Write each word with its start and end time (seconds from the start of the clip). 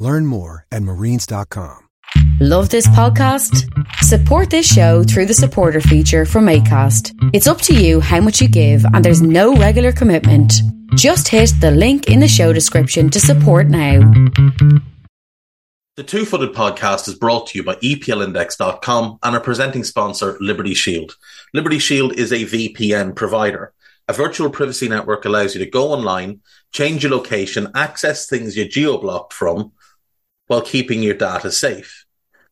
Learn 0.00 0.26
more 0.26 0.66
at 0.72 0.82
marines.com. 0.82 1.88
Love 2.40 2.70
this 2.70 2.86
podcast? 2.88 3.68
Support 3.96 4.50
this 4.50 4.66
show 4.66 5.04
through 5.04 5.26
the 5.26 5.34
supporter 5.34 5.80
feature 5.80 6.24
from 6.24 6.46
ACAST. 6.46 7.30
It's 7.34 7.46
up 7.46 7.60
to 7.62 7.74
you 7.74 8.00
how 8.00 8.20
much 8.20 8.40
you 8.40 8.48
give, 8.48 8.84
and 8.86 9.04
there's 9.04 9.22
no 9.22 9.54
regular 9.54 9.92
commitment. 9.92 10.54
Just 10.94 11.28
hit 11.28 11.52
the 11.60 11.70
link 11.70 12.08
in 12.08 12.18
the 12.18 12.26
show 12.26 12.52
description 12.52 13.10
to 13.10 13.20
support 13.20 13.68
now. 13.68 14.00
The 15.96 16.02
Two 16.02 16.24
Footed 16.24 16.54
Podcast 16.54 17.06
is 17.08 17.14
brought 17.14 17.48
to 17.48 17.58
you 17.58 17.62
by 17.62 17.74
EPLindex.com 17.74 19.18
and 19.22 19.34
our 19.36 19.40
presenting 19.40 19.84
sponsor, 19.84 20.38
Liberty 20.40 20.72
Shield. 20.72 21.16
Liberty 21.52 21.78
Shield 21.78 22.14
is 22.14 22.32
a 22.32 22.46
VPN 22.46 23.14
provider. 23.14 23.74
A 24.08 24.14
virtual 24.14 24.48
privacy 24.48 24.88
network 24.88 25.26
allows 25.26 25.54
you 25.54 25.62
to 25.62 25.70
go 25.70 25.92
online, 25.92 26.40
change 26.72 27.02
your 27.02 27.12
location, 27.12 27.68
access 27.74 28.26
things 28.26 28.56
you're 28.56 28.66
geo 28.66 28.98
blocked 28.98 29.34
from, 29.34 29.72
while 30.50 30.60
keeping 30.60 31.00
your 31.00 31.14
data 31.14 31.48
safe. 31.52 32.06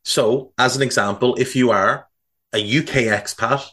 So, 0.04 0.52
as 0.56 0.76
an 0.76 0.82
example, 0.82 1.34
if 1.34 1.56
you 1.56 1.72
are 1.72 2.06
a 2.54 2.58
UK 2.58 3.10
expat 3.10 3.66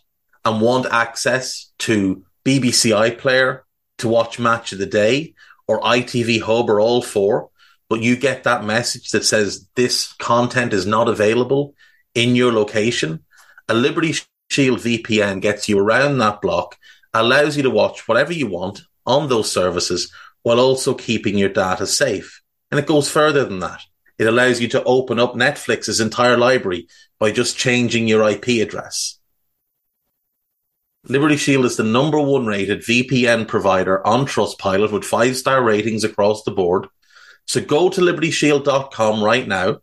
and 0.44 0.62
want 0.62 0.88
access 0.92 1.72
to 1.86 2.26
BBC 2.44 2.90
iPlayer 2.92 3.62
to 4.00 4.08
watch 4.08 4.40
Match 4.40 4.74
of 4.74 4.80
the 4.80 4.88
Day 4.88 5.36
or 5.68 5.80
ITV 5.82 6.42
Hub 6.42 6.72
or 6.72 6.80
all 6.80 7.04
four, 7.04 7.52
but 7.88 8.02
you 8.02 8.16
get 8.16 8.46
that 8.46 8.64
message 8.64 9.12
that 9.12 9.26
says 9.26 9.68
this 9.76 10.14
content 10.14 10.74
is 10.74 10.88
not 10.88 11.08
available 11.08 11.76
in 12.16 12.36
your 12.36 12.52
location, 12.52 13.24
a 13.70 13.76
Liberty 13.76 14.16
Shield 14.50 14.80
VPN 14.80 15.40
gets 15.40 15.70
you 15.70 15.78
around 15.78 16.18
that 16.18 16.42
block, 16.42 16.78
allows 17.14 17.56
you 17.58 17.62
to 17.62 17.70
watch 17.70 18.08
whatever 18.08 18.34
you 18.34 18.48
want 18.48 18.82
on 19.06 19.30
those 19.30 19.52
services 19.52 20.12
while 20.42 20.60
also 20.60 20.96
keeping 20.96 21.38
your 21.38 21.50
data 21.50 21.86
safe. 21.86 22.42
And 22.72 22.80
it 22.80 22.88
goes 22.88 23.08
further 23.08 23.46
than 23.46 23.60
that. 23.60 23.82
It 24.18 24.28
allows 24.28 24.62
you 24.62 24.68
to 24.70 24.84
open 24.84 25.20
up 25.20 25.34
Netflix's 25.34 26.00
entire 26.00 26.38
library 26.38 26.88
by 27.20 27.32
just 27.32 27.58
changing 27.58 28.08
your 28.08 28.28
IP 28.30 28.62
address. 28.62 29.20
Liberty 31.08 31.38
Shield 31.38 31.66
is 31.66 31.78
the 31.78 31.84
number 31.84 32.20
one 32.20 32.48
rated 32.48 32.82
VPN 32.82 33.48
provider 33.48 34.06
on 34.06 34.26
Trustpilot 34.26 34.92
with 34.92 35.04
five 35.04 35.38
star 35.38 35.64
ratings 35.64 36.04
across 36.04 36.44
the 36.44 36.52
board. 36.52 36.88
So 37.46 37.62
go 37.62 37.90
to 37.90 38.02
libertyshield.com 38.02 39.24
right 39.24 39.48
now, 39.48 39.80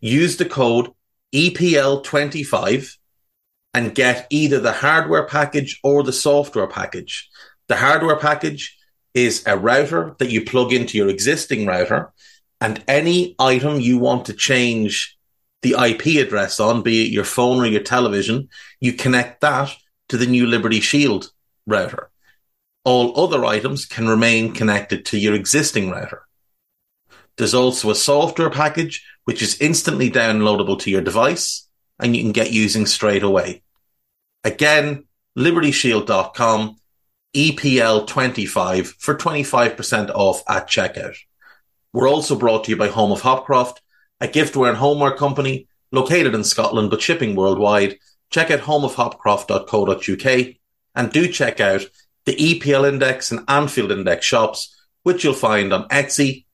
use 0.00 0.38
the 0.38 0.46
code 0.46 0.90
EPL25 1.34 2.96
and 3.74 3.94
get 3.94 4.26
either 4.30 4.58
the 4.58 4.72
hardware 4.72 5.26
package 5.26 5.80
or 5.82 6.02
the 6.02 6.12
software 6.12 6.66
package. 6.66 7.28
The 7.68 7.76
hardware 7.76 8.16
package 8.16 8.78
is 9.12 9.44
a 9.46 9.58
router 9.58 10.16
that 10.18 10.30
you 10.30 10.44
plug 10.44 10.72
into 10.72 10.96
your 10.96 11.08
existing 11.08 11.66
router 11.66 12.12
and 12.60 12.82
any 12.88 13.34
item 13.38 13.80
you 13.80 13.98
want 13.98 14.26
to 14.26 14.32
change 14.32 15.16
the 15.62 15.74
IP 15.78 16.24
address 16.24 16.60
on, 16.60 16.82
be 16.82 17.04
it 17.04 17.12
your 17.12 17.24
phone 17.24 17.60
or 17.60 17.66
your 17.66 17.82
television, 17.82 18.48
you 18.80 18.92
connect 18.92 19.40
that 19.40 19.74
to 20.08 20.16
the 20.16 20.26
new 20.26 20.46
Liberty 20.46 20.80
Shield 20.80 21.30
router. 21.66 22.10
All 22.84 23.18
other 23.20 23.44
items 23.44 23.84
can 23.84 24.08
remain 24.08 24.54
connected 24.54 25.04
to 25.06 25.18
your 25.18 25.34
existing 25.34 25.90
router. 25.90 26.22
There's 27.36 27.54
also 27.54 27.90
a 27.90 27.94
software 27.94 28.50
package 28.50 29.04
which 29.24 29.42
is 29.42 29.60
instantly 29.60 30.10
downloadable 30.10 30.78
to 30.80 30.90
your 30.90 31.02
device 31.02 31.68
and 31.98 32.16
you 32.16 32.22
can 32.22 32.32
get 32.32 32.52
using 32.52 32.86
straight 32.86 33.22
away. 33.22 33.62
Again, 34.44 35.04
libertyshield.com, 35.36 36.76
EPL25 37.36 38.86
for 38.98 39.14
25% 39.14 40.10
off 40.10 40.42
at 40.48 40.66
checkout. 40.66 41.16
We're 41.92 42.08
also 42.08 42.36
brought 42.36 42.64
to 42.64 42.70
you 42.70 42.76
by 42.76 42.88
Home 42.88 43.12
of 43.12 43.22
Hopcroft, 43.22 43.78
a 44.20 44.28
giftware 44.28 44.68
and 44.68 44.78
homeware 44.78 45.16
company 45.16 45.68
located 45.90 46.34
in 46.34 46.44
Scotland 46.44 46.90
but 46.90 47.00
shipping 47.00 47.34
worldwide. 47.34 47.98
Check 48.30 48.50
out 48.50 48.60
homeofhopcroft.co.uk 48.60 50.54
and 50.94 51.12
do 51.12 51.28
check 51.28 51.60
out 51.60 51.86
the 52.26 52.36
EPL 52.36 52.86
Index 52.86 53.30
and 53.32 53.40
Anfield 53.48 53.90
Index 53.90 54.26
shops, 54.26 54.76
which 55.02 55.24
you'll 55.24 55.32
find 55.32 55.72
on 55.72 55.88
Etsy. 55.88 56.44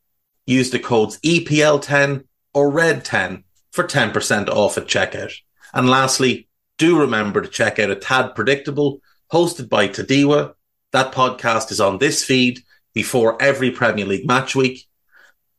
Use 0.47 0.71
the 0.71 0.79
codes 0.79 1.19
EPL10 1.21 2.25
or 2.53 2.71
RED10 2.71 3.43
for 3.73 3.83
10% 3.83 4.49
off 4.49 4.79
at 4.79 4.87
checkout. 4.87 5.33
And 5.73 5.91
lastly, 5.91 6.49
do 6.79 7.01
remember 7.01 7.41
to 7.41 7.49
check 7.49 7.81
out 7.81 7.91
A 7.91 7.97
Tad 7.97 8.37
Predictable, 8.37 9.01
hosted 9.33 9.69
by 9.69 9.89
Tadiwa. 9.89 10.55
That 10.93 11.13
podcast 11.13 11.73
is 11.73 11.81
on 11.81 11.99
this 11.99 12.23
feed 12.25 12.61
before 12.93 13.41
every 13.43 13.73
Premier 13.73 14.07
League 14.07 14.27
match 14.27 14.55
week. 14.55 14.87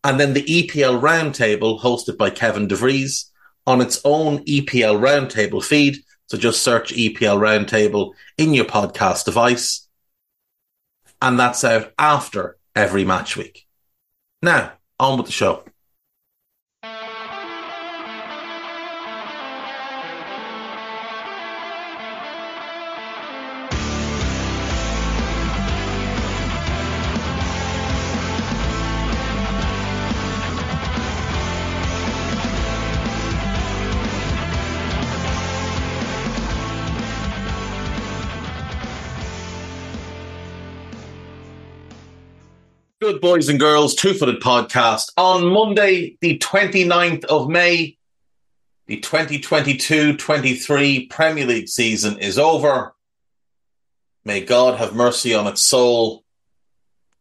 And 0.05 0.19
then 0.19 0.33
the 0.33 0.43
EPL 0.43 1.01
Roundtable, 1.01 1.81
hosted 1.81 2.15
by 2.15 2.29
Kevin 2.29 2.67
DeVries, 2.67 3.31
on 3.65 3.81
its 3.81 3.99
own 4.05 4.45
EPL 4.45 4.99
Roundtable 4.99 5.63
feed. 5.63 5.97
So 6.27 6.37
just 6.37 6.61
search 6.61 6.93
EPL 6.93 7.39
Roundtable 7.39 8.13
in 8.37 8.53
your 8.53 8.65
podcast 8.65 9.25
device. 9.25 9.87
And 11.23 11.39
that's 11.39 11.63
out 11.63 11.91
after 11.97 12.57
every 12.75 13.03
match 13.03 13.35
week. 13.35 13.65
Now, 14.43 14.73
on 14.99 15.17
with 15.17 15.25
the 15.25 15.31
show. 15.31 15.63
Good 43.05 43.21
boys 43.21 43.49
and 43.49 43.59
girls, 43.59 43.93
Two 43.93 44.15
Footed 44.15 44.41
Podcast. 44.41 45.11
On 45.15 45.53
Monday, 45.53 46.17
the 46.21 46.39
29th 46.39 47.23
of 47.25 47.47
May, 47.47 47.99
the 48.87 48.99
2022 48.99 50.17
23 50.17 51.05
Premier 51.05 51.45
League 51.45 51.69
season 51.69 52.17
is 52.17 52.39
over. 52.39 52.95
May 54.23 54.43
God 54.43 54.79
have 54.79 54.95
mercy 54.95 55.35
on 55.35 55.45
its 55.45 55.61
soul. 55.61 56.23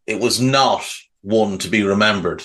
It 0.07 0.21
was 0.21 0.41
not 0.41 0.91
one 1.21 1.59
to 1.59 1.69
be 1.69 1.83
remembered. 1.83 2.43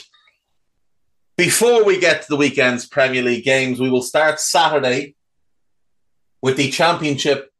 Before 1.37 1.85
we 1.85 1.97
get 1.97 2.23
to 2.23 2.27
the 2.27 2.35
weekend's 2.35 2.87
Premier 2.87 3.23
League 3.23 3.45
games, 3.45 3.79
we 3.79 3.89
will 3.89 4.03
start 4.03 4.41
Saturday 4.41 5.15
with 6.41 6.57
the 6.57 6.71
Championship 6.71 7.53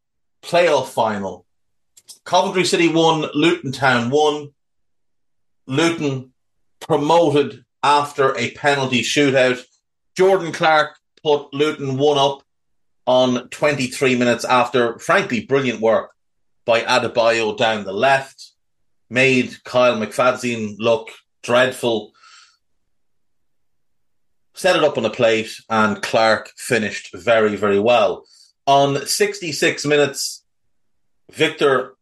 playoff 0.44 0.90
final. 0.90 1.46
Coventry 2.26 2.66
City 2.66 2.90
won, 2.90 3.30
Luton 3.34 3.72
Town 3.72 4.10
won. 4.10 4.50
Luton 5.70 6.34
promoted 6.80 7.64
after 7.84 8.36
a 8.36 8.52
penalty 8.52 9.02
shootout. 9.04 9.62
Jordan 10.18 10.52
Clark 10.52 10.98
put 11.24 11.54
Luton 11.54 11.98
one 11.98 12.18
up 12.18 12.42
on 13.06 13.48
23 13.50 14.16
minutes 14.16 14.44
after, 14.46 14.98
frankly, 14.98 15.46
brilliant 15.46 15.80
work 15.80 16.12
by 16.66 16.82
Adebayo 16.82 17.56
down 17.56 17.84
the 17.86 17.94
left. 17.94 18.52
Made 19.12 19.64
Kyle 19.64 19.96
McFadzean 19.98 20.76
look 20.80 21.10
dreadful. 21.44 22.14
Set 24.56 24.76
it 24.76 24.84
up 24.84 24.98
on 24.98 25.06
a 25.06 25.10
plate, 25.10 25.52
and 25.70 26.02
Clark 26.02 26.52
finished 26.58 27.12
very, 27.14 27.56
very 27.56 27.80
well. 27.80 28.26
On 28.66 29.06
66 29.06 29.86
minutes, 29.86 30.44
Victor 31.32 31.96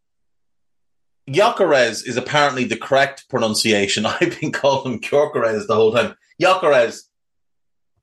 Gyökeres 1.28 2.06
is 2.06 2.16
apparently 2.16 2.64
the 2.64 2.76
correct 2.76 3.28
pronunciation. 3.28 4.06
I've 4.06 4.40
been 4.40 4.52
calling 4.52 4.94
him 4.94 5.00
Gyökeres 5.00 5.66
the 5.66 5.74
whole 5.74 5.92
time. 5.92 6.14
Gyökeres 6.40 7.02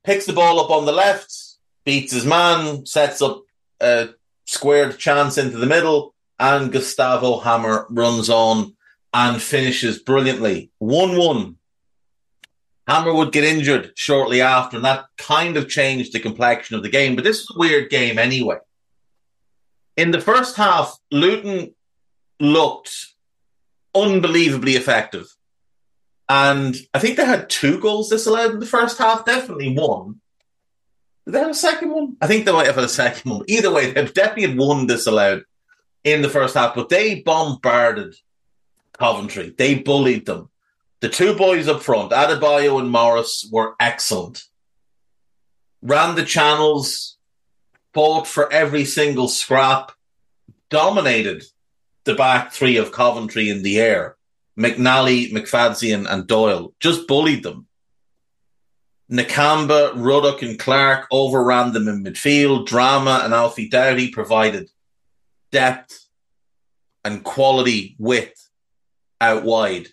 picks 0.04 0.26
the 0.26 0.32
ball 0.32 0.60
up 0.60 0.70
on 0.70 0.86
the 0.86 0.92
left, 0.92 1.34
beats 1.84 2.12
his 2.12 2.24
man, 2.24 2.86
sets 2.86 3.20
up 3.20 3.42
a 3.80 4.10
squared 4.46 4.98
chance 4.98 5.38
into 5.38 5.58
the 5.58 5.66
middle, 5.66 6.14
and 6.38 6.70
Gustavo 6.70 7.40
Hamer 7.40 7.86
runs 7.90 8.30
on 8.30 8.76
and 9.12 9.42
finishes 9.42 9.98
brilliantly. 9.98 10.70
1 10.78 11.16
1. 11.16 11.56
Hamer 12.88 13.12
would 13.12 13.32
get 13.32 13.42
injured 13.42 13.92
shortly 13.96 14.40
after, 14.40 14.76
and 14.76 14.84
that 14.84 15.06
kind 15.18 15.56
of 15.56 15.68
changed 15.68 16.12
the 16.12 16.20
complexion 16.20 16.76
of 16.76 16.84
the 16.84 16.88
game. 16.88 17.16
But 17.16 17.24
this 17.24 17.40
was 17.40 17.56
a 17.56 17.58
weird 17.58 17.90
game 17.90 18.18
anyway. 18.18 18.58
In 19.96 20.12
the 20.12 20.20
first 20.20 20.56
half, 20.56 20.96
Luton 21.10 21.74
looked 22.38 23.15
unbelievably 23.96 24.72
effective. 24.72 25.26
And 26.28 26.76
I 26.92 26.98
think 26.98 27.16
they 27.16 27.24
had 27.24 27.48
two 27.48 27.80
goals 27.80 28.08
disallowed 28.08 28.52
in 28.52 28.60
the 28.60 28.66
first 28.66 28.98
half, 28.98 29.24
definitely 29.24 29.76
one. 29.76 30.20
Did 31.24 31.34
they 31.34 31.40
have 31.40 31.50
a 31.50 31.54
second 31.54 31.90
one? 31.90 32.16
I 32.20 32.26
think 32.26 32.44
they 32.44 32.52
might 32.52 32.66
have 32.66 32.74
had 32.76 32.84
a 32.84 32.88
second 32.88 33.30
one. 33.30 33.44
Either 33.48 33.72
way, 33.72 33.92
they've 33.92 34.12
definitely 34.12 34.48
had 34.48 34.58
one 34.58 34.86
disallowed 34.86 35.44
in 36.04 36.22
the 36.22 36.28
first 36.28 36.54
half, 36.54 36.74
but 36.74 36.88
they 36.88 37.20
bombarded 37.22 38.14
Coventry. 38.98 39.54
They 39.56 39.76
bullied 39.76 40.26
them. 40.26 40.50
The 41.00 41.08
two 41.08 41.34
boys 41.34 41.68
up 41.68 41.82
front, 41.82 42.12
Adebayo 42.12 42.80
and 42.80 42.90
Morris, 42.90 43.48
were 43.52 43.74
excellent. 43.78 44.44
Ran 45.82 46.14
the 46.14 46.24
channels, 46.24 47.18
fought 47.92 48.26
for 48.26 48.52
every 48.52 48.84
single 48.84 49.28
scrap, 49.28 49.92
dominated 50.70 51.44
the 52.06 52.14
back 52.14 52.52
three 52.52 52.78
of 52.78 52.92
Coventry 52.92 53.50
in 53.50 53.62
the 53.62 53.78
air. 53.78 54.16
McNally, 54.58 55.30
McFadzean, 55.30 56.10
and 56.10 56.26
Doyle 56.26 56.72
just 56.80 57.06
bullied 57.06 57.42
them. 57.42 57.66
Nakamba, 59.10 59.92
Ruddock, 59.94 60.42
and 60.42 60.58
Clark 60.58 61.06
overran 61.10 61.72
them 61.72 61.88
in 61.88 62.02
midfield. 62.02 62.66
Drameh 62.66 63.24
and 63.24 63.34
Alfie 63.34 63.68
Doughty 63.68 64.10
provided 64.10 64.70
depth 65.52 66.06
and 67.04 67.22
quality 67.22 67.94
width 67.98 68.50
out 69.20 69.44
wide. 69.44 69.88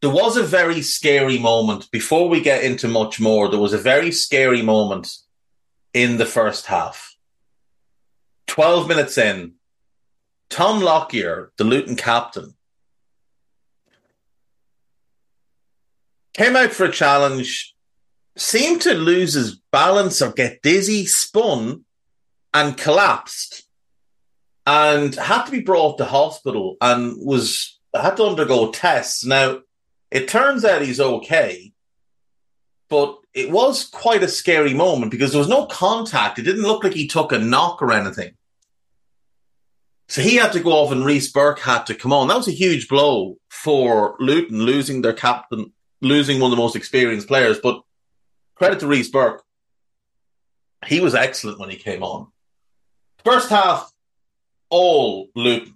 There 0.00 0.10
was 0.10 0.36
a 0.36 0.42
very 0.42 0.80
scary 0.80 1.38
moment 1.38 1.90
before 1.90 2.28
we 2.28 2.40
get 2.40 2.64
into 2.64 2.88
much 2.88 3.20
more. 3.20 3.48
There 3.48 3.60
was 3.60 3.72
a 3.72 3.78
very 3.78 4.10
scary 4.10 4.62
moment 4.62 5.16
in 5.92 6.16
the 6.16 6.26
first 6.26 6.66
half. 6.66 7.16
12 8.46 8.88
minutes 8.88 9.18
in, 9.18 9.54
Tom 10.50 10.80
Lockyer, 10.80 11.52
the 11.56 11.64
Luton 11.64 11.96
captain, 11.96 12.54
came 16.32 16.56
out 16.56 16.72
for 16.72 16.84
a 16.84 16.92
challenge, 16.92 17.74
seemed 18.36 18.80
to 18.82 18.94
lose 18.94 19.34
his 19.34 19.60
balance 19.72 20.22
or 20.22 20.32
get 20.32 20.62
dizzy, 20.62 21.04
spun, 21.04 21.84
and 22.54 22.76
collapsed, 22.76 23.64
and 24.66 25.14
had 25.14 25.44
to 25.44 25.52
be 25.52 25.60
brought 25.60 25.98
to 25.98 26.04
hospital 26.04 26.76
and 26.80 27.14
was 27.18 27.78
had 27.94 28.16
to 28.16 28.24
undergo 28.24 28.70
tests. 28.70 29.24
Now, 29.24 29.60
it 30.10 30.28
turns 30.28 30.64
out 30.64 30.82
he's 30.82 31.00
okay, 31.00 31.72
but 32.88 33.18
it 33.34 33.50
was 33.50 33.84
quite 33.84 34.22
a 34.22 34.28
scary 34.28 34.74
moment 34.74 35.10
because 35.10 35.32
there 35.32 35.38
was 35.38 35.48
no 35.48 35.66
contact. 35.66 36.38
It 36.38 36.42
didn't 36.42 36.62
look 36.62 36.84
like 36.84 36.94
he 36.94 37.06
took 37.06 37.32
a 37.32 37.38
knock 37.38 37.82
or 37.82 37.92
anything. 37.92 38.34
So 40.08 40.22
he 40.22 40.36
had 40.36 40.52
to 40.52 40.60
go 40.60 40.72
off 40.72 40.90
and 40.90 41.04
Reece 41.04 41.30
Burke 41.30 41.60
had 41.60 41.84
to 41.86 41.94
come 41.94 42.14
on. 42.14 42.28
That 42.28 42.36
was 42.36 42.48
a 42.48 42.52
huge 42.52 42.88
blow 42.88 43.36
for 43.50 44.16
Luton, 44.18 44.62
losing 44.62 45.02
their 45.02 45.12
captain, 45.12 45.72
losing 46.00 46.40
one 46.40 46.50
of 46.50 46.56
the 46.56 46.62
most 46.62 46.76
experienced 46.76 47.28
players. 47.28 47.58
But 47.62 47.82
credit 48.54 48.80
to 48.80 48.86
Reece 48.86 49.10
Burke. 49.10 49.42
He 50.86 51.00
was 51.00 51.14
excellent 51.14 51.58
when 51.58 51.68
he 51.68 51.76
came 51.76 52.02
on. 52.02 52.28
First 53.22 53.50
half, 53.50 53.92
all 54.70 55.28
Luton. 55.34 55.74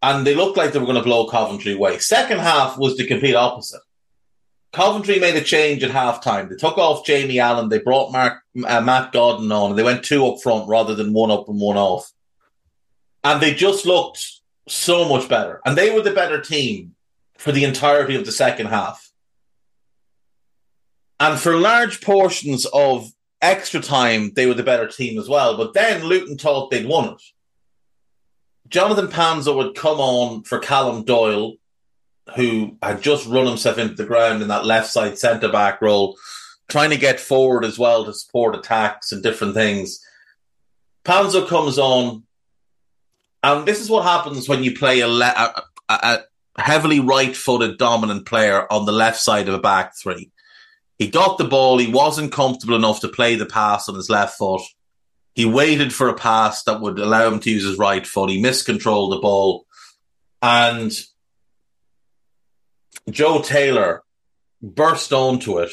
And 0.00 0.26
they 0.26 0.34
looked 0.34 0.56
like 0.56 0.72
they 0.72 0.78
were 0.78 0.86
going 0.86 0.96
to 0.96 1.02
blow 1.02 1.26
Coventry 1.26 1.74
away. 1.74 1.98
Second 1.98 2.38
half 2.38 2.78
was 2.78 2.96
the 2.96 3.06
complete 3.06 3.34
opposite. 3.34 3.82
Coventry 4.72 5.18
made 5.18 5.36
a 5.36 5.42
change 5.42 5.84
at 5.84 5.90
halftime. 5.90 6.48
They 6.48 6.56
took 6.56 6.78
off 6.78 7.04
Jamie 7.04 7.40
Allen. 7.40 7.68
They 7.68 7.78
brought 7.78 8.10
Mark, 8.10 8.42
uh, 8.66 8.80
Matt 8.80 9.12
Godden 9.12 9.52
on, 9.52 9.70
and 9.70 9.78
they 9.78 9.82
went 9.82 10.02
two 10.02 10.26
up 10.26 10.40
front 10.42 10.66
rather 10.66 10.94
than 10.94 11.12
one 11.12 11.30
up 11.30 11.46
and 11.48 11.60
one 11.60 11.76
off 11.76 12.10
and 13.24 13.40
they 13.40 13.54
just 13.54 13.86
looked 13.86 14.40
so 14.68 15.08
much 15.08 15.28
better. 15.28 15.60
And 15.64 15.76
they 15.76 15.90
were 15.90 16.02
the 16.02 16.12
better 16.12 16.40
team 16.40 16.94
for 17.38 17.52
the 17.52 17.64
entirety 17.64 18.14
of 18.14 18.24
the 18.24 18.32
second 18.32 18.66
half. 18.66 19.10
And 21.18 21.38
for 21.38 21.56
large 21.56 22.00
portions 22.00 22.66
of 22.66 23.10
extra 23.40 23.80
time, 23.80 24.32
they 24.34 24.46
were 24.46 24.54
the 24.54 24.62
better 24.62 24.88
team 24.88 25.18
as 25.18 25.28
well. 25.28 25.56
But 25.56 25.74
then 25.74 26.04
Luton 26.04 26.38
thought 26.38 26.70
they'd 26.70 26.86
won 26.86 27.10
it. 27.10 27.22
Jonathan 28.68 29.08
Panzo 29.08 29.54
would 29.56 29.74
come 29.76 30.00
on 30.00 30.44
for 30.44 30.58
Callum 30.58 31.04
Doyle, 31.04 31.54
who 32.36 32.76
had 32.82 33.02
just 33.02 33.26
run 33.26 33.46
himself 33.46 33.78
into 33.78 33.94
the 33.94 34.06
ground 34.06 34.40
in 34.40 34.48
that 34.48 34.64
left 34.64 34.90
side 34.90 35.18
centre 35.18 35.50
back 35.50 35.82
role, 35.82 36.16
trying 36.68 36.90
to 36.90 36.96
get 36.96 37.20
forward 37.20 37.64
as 37.64 37.78
well 37.78 38.04
to 38.04 38.14
support 38.14 38.54
attacks 38.54 39.12
and 39.12 39.22
different 39.22 39.54
things. 39.54 40.00
Panzo 41.04 41.46
comes 41.46 41.78
on, 41.78 42.22
and 43.42 43.66
this 43.66 43.80
is 43.80 43.90
what 43.90 44.04
happens 44.04 44.48
when 44.48 44.62
you 44.62 44.76
play 44.76 45.00
a, 45.00 45.08
le- 45.08 45.54
a, 45.88 45.94
a 45.94 46.18
heavily 46.56 47.00
right-footed 47.00 47.78
dominant 47.78 48.26
player 48.26 48.70
on 48.72 48.86
the 48.86 48.92
left 48.92 49.18
side 49.18 49.48
of 49.48 49.54
a 49.54 49.60
back 49.60 49.96
three. 49.96 50.30
He 50.98 51.08
got 51.08 51.38
the 51.38 51.44
ball. 51.44 51.78
He 51.78 51.90
wasn't 51.90 52.32
comfortable 52.32 52.76
enough 52.76 53.00
to 53.00 53.08
play 53.08 53.34
the 53.34 53.46
pass 53.46 53.88
on 53.88 53.96
his 53.96 54.08
left 54.08 54.38
foot. 54.38 54.62
He 55.34 55.44
waited 55.44 55.92
for 55.92 56.08
a 56.08 56.14
pass 56.14 56.62
that 56.64 56.80
would 56.80 56.98
allow 56.98 57.26
him 57.26 57.40
to 57.40 57.50
use 57.50 57.64
his 57.64 57.78
right 57.78 58.06
foot. 58.06 58.30
He 58.30 58.40
miscontrolled 58.40 59.12
the 59.12 59.18
ball. 59.18 59.66
And 60.40 60.92
Joe 63.10 63.42
Taylor 63.42 64.02
burst 64.60 65.12
onto 65.12 65.58
it, 65.58 65.72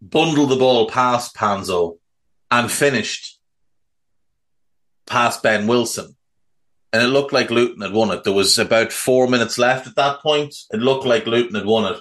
bundled 0.00 0.50
the 0.50 0.56
ball 0.56 0.88
past 0.88 1.36
Panzo, 1.36 1.98
and 2.50 2.70
finished 2.70 3.38
past 5.06 5.42
Ben 5.42 5.66
Wilson 5.66 6.16
and 6.94 7.02
it 7.02 7.08
looked 7.08 7.32
like 7.32 7.50
Luton 7.50 7.82
had 7.82 7.92
won 7.92 8.12
it. 8.12 8.22
There 8.22 8.32
was 8.32 8.56
about 8.56 8.92
four 8.92 9.26
minutes 9.26 9.58
left 9.58 9.88
at 9.88 9.96
that 9.96 10.20
point. 10.20 10.54
It 10.70 10.78
looked 10.78 11.04
like 11.04 11.26
Luton 11.26 11.56
had 11.56 11.66
won 11.66 11.92
it. 11.92 12.00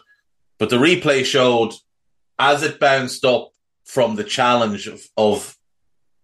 But 0.59 0.69
the 0.69 0.75
replay 0.75 1.25
showed 1.25 1.73
as 2.37 2.61
it 2.61 2.79
bounced 2.79 3.25
up 3.25 3.49
from 3.85 4.15
the 4.15 4.23
challenge 4.23 4.85
of, 4.85 5.01
of 5.17 5.57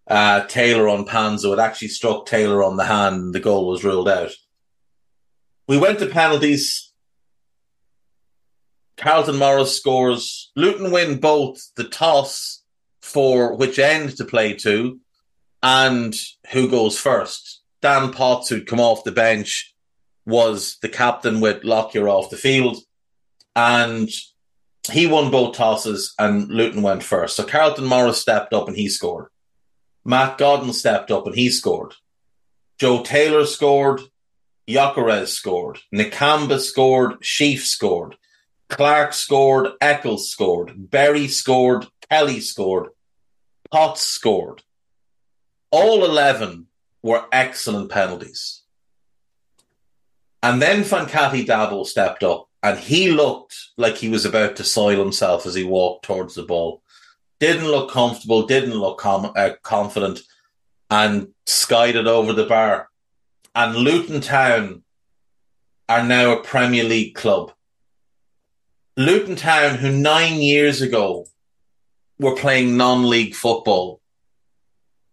uh, 0.07 0.45
Taylor 0.45 0.88
on 0.88 1.07
Panzo, 1.07 1.51
it 1.51 1.60
actually 1.60 1.88
struck 1.88 2.27
Taylor 2.27 2.63
on 2.63 2.77
the 2.77 2.86
hand 2.86 3.16
and 3.16 3.33
the 3.33 3.39
goal 3.39 3.68
was 3.68 3.83
ruled 3.83 4.07
out. 4.07 4.33
We 5.68 5.80
went 5.80 5.98
to 6.00 6.06
penalties. 6.06 6.94
Carlton 8.98 9.38
Morris 9.38 9.75
scores. 9.75 10.51
Luton 10.56 10.92
win 10.92 11.19
both 11.19 11.60
the 11.75 11.86
toss 11.86 12.62
for 13.01 13.56
which 13.56 13.80
end 13.80 14.15
to 14.18 14.25
play 14.25 14.53
to 14.58 15.00
and 15.63 16.15
who 16.51 16.70
goes 16.70 17.00
first. 17.00 17.59
Dan 17.81 18.12
Potts, 18.12 18.50
who'd 18.50 18.67
come 18.67 18.79
off 18.79 19.03
the 19.03 19.12
bench, 19.12 19.74
was 20.25 20.77
the 20.81 20.89
captain 20.89 21.39
with 21.39 21.63
Lockyer 21.63 22.09
off 22.09 22.29
the 22.29 22.38
field. 22.38 22.77
And 23.55 24.09
he 24.91 25.07
won 25.07 25.31
both 25.31 25.55
tosses 25.55 26.13
and 26.19 26.50
Luton 26.50 26.81
went 26.81 27.03
first. 27.03 27.36
So 27.36 27.43
Carlton 27.43 27.86
Morris 27.86 28.21
stepped 28.21 28.53
up 28.53 28.67
and 28.67 28.77
he 28.77 28.89
scored. 28.89 29.27
Matt 30.05 30.38
Godden 30.38 30.74
stepped 30.74 31.12
up 31.12 31.25
and 31.25 31.36
he 31.36 31.50
scored. 31.50 31.93
Joe 32.79 33.03
Taylor 33.03 33.45
scored. 33.45 34.01
Gyökeres 34.67 35.27
scored. 35.27 35.79
Nakamba 35.93 36.59
scored. 36.59 37.24
Sheaf 37.24 37.65
scored. 37.65 38.15
Clark 38.69 39.13
scored. 39.13 39.69
Eccles 39.81 40.29
scored. 40.29 40.89
Berry 40.89 41.27
scored. 41.27 41.88
Kelly 42.09 42.39
scored. 42.39 42.89
Potts 43.71 44.01
scored. 44.01 44.63
All 45.71 46.05
11 46.05 46.67
were 47.01 47.25
excellent 47.32 47.89
penalties. 47.89 48.62
And 50.41 50.62
then 50.62 50.84
Fankaty 50.84 51.46
Dabo 51.46 51.86
stepped 51.86 52.24
up 52.24 52.48
and 52.63 52.77
he 52.77 53.12
looked 53.12 53.56
like 53.77 53.98
he 53.98 54.10
was 54.10 54.25
about 54.25 54.56
to 54.58 54.63
soil 54.63 55.00
himself 55.00 55.46
as 55.46 55.56
he 55.56 55.63
walked 55.63 56.06
towards 56.06 56.36
the 56.36 56.44
ball. 56.44 56.82
Didn't 57.39 57.68
look 57.68 57.91
comfortable, 57.91 58.46
didn't 58.46 58.74
look 58.74 58.98
com- 58.98 59.32
uh, 59.36 59.51
confident, 59.63 60.22
and 60.89 61.29
skied 61.46 61.96
it 61.96 62.08
over 62.08 62.34
the 62.34 62.46
bar. 62.46 62.89
And 63.56 63.75
Luton 63.75 64.22
Town 64.22 64.84
are 65.88 66.03
now 66.03 66.34
a 66.34 66.44
Premier 66.44 66.84
League 66.84 67.15
club. 67.15 67.51
Luton 68.98 69.38
Town, 69.38 69.77
who 69.77 69.91
nine 69.91 70.36
years 70.36 70.82
ago 70.82 71.25
were 72.20 72.36
playing 72.36 72.75
non 72.75 73.10
league 73.10 73.34
football, 73.34 73.99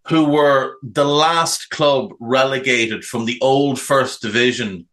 who 0.09 0.25
were 0.25 0.77
the 0.83 1.05
last 1.05 1.71
club 1.71 2.13
relegated 2.21 3.05
from 3.05 3.25
the 3.25 3.39
old 3.41 3.81
First 3.81 4.23
Division 4.23 4.87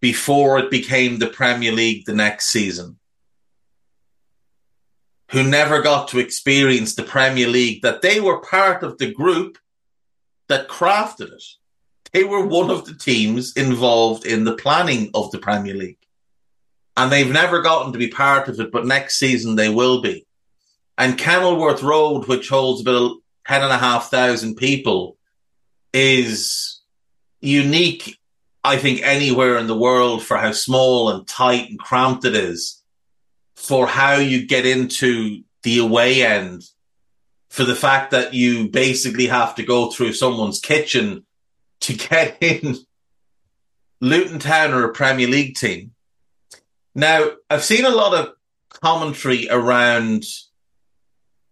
before 0.00 0.58
it 0.58 0.70
became 0.70 1.18
the 1.18 1.26
Premier 1.26 1.72
League 1.72 2.06
the 2.06 2.14
next 2.14 2.46
season, 2.46 2.98
who 5.32 5.42
never 5.42 5.82
got 5.82 6.08
to 6.08 6.18
experience 6.18 6.94
the 6.94 7.02
Premier 7.02 7.48
League, 7.48 7.82
that 7.82 8.00
they 8.00 8.20
were 8.20 8.40
part 8.40 8.82
of 8.82 8.96
the 8.96 9.12
group 9.12 9.58
that 10.48 10.68
crafted 10.68 11.32
it. 11.32 11.44
They 12.12 12.24
were 12.24 12.46
one 12.46 12.70
of 12.70 12.86
the 12.86 12.94
teams 12.94 13.54
involved 13.54 14.24
in 14.24 14.44
the 14.44 14.56
planning 14.56 15.10
of 15.12 15.30
the 15.30 15.38
Premier 15.38 15.74
League. 15.74 15.98
and 16.96 17.12
they've 17.12 17.30
never 17.30 17.62
gotten 17.62 17.92
to 17.92 17.98
be 17.98 18.08
part 18.08 18.48
of 18.48 18.58
it, 18.58 18.72
but 18.72 18.84
next 18.84 19.18
season 19.18 19.54
they 19.54 19.68
will 19.68 20.00
be. 20.02 20.26
And 20.96 21.16
Kenilworth 21.16 21.82
Road, 21.82 22.26
which 22.26 22.48
holds 22.48 22.80
about 22.80 23.18
ten 23.48 23.62
and 23.62 23.72
a 23.72 23.78
half 23.78 24.10
thousand 24.10 24.56
people, 24.56 25.16
is 25.92 26.80
unique, 27.40 28.18
I 28.62 28.76
think, 28.76 29.00
anywhere 29.02 29.56
in 29.58 29.66
the 29.66 29.76
world 29.76 30.22
for 30.22 30.36
how 30.36 30.52
small 30.52 31.10
and 31.10 31.26
tight 31.26 31.70
and 31.70 31.78
cramped 31.78 32.24
it 32.24 32.34
is, 32.34 32.82
for 33.56 33.86
how 33.86 34.16
you 34.16 34.46
get 34.46 34.66
into 34.66 35.42
the 35.62 35.78
away 35.78 36.22
end, 36.22 36.62
for 37.48 37.64
the 37.64 37.74
fact 37.74 38.10
that 38.10 38.34
you 38.34 38.68
basically 38.68 39.26
have 39.26 39.54
to 39.56 39.62
go 39.62 39.90
through 39.90 40.12
someone's 40.12 40.60
kitchen 40.60 41.24
to 41.80 41.94
get 41.94 42.36
in. 42.42 42.76
Luton 44.00 44.38
Town 44.38 44.72
are 44.72 44.84
a 44.84 44.92
Premier 44.92 45.26
League 45.26 45.56
team. 45.56 45.92
Now, 46.94 47.30
I've 47.50 47.64
seen 47.64 47.84
a 47.84 47.90
lot 47.90 48.14
of 48.14 48.34
commentary 48.70 49.48
around 49.50 50.24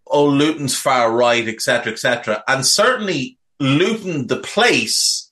oh, 0.06 0.26
Luton's 0.26 0.76
far 0.76 1.12
right, 1.12 1.46
etc., 1.46 1.92
etc. 1.92 2.42
And 2.46 2.64
certainly 2.64 3.38
Luton, 3.60 4.26
the 4.26 4.38
place, 4.38 5.30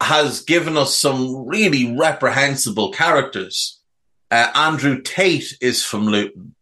has 0.00 0.42
given 0.42 0.76
us 0.76 0.94
some 0.94 1.46
really 1.46 1.96
reprehensible 1.96 2.92
characters. 2.92 3.80
Uh, 4.30 4.50
Andrew 4.54 5.02
Tate 5.02 5.56
is 5.60 5.84
from 5.84 6.06
Luton. 6.06 6.54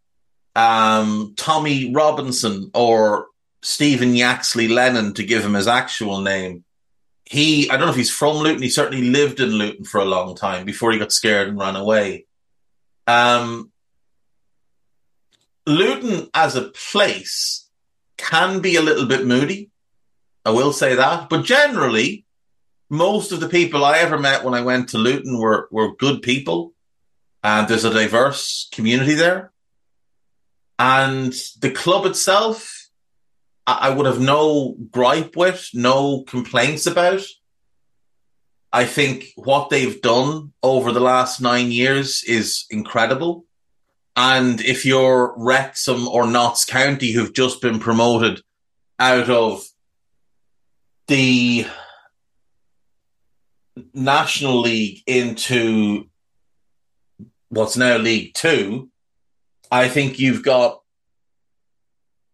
Um, 0.57 1.35
Tommy 1.37 1.93
Robinson 1.93 2.71
or 2.75 3.27
Stephen 3.63 4.15
Yaxley 4.15 4.69
Lennon, 4.69 5.15
to 5.15 5.25
give 5.25 5.45
him 5.45 5.55
his 5.55 5.69
actual 5.69 6.21
name. 6.21 6.65
He, 7.25 7.69
I 7.69 7.77
don't 7.77 7.87
know 7.87 7.91
if 7.91 7.97
he's 7.97 8.11
from 8.11 8.37
Luton. 8.37 8.63
He 8.63 8.71
certainly 8.71 9.11
lived 9.11 9.41
in 9.41 9.51
Luton 9.51 9.85
for 9.85 10.01
a 10.01 10.07
long 10.07 10.35
time 10.35 10.65
before 10.65 10.93
he 10.93 10.99
got 10.99 11.13
scared 11.13 11.49
and 11.49 11.59
ran 11.59 11.77
away. 11.77 12.27
Um, 13.07 13.71
Luton 15.69 16.31
as 16.33 16.57
a 16.57 16.63
place 16.63 17.69
can 18.17 18.61
be 18.61 18.77
a 18.77 18.83
little 18.83 19.07
bit 19.07 19.27
moody. 19.27 19.71
I 20.45 20.51
will 20.51 20.73
say 20.73 20.95
that. 20.95 21.29
But 21.29 21.45
generally, 21.45 22.25
most 22.89 23.33
of 23.33 23.41
the 23.41 23.49
people 23.49 23.85
I 23.85 23.99
ever 23.99 24.19
met 24.19 24.45
when 24.45 24.55
I 24.55 24.63
went 24.63 24.89
to 24.91 24.99
Luton 24.99 25.39
were, 25.39 25.69
were 25.71 25.95
good 25.95 26.23
people. 26.23 26.73
And 27.45 27.69
there's 27.69 27.85
a 27.85 27.93
diverse 27.93 28.69
community 28.73 29.15
there. 29.15 29.53
And 30.79 31.33
the 31.61 31.71
club 31.71 32.07
itself, 32.07 32.89
I, 33.67 33.89
I 33.89 33.91
would 33.91 34.07
have 34.07 34.21
no 34.21 34.75
gripe 34.91 35.37
with, 35.37 35.69
no 35.75 36.23
complaints 36.23 36.87
about. 36.87 37.23
I 38.73 38.85
think 38.85 39.33
what 39.37 39.71
they've 39.71 40.01
done 40.01 40.53
over 40.63 40.93
the 40.93 41.01
last 41.01 41.41
nine 41.41 41.71
years 41.71 42.25
is 42.25 42.65
incredible. 42.71 43.45
And 44.21 44.61
if 44.61 44.85
you're 44.85 45.33
Wrexham 45.37 46.09
or 46.09 46.27
Notts 46.27 46.65
County, 46.65 47.13
who've 47.13 47.33
just 47.33 47.63
been 47.63 47.79
promoted 47.79 48.43
out 48.99 49.31
of 49.31 49.65
the 51.07 51.69
National 53.95 54.61
League 54.61 55.05
into 55.07 56.09
what's 57.49 57.77
now 57.77 57.97
League 57.97 58.35
Two, 58.35 58.91
I 59.71 59.89
think 59.89 60.19
you've 60.19 60.43
got 60.43 60.83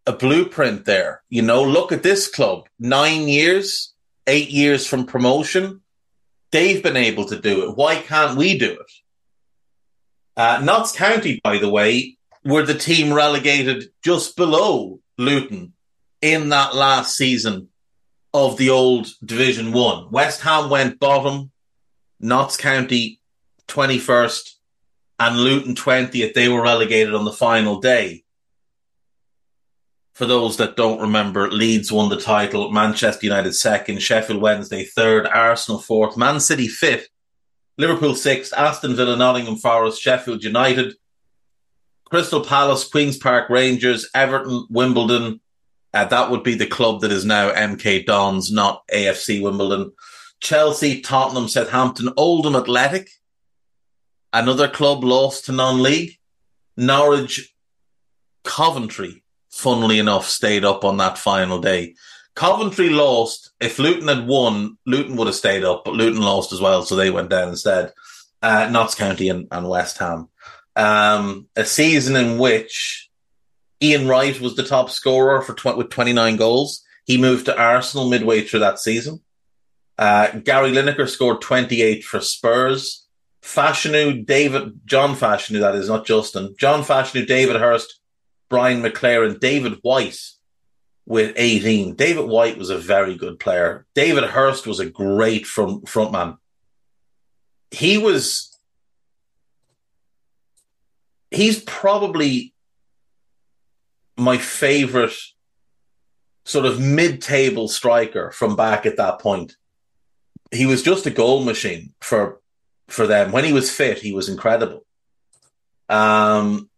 a 0.07 0.15
blueprint 0.15 0.87
there. 0.87 1.23
You 1.29 1.43
know, 1.43 1.63
look 1.63 1.93
at 1.93 2.03
this 2.03 2.29
club 2.29 2.67
nine 2.79 3.29
years, 3.29 3.93
eight 4.27 4.49
years 4.49 4.87
from 4.87 5.05
promotion. 5.05 5.83
They've 6.51 6.83
been 6.83 6.97
able 6.97 7.27
to 7.27 7.39
do 7.39 7.69
it. 7.69 7.77
Why 7.77 7.97
can't 7.97 8.39
we 8.39 8.57
do 8.57 8.71
it? 8.71 9.04
Uh, 10.37 10.61
Notts 10.63 10.93
County, 10.93 11.41
by 11.45 11.59
the 11.59 11.69
way, 11.69 12.17
were 12.45 12.65
the 12.65 12.75
team 12.75 13.13
relegated 13.13 13.91
just 14.03 14.37
below 14.37 15.01
Luton 15.17 15.73
in 16.21 16.49
that 16.49 16.75
last 16.75 17.17
season 17.17 17.69
of 18.33 18.57
the 18.57 18.71
old 18.71 19.07
Division 19.25 19.73
One. 19.73 20.11
West 20.11 20.41
Ham 20.43 20.69
went 20.69 20.99
bottom, 20.99 21.53
Notts 22.21 22.57
County 22.57 23.21
21st, 23.69 24.55
and 25.21 25.39
Luton 25.39 25.75
20th. 25.75 26.35
They 26.35 26.49
were 26.49 26.63
relegated 26.63 27.15
on 27.15 27.25
the 27.25 27.33
final 27.33 27.81
day. 27.81 28.25
For 30.15 30.27
those 30.27 30.59
that 30.59 30.77
don't 30.77 31.01
remember, 31.01 31.51
Leeds 31.51 31.91
won 31.91 32.09
the 32.09 32.21
title, 32.21 32.71
Manchester 32.71 33.27
United 33.27 33.53
second, 33.53 34.01
Sheffield 34.01 34.41
Wednesday 34.41 34.85
third, 34.85 35.27
Arsenal 35.27 35.81
fourth, 35.81 36.17
Man 36.17 36.39
City 36.39 36.69
fifth, 36.69 37.09
Liverpool 37.77 38.15
sixth, 38.15 38.53
Aston 38.55 38.95
Villa, 38.95 39.17
Nottingham 39.17 39.57
Forest, 39.57 40.01
Sheffield 40.01 40.45
United, 40.45 40.95
Crystal 42.05 42.45
Palace, 42.45 42.87
Queen's 42.87 43.17
Park 43.17 43.51
Rangers, 43.51 44.09
Everton, 44.15 44.67
Wimbledon. 44.71 45.41
Uh, 45.93 46.05
that 46.05 46.31
would 46.31 46.43
be 46.43 46.55
the 46.55 46.67
club 46.67 47.01
that 47.01 47.13
is 47.13 47.25
now 47.25 47.51
MK 47.53 48.07
Dons, 48.07 48.53
not 48.53 48.87
AFC 48.93 49.43
Wimbledon. 49.43 49.93
Chelsea, 50.41 51.01
Tottenham, 51.01 51.49
Southampton, 51.49 52.11
Oldham 52.17 52.57
Athletic. 52.57 53.09
Another 54.33 54.69
club 54.69 55.03
lost 55.03 55.47
to 55.47 55.53
non-league. 55.53 56.19
Norwich, 56.77 57.55
Coventry, 58.43 59.25
funnily 59.51 59.99
enough, 59.99 60.27
stayed 60.27 60.65
up 60.65 60.85
on 60.85 60.99
that 60.99 61.19
final 61.19 61.61
day. 61.61 61.95
Coventry 62.35 62.91
lost. 62.91 63.53
If 63.61 63.79
Luton 63.79 64.09
had 64.09 64.27
won, 64.27 64.77
Luton 64.87 65.17
would 65.17 65.29
have 65.29 65.37
stayed 65.37 65.65
up, 65.65 65.85
but 65.85 65.95
Luton 65.95 66.21
lost 66.21 66.53
as 66.53 66.61
well, 66.61 66.83
so 66.83 66.97
they 66.97 67.11
went 67.11 67.31
down 67.31 67.49
instead. 67.49 67.93
Uh, 68.43 68.69
Notts 68.71 68.95
County 68.95 69.29
and, 69.29 69.47
and 69.51 69.69
West 69.69 69.99
Ham. 69.99 70.29
Um, 70.77 71.49
a 71.55 71.65
season 71.65 72.17
in 72.17 72.39
which 72.39 73.09
Ian 73.81 74.09
Wright 74.09 74.39
was 74.41 74.57
the 74.57 74.65
top 74.65 74.91
scorer 74.91 75.43
for 75.43 75.55
tw- 75.55 75.77
with 75.77 75.91
29 75.91 76.37
goals. 76.37 76.83
He 77.05 77.19
moved 77.19 77.47
to 77.47 77.59
Arsenal 77.59 78.09
midway 78.09 78.43
through 78.43 78.61
that 78.61 78.79
season. 78.79 79.21
Uh, 79.97 80.31
Gary 80.39 80.73
Lineker 80.73 81.09
scored 81.09 81.41
28 81.41 82.05
for 82.05 82.21
Spurs. 82.21 83.07
Fashanu, 83.43 84.25
David, 84.27 84.81
John 84.87 85.15
Fashanu, 85.15 85.61
that 85.61 85.75
is 85.75 85.89
not 85.89 86.07
Justin. 86.07 86.55
John 86.59 86.83
Fashanu, 86.83 87.27
David 87.27 87.57
Hirst, 87.57 88.01
Brian 88.49 88.83
McClair, 88.83 89.39
David 89.39 89.79
White 89.83 90.19
with 91.07 91.35
18. 91.37 91.95
David 91.95 92.27
White 92.27 92.59
was 92.59 92.71
a 92.71 92.79
very 92.79 93.17
good 93.17 93.39
player. 93.39 93.87
David 93.95 94.25
Hirst 94.25 94.67
was 94.67 94.81
a 94.81 94.89
great 94.89 95.47
front 95.47 95.85
frontman. 95.85 96.39
He 97.71 97.99
was 97.99 98.57
he's 101.31 101.63
probably 101.63 102.55
my 104.17 104.39
favorite 104.39 105.15
sort 106.45 106.67
of 106.67 106.79
mid-table 106.79 107.69
striker 107.69 108.31
from 108.31 108.55
back 108.55 108.87
at 108.87 108.97
that 108.99 109.19
point. 109.19 109.57
He 110.53 110.67
was 110.67 110.83
just 110.83 111.07
a 111.07 111.11
goal 111.11 111.43
machine 111.43 111.95
for 112.01 112.41
for 112.89 113.07
them. 113.07 113.33
When 113.33 113.45
he 113.45 113.53
was 113.53 113.71
fit, 113.71 113.99
he 113.99 114.13
was 114.13 114.29
incredible. 114.29 114.85
Um, 115.89 116.71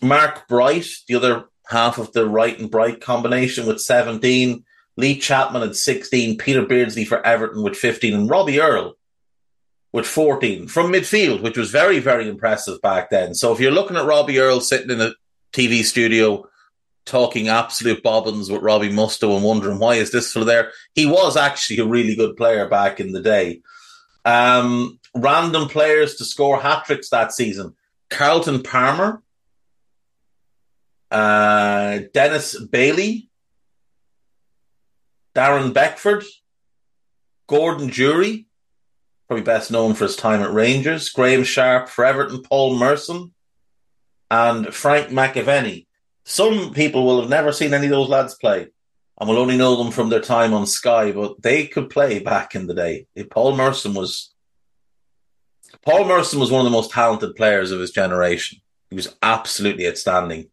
Mark 0.00 0.48
Bright, 0.48 0.86
the 1.06 1.16
other 1.16 1.49
half 1.70 1.98
of 1.98 2.12
the 2.12 2.28
Wright 2.28 2.58
and 2.58 2.70
Bright 2.70 3.00
combination 3.00 3.66
with 3.66 3.80
17. 3.80 4.64
Lee 4.96 5.18
Chapman 5.18 5.62
at 5.62 5.76
16, 5.76 6.36
Peter 6.36 6.66
Beardsley 6.66 7.04
for 7.04 7.24
Everton 7.24 7.62
with 7.62 7.76
15, 7.76 8.12
and 8.12 8.28
Robbie 8.28 8.60
Earle 8.60 8.96
with 9.92 10.06
14 10.06 10.68
from 10.68 10.92
midfield, 10.92 11.42
which 11.42 11.56
was 11.56 11.70
very, 11.70 12.00
very 12.00 12.28
impressive 12.28 12.80
back 12.82 13.10
then. 13.10 13.34
So 13.34 13.52
if 13.52 13.60
you're 13.60 13.70
looking 13.70 13.96
at 13.96 14.04
Robbie 14.04 14.38
Earle 14.38 14.60
sitting 14.60 14.90
in 14.90 15.00
a 15.00 15.12
TV 15.52 15.82
studio 15.82 16.46
talking 17.06 17.48
absolute 17.48 18.02
bobbins 18.02 18.50
with 18.50 18.62
Robbie 18.62 18.90
Mustoe 18.90 19.34
and 19.34 19.44
wondering 19.44 19.78
why 19.78 19.94
is 19.94 20.12
this 20.12 20.32
for 20.32 20.44
there, 20.44 20.72
he 20.94 21.06
was 21.06 21.36
actually 21.36 21.78
a 21.78 21.86
really 21.86 22.14
good 22.14 22.36
player 22.36 22.68
back 22.68 23.00
in 23.00 23.12
the 23.12 23.22
day. 23.22 23.62
Um, 24.24 24.98
random 25.14 25.68
players 25.68 26.16
to 26.16 26.24
score 26.24 26.60
hat 26.60 26.84
tricks 26.84 27.08
that 27.10 27.32
season. 27.32 27.74
Carlton 28.10 28.62
Palmer, 28.62 29.22
uh, 31.10 32.00
Dennis 32.12 32.58
Bailey, 32.58 33.28
Darren 35.34 35.72
Beckford, 35.72 36.24
Gordon 37.46 37.88
Durie, 37.88 38.46
probably 39.26 39.44
best 39.44 39.70
known 39.70 39.94
for 39.94 40.04
his 40.04 40.16
time 40.16 40.42
at 40.42 40.52
Rangers, 40.52 41.08
Graeme 41.08 41.44
Sharp 41.44 41.88
for 41.88 42.04
Everton, 42.04 42.42
Paul 42.42 42.76
Merson, 42.76 43.32
and 44.30 44.72
Frank 44.74 45.08
McAvenny. 45.08 45.86
Some 46.24 46.72
people 46.74 47.04
will 47.04 47.20
have 47.20 47.30
never 47.30 47.52
seen 47.52 47.74
any 47.74 47.86
of 47.86 47.90
those 47.90 48.08
lads 48.08 48.34
play 48.34 48.68
and 49.18 49.28
will 49.28 49.38
only 49.38 49.56
know 49.56 49.76
them 49.76 49.92
from 49.92 50.08
their 50.08 50.20
time 50.20 50.54
on 50.54 50.66
Sky, 50.66 51.12
but 51.12 51.42
they 51.42 51.66
could 51.66 51.90
play 51.90 52.18
back 52.20 52.54
in 52.54 52.66
the 52.66 52.74
day. 52.74 53.06
Paul 53.30 53.56
Merson 53.56 53.94
was 53.94 54.32
Paul 55.84 56.04
Merson 56.04 56.40
was 56.40 56.50
one 56.50 56.60
of 56.60 56.64
the 56.64 56.76
most 56.76 56.90
talented 56.90 57.36
players 57.36 57.70
of 57.70 57.80
his 57.80 57.90
generation. 57.90 58.60
He 58.90 58.96
was 58.96 59.14
absolutely 59.22 59.88
outstanding. 59.88 60.50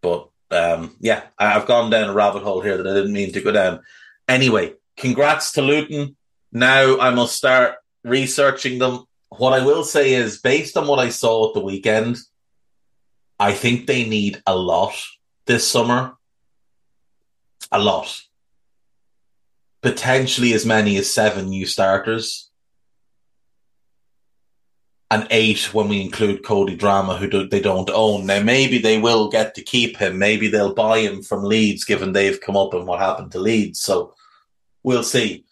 But 0.00 0.28
um, 0.50 0.96
yeah, 1.00 1.22
I've 1.38 1.66
gone 1.66 1.90
down 1.90 2.08
a 2.08 2.14
rabbit 2.14 2.42
hole 2.42 2.60
here 2.60 2.76
that 2.76 2.86
I 2.86 2.94
didn't 2.94 3.12
mean 3.12 3.32
to 3.32 3.40
go 3.40 3.52
down. 3.52 3.80
Anyway, 4.26 4.74
congrats 4.96 5.52
to 5.52 5.62
Luton. 5.62 6.16
Now 6.52 6.98
I 6.98 7.10
must 7.10 7.36
start 7.36 7.76
researching 8.04 8.78
them 8.78 9.04
What 9.30 9.52
I 9.52 9.64
will 9.64 9.84
say 9.84 10.14
is, 10.14 10.40
based 10.40 10.76
on 10.76 10.86
what 10.86 10.98
I 10.98 11.10
saw 11.10 11.48
at 11.48 11.54
the 11.54 11.60
weekend, 11.60 12.16
I 13.38 13.52
think 13.52 13.86
they 13.86 14.08
need 14.08 14.42
a 14.46 14.56
lot 14.56 14.94
this 15.46 15.68
summer. 15.68 16.14
A 17.70 17.78
lot. 17.78 18.22
Potentially 19.82 20.54
as 20.54 20.64
many 20.64 20.96
as 20.96 21.12
seven 21.12 21.50
new 21.50 21.66
starters. 21.66 22.47
And 25.10 25.26
eight 25.30 25.72
when 25.72 25.88
we 25.88 26.02
include 26.02 26.44
Cody 26.44 26.76
Drameh, 26.76 27.18
who 27.18 27.30
do, 27.30 27.48
they 27.48 27.60
don't 27.60 27.88
own. 27.88 28.26
Now, 28.26 28.42
maybe 28.42 28.78
they 28.78 28.98
will 28.98 29.30
get 29.30 29.54
to 29.54 29.62
keep 29.62 29.96
him. 29.96 30.18
Maybe 30.18 30.48
they'll 30.48 30.74
buy 30.74 30.98
him 30.98 31.22
from 31.22 31.44
Leeds, 31.44 31.84
given 31.84 32.12
they've 32.12 32.40
come 32.40 32.58
up 32.58 32.74
and 32.74 32.86
what 32.86 33.00
happened 33.00 33.32
to 33.32 33.38
Leeds. 33.38 33.80
So 33.80 34.14
we'll 34.82 35.02
see. 35.02 35.46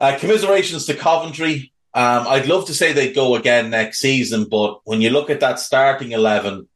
Uh, 0.00 0.16
commiserations 0.18 0.86
to 0.86 0.94
Coventry. 0.94 1.72
Um, 1.94 2.28
I'd 2.28 2.46
love 2.46 2.66
to 2.66 2.74
say 2.74 2.92
they'd 2.92 3.14
go 3.14 3.34
again 3.34 3.70
next 3.70 3.98
season, 3.98 4.44
but 4.44 4.80
when 4.84 5.00
you 5.00 5.10
look 5.10 5.30
at 5.30 5.40
that 5.40 5.58
starting 5.58 6.12
11, 6.12 6.68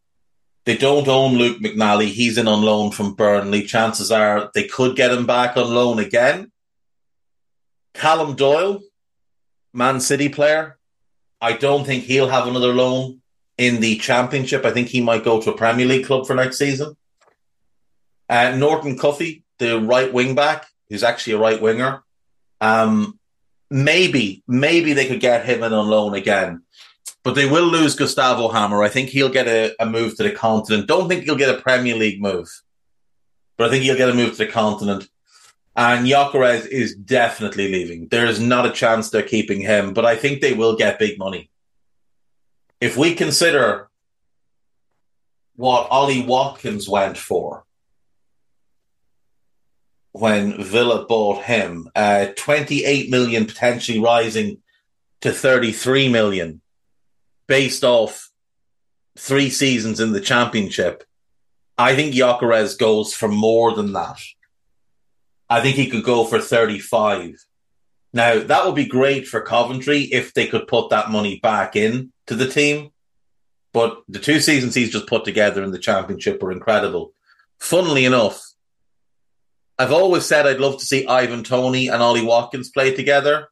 they 0.65 0.77
don't 0.77 1.09
own 1.09 1.35
Luke 1.35 1.61
McNally. 1.61 2.09
He's 2.09 2.39
in 2.39 2.49
on 2.49 2.63
loan 2.63 2.91
from 2.91 3.15
Burnley. 3.15 3.65
Chances 3.65 4.11
are 4.11 4.51
they 4.55 4.65
could 4.65 4.97
get 4.97 5.13
him 5.13 5.27
back 5.27 5.57
on 5.57 5.73
loan 5.73 5.99
again. 5.99 6.51
Callum 7.95 8.35
Doyle, 8.35 8.81
Man 9.73 10.01
City 10.01 10.29
player. 10.29 10.79
I 11.41 11.55
don't 11.55 11.85
think 11.85 12.05
he'll 12.05 12.29
have 12.29 12.47
another 12.47 12.73
loan 12.73 13.21
in 13.57 13.81
the 13.81 13.97
Championship. 13.99 14.65
I 14.65 14.71
think 14.71 14.89
he 14.89 15.01
might 15.01 15.25
go 15.25 15.41
to 15.41 15.51
a 15.51 15.57
Premier 15.57 15.87
League 15.87 16.07
club 16.07 16.27
for 16.27 16.35
next 16.35 16.59
season. 16.59 16.97
Uh, 18.29 18.55
Norton 18.57 18.97
Cuffy, 18.97 19.45
the 19.59 19.81
right 19.81 20.13
wing 20.13 20.35
back, 20.35 20.67
who's 20.89 21.03
actually 21.03 21.35
a 21.35 21.39
right 21.39 21.61
winger. 21.61 22.03
Um, 22.61 23.19
maybe, 23.71 24.43
maybe 24.47 24.93
they 24.93 25.07
could 25.07 25.21
get 25.21 25.45
him 25.45 25.63
in 25.63 25.73
on 25.73 25.89
loan 25.89 26.15
again. 26.15 26.63
But 27.23 27.35
they 27.35 27.45
will 27.45 27.67
lose 27.67 27.97
Gustavo 27.97 28.49
Hamer. 28.49 28.83
I 28.83 28.89
think 28.89 29.11
he'll 29.11 29.29
get 29.29 29.47
a, 29.47 29.75
a 29.79 29.85
move 29.85 30.17
to 30.17 30.23
the 30.23 30.31
continent. 30.31 30.89
Don't 30.89 31.07
think 31.07 31.25
he'll 31.25 31.37
get 31.37 31.55
a 31.55 31.61
Premier 31.61 31.95
League 31.95 32.23
move. 32.23 32.49
But 33.59 33.67
I 33.67 33.71
think 33.71 33.85
he'll 33.85 33.97
get 33.97 34.09
a 34.09 34.15
move 34.15 34.33
to 34.33 34.39
the 34.39 34.47
continent. 34.47 35.07
And 35.81 36.07
Gyökeres 36.07 36.67
is 36.67 36.95
definitely 36.95 37.73
leaving. 37.73 38.09
There 38.09 38.27
is 38.27 38.39
not 38.39 38.67
a 38.67 38.71
chance 38.71 39.09
they're 39.09 39.23
keeping 39.23 39.63
him, 39.63 39.95
but 39.95 40.05
I 40.05 40.15
think 40.15 40.43
they 40.43 40.53
will 40.53 40.77
get 40.77 40.99
big 40.99 41.19
money. 41.19 41.49
If 42.83 42.99
we 42.99 43.15
consider 43.15 43.89
what 45.57 45.89
Ollie 45.91 46.21
Watkins 46.21 46.87
went 46.87 47.17
for 47.17 47.65
when 50.13 50.63
Villa 50.63 51.07
bought 51.07 51.45
him, 51.45 51.89
uh, 51.97 52.27
28 52.37 53.09
million 53.09 53.47
potentially 53.47 54.01
rising 54.01 54.59
to 55.23 55.33
33 55.33 56.11
million 56.11 56.61
based 57.47 57.85
off 57.85 58.31
three 59.17 59.49
seasons 59.49 59.99
in 59.99 60.13
the 60.13 60.21
championship, 60.21 61.05
I 61.79 61.97
think 61.97 62.15
Gyökeres 62.15 62.79
goes 62.79 63.15
for 63.15 63.29
more 63.29 63.75
than 63.75 63.95
that. 63.95 64.19
I 65.51 65.61
think 65.61 65.75
he 65.75 65.91
could 65.91 66.05
go 66.05 66.25
for 66.25 66.39
35. 66.39 67.35
Now, 68.13 68.39
that 68.39 68.65
would 68.65 68.77
be 68.77 68.87
great 68.87 69.27
for 69.27 69.41
Coventry 69.41 70.03
if 70.03 70.33
they 70.33 70.47
could 70.47 70.69
put 70.69 70.91
that 70.91 71.11
money 71.11 71.41
back 71.41 71.75
in 71.75 72.13
to 72.29 72.37
the 72.37 72.49
team. 72.49 72.91
But 73.73 74.03
the 74.09 74.21
two 74.21 74.41
seasons 74.41 74.75
he's 74.75 74.93
just 74.93 75.09
put 75.09 75.25
together 75.25 75.63
in 75.63 75.73
the 75.73 75.79
championship 75.79 76.43
were 76.43 76.53
incredible. 76.53 77.13
Funnily 77.59 78.05
enough, 78.05 78.41
I've 79.79 79.93
always 79.93 80.25
said 80.25 80.47
I'd 80.47 80.61
love 80.61 80.79
to 80.79 80.87
see 80.87 81.07
Ivan 81.07 81.43
Toney 81.43 81.89
and 81.89 82.03
Ollie 82.03 82.25
Watkins 82.25 82.71
play 82.71 82.95
together. 82.95 83.49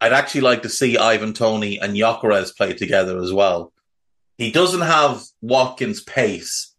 I'd 0.00 0.12
actually 0.12 0.42
like 0.42 0.62
to 0.62 0.68
see 0.68 0.96
Ivan 0.96 1.34
Toney 1.34 1.78
and 1.78 1.94
Gyökeres 1.94 2.56
play 2.56 2.72
together 2.72 3.20
as 3.20 3.32
well. 3.32 3.72
He 4.38 4.50
doesn't 4.50 4.80
have 4.80 5.22
Watkins' 5.42 6.02
pace, 6.02 6.74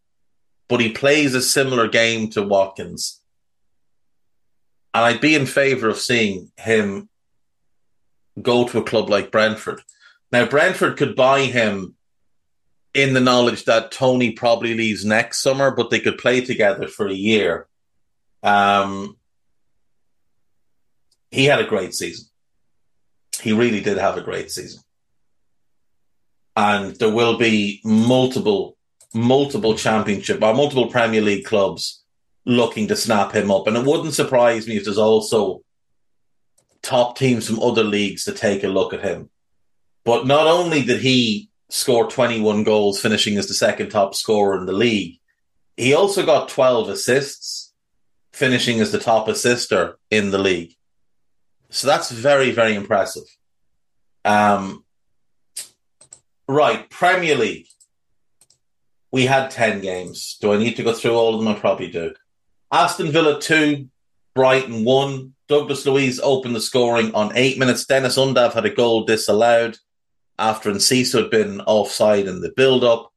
but 0.68 0.80
he 0.80 0.91
plays 0.91 1.36
a 1.36 1.41
similar 1.41 1.88
game 1.88 2.30
to 2.32 2.41
Watkins. 2.41 3.21
And 4.94 5.06
I'd 5.06 5.22
be 5.22 5.36
in 5.36 5.46
favour 5.46 5.90
of 5.90 5.98
seeing 5.98 6.51
him 6.58 7.10
go 8.42 8.68
to 8.68 8.80
a 8.80 8.84
club 8.84 9.10
like 9.10 9.32
Brentford. 9.32 9.82
Now, 10.32 10.46
Brentford 10.46 10.98
could 10.98 11.16
buy 11.16 11.42
him 11.42 11.96
in 12.94 13.14
the 13.14 13.22
knowledge 13.22 13.66
that 13.66 13.92
Toney 13.92 14.32
probably 14.32 14.74
leaves 14.74 15.06
next 15.06 15.42
summer, 15.42 15.72
but 15.72 15.90
they 15.90 16.00
could 16.00 16.18
play 16.18 16.42
together 16.42 16.88
for 16.88 17.08
a 17.08 17.14
year. 17.14 17.68
Um, 18.44 19.18
he 21.30 21.46
had 21.46 21.62
a 21.62 21.66
great 21.68 21.94
season 21.94 22.25
he 23.42 23.54
really 23.54 23.82
did 23.82 23.98
have 23.98 24.18
a 24.18 24.22
great 24.22 24.51
season. 24.51 24.82
And 26.56 26.96
there 26.96 27.14
will 27.14 27.38
be 27.38 27.82
multiple, 27.84 28.77
multiple 29.14 29.75
championship 29.75 30.42
or 30.42 30.54
multiple 30.54 30.88
Premier 30.88 31.22
League 31.22 31.46
clubs 31.46 32.00
looking 32.46 32.88
to 32.88 32.96
snap 32.96 33.34
him 33.34 33.51
up. 33.51 33.68
And 33.68 33.77
it 33.77 33.86
wouldn't 33.86 34.14
surprise 34.14 34.68
me 34.68 34.77
if 34.77 34.86
there's 34.86 34.98
also 34.98 35.62
top 36.82 37.18
teams 37.18 37.48
from 37.48 37.60
other 37.60 37.84
leagues 37.84 38.25
to 38.25 38.32
take 38.32 38.64
a 38.64 38.68
look 38.68 38.94
at 38.94 39.04
him. 39.04 39.30
But 40.04 40.25
not 40.25 40.48
only 40.48 40.82
did 40.82 41.01
he 41.01 41.50
score 41.70 42.10
21 42.10 42.64
goals, 42.64 43.01
finishing 43.01 43.38
as 43.38 43.48
the 43.48 43.54
second 43.54 43.90
top 43.90 44.16
scorer 44.16 44.58
in 44.58 44.66
the 44.66 44.74
league, 44.74 45.20
he 45.77 45.94
also 45.94 46.25
got 46.25 46.50
12 46.50 46.90
assists, 46.90 47.74
finishing 48.34 48.80
as 48.82 48.92
the 48.92 49.00
top 49.00 49.27
assister 49.27 49.98
in 50.10 50.32
the 50.32 50.38
league. 50.38 50.75
So 51.70 51.88
that's 51.88 52.12
very, 52.12 52.51
very 52.51 52.75
impressive. 52.75 53.24
Um, 54.25 54.84
right, 56.48 56.90
Premier 56.90 57.36
League. 57.36 57.68
We 59.12 59.25
had 59.25 59.51
10 59.51 59.82
games. 59.82 60.38
Do 60.42 60.54
I 60.54 60.58
need 60.58 60.75
to 60.77 60.84
go 60.84 60.94
through 60.94 61.16
all 61.16 61.36
of 61.36 61.44
them? 61.44 61.54
I 61.54 61.60
probably 61.60 61.90
do. 61.90 62.14
Aston 62.72 63.12
Villa 63.12 63.40
2, 63.40 63.88
Brighton 64.34 64.86
1. 64.86 65.34
Douglas 65.50 65.86
Luiz 65.86 66.20
opened 66.22 66.55
the 66.55 66.62
scoring 66.62 67.14
on 67.14 67.36
eight 67.36 67.60
minutes. 67.60 67.86
Deniz 67.86 68.16
Undav 68.16 68.53
had 68.53 68.66
a 68.66 68.70
goal 68.70 69.03
disallowed 69.03 69.77
after 70.40 70.72
Enciso 70.72 71.24
had 71.24 71.29
been 71.29 71.60
offside 71.62 72.27
in 72.27 72.40
the 72.40 72.53
build 72.55 72.84
up. 72.84 73.12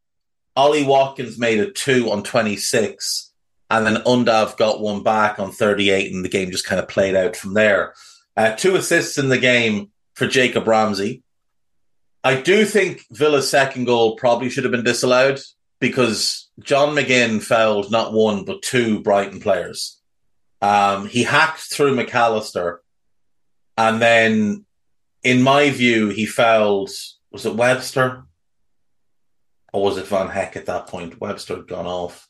Ollie 0.57 0.85
Watkins 0.85 1.39
made 1.39 1.61
a 1.61 1.71
two 1.71 2.11
on 2.11 2.23
26, 2.23 3.33
and 3.71 3.87
then 3.87 4.03
Undav 4.03 4.57
got 4.57 4.81
one 4.81 5.03
back 5.03 5.39
on 5.39 5.53
38, 5.53 6.13
and 6.13 6.25
the 6.25 6.29
game 6.29 6.51
just 6.51 6.67
kind 6.67 6.81
of 6.81 6.89
played 6.89 7.15
out 7.15 7.37
from 7.37 7.55
there. 7.55 7.95
Uh, 8.37 8.55
two 8.57 8.75
assists 8.75 9.19
in 9.19 9.29
the 9.29 9.39
game 9.39 9.91
for 10.15 10.27
Jacob 10.27 10.67
Ramsey. 10.67 11.23
I 12.25 12.41
do 12.41 12.65
think 12.65 13.05
Villa's 13.11 13.49
second 13.49 13.85
goal 13.85 14.17
probably 14.17 14.51
should 14.51 14.65
have 14.65 14.71
been 14.73 14.85
disallowed 14.85 15.41
because 15.79 16.44
John 16.61 16.95
McGinn 16.95 17.43
fouled 17.43 17.91
not 17.91 18.13
one 18.13 18.45
but 18.45 18.63
two 18.63 19.01
Brighton 19.01 19.41
players. 19.41 20.01
Um, 20.61 21.07
he 21.07 21.25
hacked 21.25 21.61
through 21.61 21.95
Mac 21.95 22.15
Allister, 22.15 22.83
and 23.77 24.01
then, 24.01 24.65
in 25.23 25.43
my 25.43 25.71
view, 25.71 26.09
he 26.09 26.27
fouled. 26.27 26.91
Was 27.33 27.47
it 27.47 27.57
Webster? 27.57 28.25
Or 29.73 29.83
was 29.83 29.99
it 29.99 30.07
Van 30.07 30.29
Hecke 30.29 30.55
at 30.57 30.67
that 30.67 30.87
point? 30.87 31.21
Webster 31.21 31.57
had 31.57 31.67
gone 31.67 31.87
off. 31.87 32.29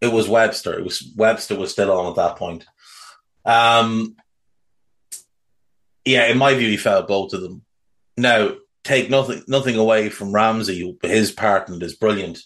It 0.00 0.12
was 0.12 0.28
Webster. 0.28 0.76
It 0.76 0.82
was 0.82 1.12
Webster 1.14 1.56
was 1.56 1.70
still 1.70 1.92
on 1.92 2.10
at 2.10 2.16
that 2.16 2.36
point. 2.36 2.66
Um, 3.44 4.16
yeah, 6.04 6.26
in 6.26 6.38
my 6.38 6.54
view, 6.54 6.68
he 6.68 6.76
failed 6.76 7.06
both 7.06 7.32
of 7.34 7.40
them. 7.40 7.62
Now, 8.16 8.56
take 8.84 9.10
nothing 9.10 9.42
nothing 9.46 9.76
away 9.76 10.08
from 10.08 10.32
Ramsey. 10.32 10.96
His 11.02 11.32
partner 11.32 11.82
is 11.84 11.96
brilliant, 11.96 12.40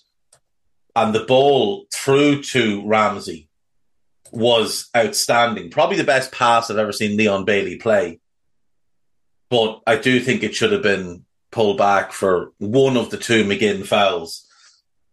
and 0.94 1.14
the 1.14 1.24
ball 1.24 1.86
through 1.92 2.42
to 2.42 2.86
Ramsey 2.86 3.48
was 4.30 4.88
outstanding. 4.96 5.70
Probably 5.70 5.96
the 5.96 6.04
best 6.04 6.32
pass 6.32 6.70
I've 6.70 6.78
ever 6.78 6.92
seen 6.92 7.16
Leon 7.16 7.44
Bailey 7.44 7.76
play. 7.76 8.20
But 9.48 9.82
I 9.86 9.96
do 9.96 10.20
think 10.20 10.42
it 10.42 10.54
should 10.54 10.72
have 10.72 10.82
been 10.82 11.24
pulled 11.52 11.78
back 11.78 12.12
for 12.12 12.52
one 12.58 12.96
of 12.96 13.10
the 13.10 13.16
two 13.16 13.44
McGinn 13.44 13.86
fouls. 13.86 14.44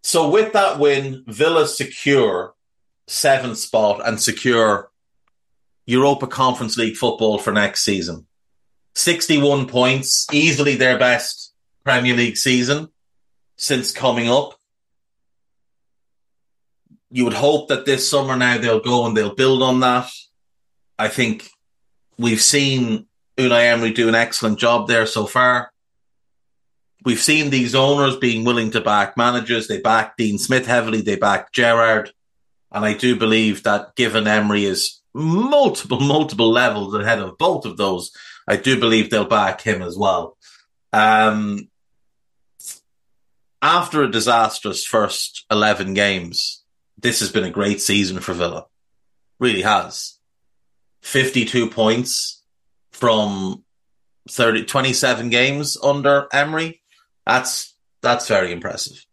So 0.04 0.30
with 0.30 0.54
that 0.54 0.80
win, 0.80 1.24
Villa 1.28 1.68
secure 1.68 2.56
seventh 3.08 3.60
spot 3.60 4.02
and 4.04 4.20
secure 4.20 4.90
Europa 5.86 6.26
Conference 6.26 6.78
League 6.78 6.96
football 6.96 7.38
for 7.38 7.52
next 7.52 7.84
season. 7.84 8.26
61 8.96 9.68
points, 9.68 10.28
easily 10.32 10.76
their 10.76 10.98
best 10.98 11.54
Premier 11.84 12.16
League 12.16 12.38
season 12.38 12.90
since 13.56 13.92
coming 13.92 14.30
up. 14.30 14.56
You 17.10 17.26
would 17.26 17.34
hope 17.34 17.68
that 17.70 17.86
this 17.86 18.10
summer 18.10 18.36
now 18.36 18.58
they'll 18.58 18.80
go 18.80 19.06
and 19.06 19.16
they'll 19.16 19.36
build 19.36 19.62
on 19.62 19.82
that. 19.82 20.10
I 20.98 21.08
think 21.08 21.50
we've 22.18 22.42
seen 22.42 23.08
Unai 23.38 23.72
Emery 23.72 23.92
do 23.92 24.08
an 24.08 24.16
excellent 24.16 24.60
job 24.60 24.88
there 24.88 25.06
so 25.06 25.26
far. 25.26 25.72
We've 27.04 27.20
seen 27.20 27.50
these 27.50 27.74
owners 27.74 28.18
being 28.18 28.46
willing 28.46 28.72
to 28.72 28.82
back 28.82 29.18
managers. 29.18 29.68
They 29.68 29.82
back 29.82 30.18
Dean 30.18 30.38
Smith 30.38 30.68
heavily. 30.68 31.02
They 31.02 31.16
back 31.16 31.52
Gerrard. 31.52 32.12
And 32.72 32.86
I 32.86 32.94
do 32.94 33.16
believe 33.16 33.64
that 33.64 33.96
given 33.96 34.28
Emery 34.28 34.66
is 34.66 35.02
multiple, 35.14 36.00
multiple 36.00 36.52
levels 36.52 36.94
ahead 36.94 37.20
of 37.20 37.38
both 37.38 37.66
of 37.66 37.78
those. 37.78 38.12
I 38.48 38.58
do 38.58 38.80
believe 38.80 39.10
they'll 39.10 39.26
back 39.26 39.62
him 39.62 39.82
as 39.82 39.98
well. 39.98 40.38
Um, 40.94 41.70
after 43.62 44.04
a 44.04 44.12
disastrous 44.12 44.86
first 44.86 45.46
11 45.52 45.94
games, 45.94 46.64
this 46.98 47.20
has 47.20 47.32
been 47.32 47.44
a 47.44 47.52
great 47.52 47.82
season 47.82 48.20
for 48.20 48.34
Villa. 48.34 48.66
Really 49.40 49.62
has. 49.62 50.18
52 51.02 51.70
points 51.70 52.44
from 52.92 53.64
30, 54.30 54.66
27 54.66 55.30
games 55.30 55.78
under 55.82 56.28
Emery. 56.32 56.82
That's, 57.26 57.76
that's 58.02 58.28
very 58.28 58.52
impressive. 58.52 59.06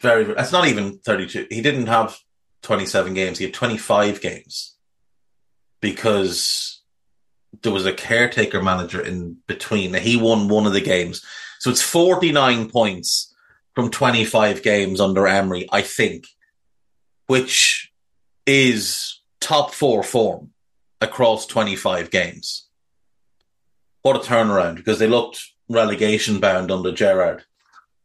Very, 0.00 0.24
that's 0.24 0.52
not 0.52 0.68
even 0.68 0.98
32. 0.98 1.46
He 1.50 1.62
didn't 1.62 1.86
have 1.86 2.18
27 2.62 3.14
games. 3.14 3.38
He 3.38 3.44
had 3.44 3.54
25 3.54 4.20
games 4.20 4.76
because 5.80 6.73
there 7.62 7.72
was 7.72 7.86
a 7.86 7.92
caretaker 7.92 8.62
manager 8.62 9.00
in 9.00 9.36
between. 9.46 9.94
He 9.94 10.16
won 10.16 10.48
one 10.48 10.66
of 10.66 10.72
the 10.72 10.80
games. 10.80 11.24
So 11.58 11.70
it's 11.70 11.82
49 11.82 12.70
points 12.70 13.34
from 13.74 13.90
25 13.90 14.62
games 14.62 15.00
under 15.00 15.26
Emery, 15.26 15.68
I 15.72 15.82
think, 15.82 16.26
which 17.26 17.92
is 18.46 19.20
top 19.40 19.72
four 19.72 20.02
form 20.02 20.50
across 21.00 21.46
25 21.46 22.10
games. 22.10 22.68
What 24.02 24.16
a 24.16 24.18
turnaround 24.18 24.76
because 24.76 24.98
they 24.98 25.08
looked 25.08 25.42
relegation 25.68 26.40
bound 26.40 26.70
under 26.70 26.92
Gerrard. 26.92 27.44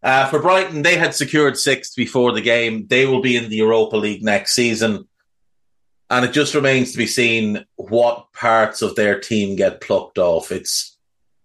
Uh, 0.02 0.28
for 0.28 0.40
Brighton, 0.40 0.82
they 0.82 0.96
had 0.96 1.14
secured 1.14 1.58
sixth 1.58 1.96
before 1.96 2.32
the 2.32 2.42
game. 2.42 2.88
They 2.88 3.06
will 3.06 3.22
be 3.22 3.36
in 3.36 3.50
the 3.50 3.58
Europa 3.58 3.98
League 3.98 4.24
next 4.24 4.54
season. 4.54 5.08
And 6.10 6.26
it 6.26 6.34
just 6.34 6.56
remains 6.56 6.92
to 6.92 6.98
be 6.98 7.08
seen 7.08 7.66
what 7.76 8.34
parts 8.34 8.82
of 8.82 8.96
their 8.96 9.20
team 9.20 9.56
get 9.56 9.82
plucked 9.82 10.18
off. 10.18 10.52
It's 10.52 10.98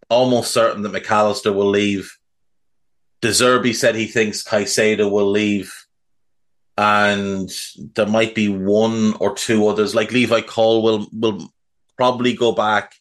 almost 0.08 0.52
certain 0.52 0.82
that 0.82 0.92
Mac 0.92 1.10
Allister 1.10 1.52
will 1.52 1.68
leave. 1.68 2.16
De 3.20 3.28
Zerbi 3.28 3.74
said 3.74 3.94
he 3.94 4.06
thinks 4.06 4.42
Caicedo 4.42 5.10
will 5.10 5.30
leave. 5.30 5.74
And 6.76 7.50
there 7.94 8.06
might 8.06 8.34
be 8.34 8.48
one 8.48 9.14
or 9.20 9.34
two 9.34 9.68
others, 9.68 9.94
like 9.94 10.10
Levi 10.10 10.40
Colwill, 10.40 11.08
will 11.12 11.52
probably 11.96 12.34
go 12.34 12.52
back 12.52 12.94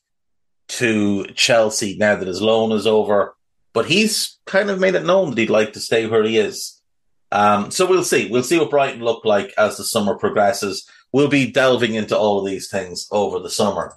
to 0.67 1.25
Chelsea 1.33 1.97
now 1.97 2.15
that 2.15 2.27
his 2.27 2.41
loan 2.41 2.71
is 2.71 2.85
over 2.85 3.35
but 3.73 3.87
he's 3.87 4.37
kind 4.45 4.69
of 4.69 4.79
made 4.79 4.95
it 4.95 5.05
known 5.05 5.31
that 5.31 5.37
he'd 5.37 5.49
like 5.49 5.73
to 5.73 5.79
stay 5.79 6.05
where 6.05 6.23
he 6.23 6.37
is. 6.37 6.79
Um, 7.31 7.71
so 7.71 7.87
we'll 7.87 8.03
see. 8.03 8.29
We'll 8.29 8.43
see 8.43 8.59
what 8.59 8.69
Brighton 8.69 9.03
look 9.03 9.25
like 9.25 9.51
as 9.57 9.77
the 9.77 9.83
summer 9.83 10.15
progresses. 10.15 10.87
We'll 11.13 11.29
be 11.29 11.51
delving 11.51 11.93
into 11.93 12.17
all 12.17 12.39
of 12.39 12.45
these 12.45 12.69
things 12.69 13.07
over 13.11 13.39
the 13.39 13.49
summer. 13.49 13.95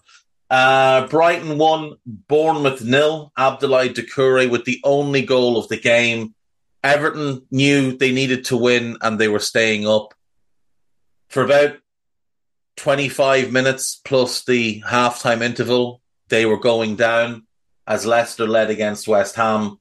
Uh, 0.50 1.06
Brighton 1.08 1.58
won, 1.58 1.96
Bournemouth 2.04 2.84
nil. 2.84 3.32
Abdoulaye 3.36 3.94
Doucouré 3.94 4.48
with 4.48 4.64
the 4.64 4.80
only 4.84 5.22
goal 5.22 5.56
of 5.56 5.68
the 5.68 5.78
game. 5.78 6.34
Everton 6.84 7.46
knew 7.50 7.96
they 7.96 8.12
needed 8.12 8.44
to 8.46 8.56
win 8.56 8.98
and 9.00 9.18
they 9.18 9.28
were 9.28 9.40
staying 9.40 9.88
up 9.88 10.14
for 11.28 11.42
about 11.42 11.78
25 12.76 13.50
minutes 13.50 14.00
plus 14.04 14.44
the 14.44 14.82
halftime 14.82 15.42
interval. 15.42 16.02
They 16.28 16.44
were 16.46 16.60
going 16.60 16.96
down 16.96 17.46
as 17.86 18.06
Leicester 18.06 18.46
led 18.46 18.70
against 18.70 19.08
West 19.08 19.36
Ham, 19.36 19.80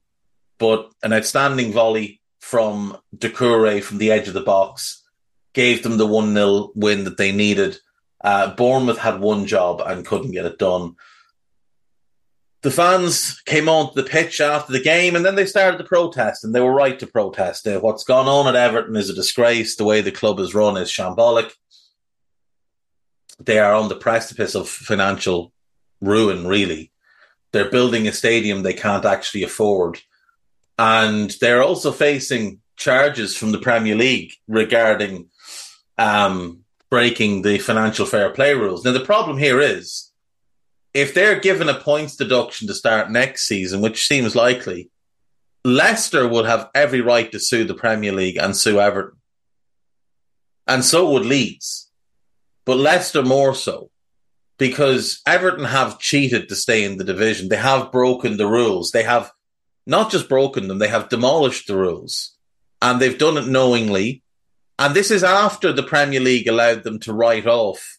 but 0.58 0.90
an 1.02 1.12
outstanding 1.12 1.72
volley 1.72 2.20
from 2.40 2.96
Doucouré 3.14 3.82
from 3.82 3.98
the 3.98 4.10
edge 4.10 4.26
of 4.26 4.34
the 4.34 4.40
box 4.40 5.05
gave 5.56 5.82
them 5.82 5.96
the 5.96 6.06
1 6.06 6.34
0 6.34 6.70
win 6.74 7.04
that 7.04 7.16
they 7.16 7.32
needed. 7.32 7.78
Uh, 8.22 8.54
Bournemouth 8.54 8.98
had 8.98 9.20
one 9.20 9.46
job 9.46 9.80
and 9.84 10.06
couldn't 10.06 10.32
get 10.32 10.44
it 10.44 10.58
done. 10.58 10.96
The 12.60 12.70
fans 12.70 13.40
came 13.46 13.68
onto 13.68 13.94
the 13.94 14.08
pitch 14.08 14.40
after 14.40 14.72
the 14.72 14.82
game 14.82 15.16
and 15.16 15.24
then 15.24 15.34
they 15.34 15.46
started 15.46 15.78
to 15.78 15.84
protest, 15.84 16.44
and 16.44 16.54
they 16.54 16.60
were 16.60 16.74
right 16.74 16.98
to 16.98 17.06
protest. 17.06 17.66
Uh, 17.66 17.80
what's 17.80 18.04
gone 18.04 18.28
on 18.28 18.46
at 18.46 18.54
Everton 18.54 18.96
is 18.96 19.08
a 19.08 19.14
disgrace. 19.14 19.76
The 19.76 19.84
way 19.84 20.02
the 20.02 20.12
club 20.12 20.38
is 20.40 20.54
run 20.54 20.76
is 20.76 20.90
shambolic. 20.90 21.50
They 23.40 23.58
are 23.58 23.74
on 23.74 23.88
the 23.88 23.96
precipice 23.96 24.54
of 24.54 24.68
financial 24.68 25.52
ruin, 26.02 26.46
really. 26.46 26.92
They're 27.52 27.70
building 27.70 28.06
a 28.06 28.12
stadium 28.12 28.62
they 28.62 28.74
can't 28.74 29.06
actually 29.06 29.42
afford. 29.42 30.00
And 30.78 31.30
they're 31.40 31.62
also 31.62 31.92
facing 31.92 32.60
charges 32.76 33.34
from 33.34 33.52
the 33.52 33.58
Premier 33.58 33.94
League 33.94 34.32
regarding 34.48 35.30
um, 35.98 36.60
breaking 36.90 37.42
the 37.42 37.58
financial 37.58 38.06
fair 38.06 38.30
play 38.30 38.54
rules. 38.54 38.84
Now, 38.84 38.92
the 38.92 39.00
problem 39.00 39.38
here 39.38 39.60
is 39.60 40.12
if 40.94 41.14
they're 41.14 41.40
given 41.40 41.68
a 41.68 41.74
points 41.74 42.16
deduction 42.16 42.68
to 42.68 42.74
start 42.74 43.10
next 43.10 43.46
season, 43.46 43.80
which 43.80 44.06
seems 44.06 44.34
likely, 44.34 44.90
Leicester 45.64 46.26
would 46.26 46.46
have 46.46 46.70
every 46.74 47.00
right 47.00 47.30
to 47.32 47.40
sue 47.40 47.64
the 47.64 47.74
Premier 47.74 48.12
League 48.12 48.36
and 48.36 48.56
sue 48.56 48.80
Everton. 48.80 49.18
And 50.66 50.84
so 50.84 51.10
would 51.12 51.26
Leeds. 51.26 51.90
But 52.64 52.78
Leicester 52.78 53.22
more 53.22 53.54
so 53.54 53.90
because 54.58 55.20
Everton 55.26 55.64
have 55.64 55.98
cheated 55.98 56.48
to 56.48 56.56
stay 56.56 56.84
in 56.84 56.96
the 56.96 57.04
division. 57.04 57.48
They 57.48 57.56
have 57.56 57.92
broken 57.92 58.36
the 58.36 58.46
rules. 58.46 58.90
They 58.90 59.02
have 59.02 59.30
not 59.86 60.10
just 60.10 60.28
broken 60.28 60.66
them, 60.66 60.78
they 60.78 60.88
have 60.88 61.08
demolished 61.08 61.68
the 61.68 61.76
rules. 61.76 62.36
And 62.82 63.00
they've 63.00 63.18
done 63.18 63.36
it 63.36 63.46
knowingly. 63.46 64.22
And 64.78 64.94
this 64.94 65.10
is 65.10 65.24
after 65.24 65.72
the 65.72 65.82
Premier 65.82 66.20
League 66.20 66.48
allowed 66.48 66.84
them 66.84 66.98
to 67.00 67.12
write 67.12 67.46
off 67.46 67.98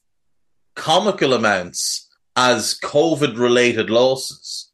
comical 0.76 1.34
amounts 1.34 2.08
as 2.36 2.78
COVID 2.80 3.38
related 3.38 3.90
losses, 3.90 4.72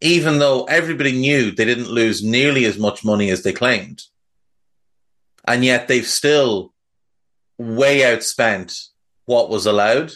even 0.00 0.38
though 0.38 0.64
everybody 0.64 1.12
knew 1.12 1.50
they 1.50 1.64
didn't 1.64 1.88
lose 1.88 2.22
nearly 2.22 2.66
as 2.66 2.78
much 2.78 3.04
money 3.04 3.30
as 3.30 3.42
they 3.42 3.52
claimed. 3.52 4.02
And 5.48 5.64
yet 5.64 5.88
they've 5.88 6.06
still 6.06 6.74
way 7.56 8.00
outspent 8.00 8.88
what 9.24 9.48
was 9.48 9.64
allowed 9.64 10.12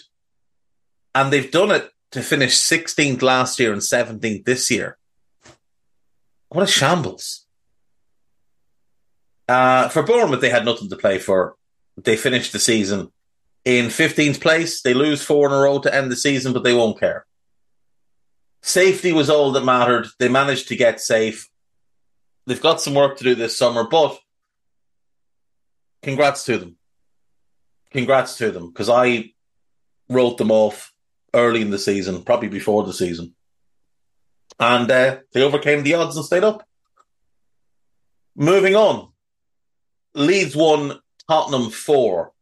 and 1.14 1.32
they've 1.32 1.50
done 1.50 1.70
it 1.70 1.90
to 2.12 2.22
finish 2.22 2.56
16th 2.56 3.22
last 3.22 3.58
year 3.58 3.72
and 3.72 3.80
17th 3.80 4.44
this 4.44 4.70
year. 4.70 4.98
What 6.48 6.64
a 6.64 6.66
shambles. 6.66 7.46
Uh, 9.50 9.88
for 9.88 10.04
Bournemouth, 10.04 10.40
they 10.40 10.48
had 10.48 10.64
nothing 10.64 10.88
to 10.88 10.96
play 10.96 11.18
for. 11.18 11.56
They 11.96 12.16
finished 12.16 12.52
the 12.52 12.60
season 12.60 13.10
in 13.64 13.86
15th 13.86 14.40
place. 14.40 14.80
They 14.80 14.94
lose 14.94 15.24
four 15.24 15.48
in 15.48 15.52
a 15.52 15.58
row 15.58 15.80
to 15.80 15.92
end 15.92 16.08
the 16.08 16.14
season, 16.14 16.52
but 16.52 16.62
they 16.62 16.72
won't 16.72 17.00
care. 17.00 17.26
Safety 18.62 19.10
was 19.10 19.28
all 19.28 19.50
that 19.50 19.64
mattered. 19.64 20.06
They 20.20 20.28
managed 20.28 20.68
to 20.68 20.76
get 20.76 21.00
safe. 21.00 21.48
They've 22.46 22.62
got 22.62 22.80
some 22.80 22.94
work 22.94 23.16
to 23.16 23.24
do 23.24 23.34
this 23.34 23.58
summer, 23.58 23.82
but 23.82 24.20
congrats 26.04 26.44
to 26.44 26.56
them. 26.56 26.76
Congrats 27.90 28.38
to 28.38 28.52
them, 28.52 28.68
because 28.68 28.88
I 28.88 29.32
wrote 30.08 30.38
them 30.38 30.52
off 30.52 30.92
early 31.34 31.60
in 31.60 31.70
the 31.70 31.78
season, 31.80 32.22
probably 32.22 32.50
before 32.50 32.84
the 32.84 32.92
season. 32.92 33.34
And 34.60 34.88
uh, 34.88 35.16
they 35.32 35.42
overcame 35.42 35.82
the 35.82 35.94
odds 35.94 36.14
and 36.14 36.24
stayed 36.24 36.44
up. 36.44 36.64
Moving 38.36 38.76
on. 38.76 39.09
Leeds 40.14 40.56
won, 40.56 40.98
Tottenham 41.28 41.70
four. 41.70 42.32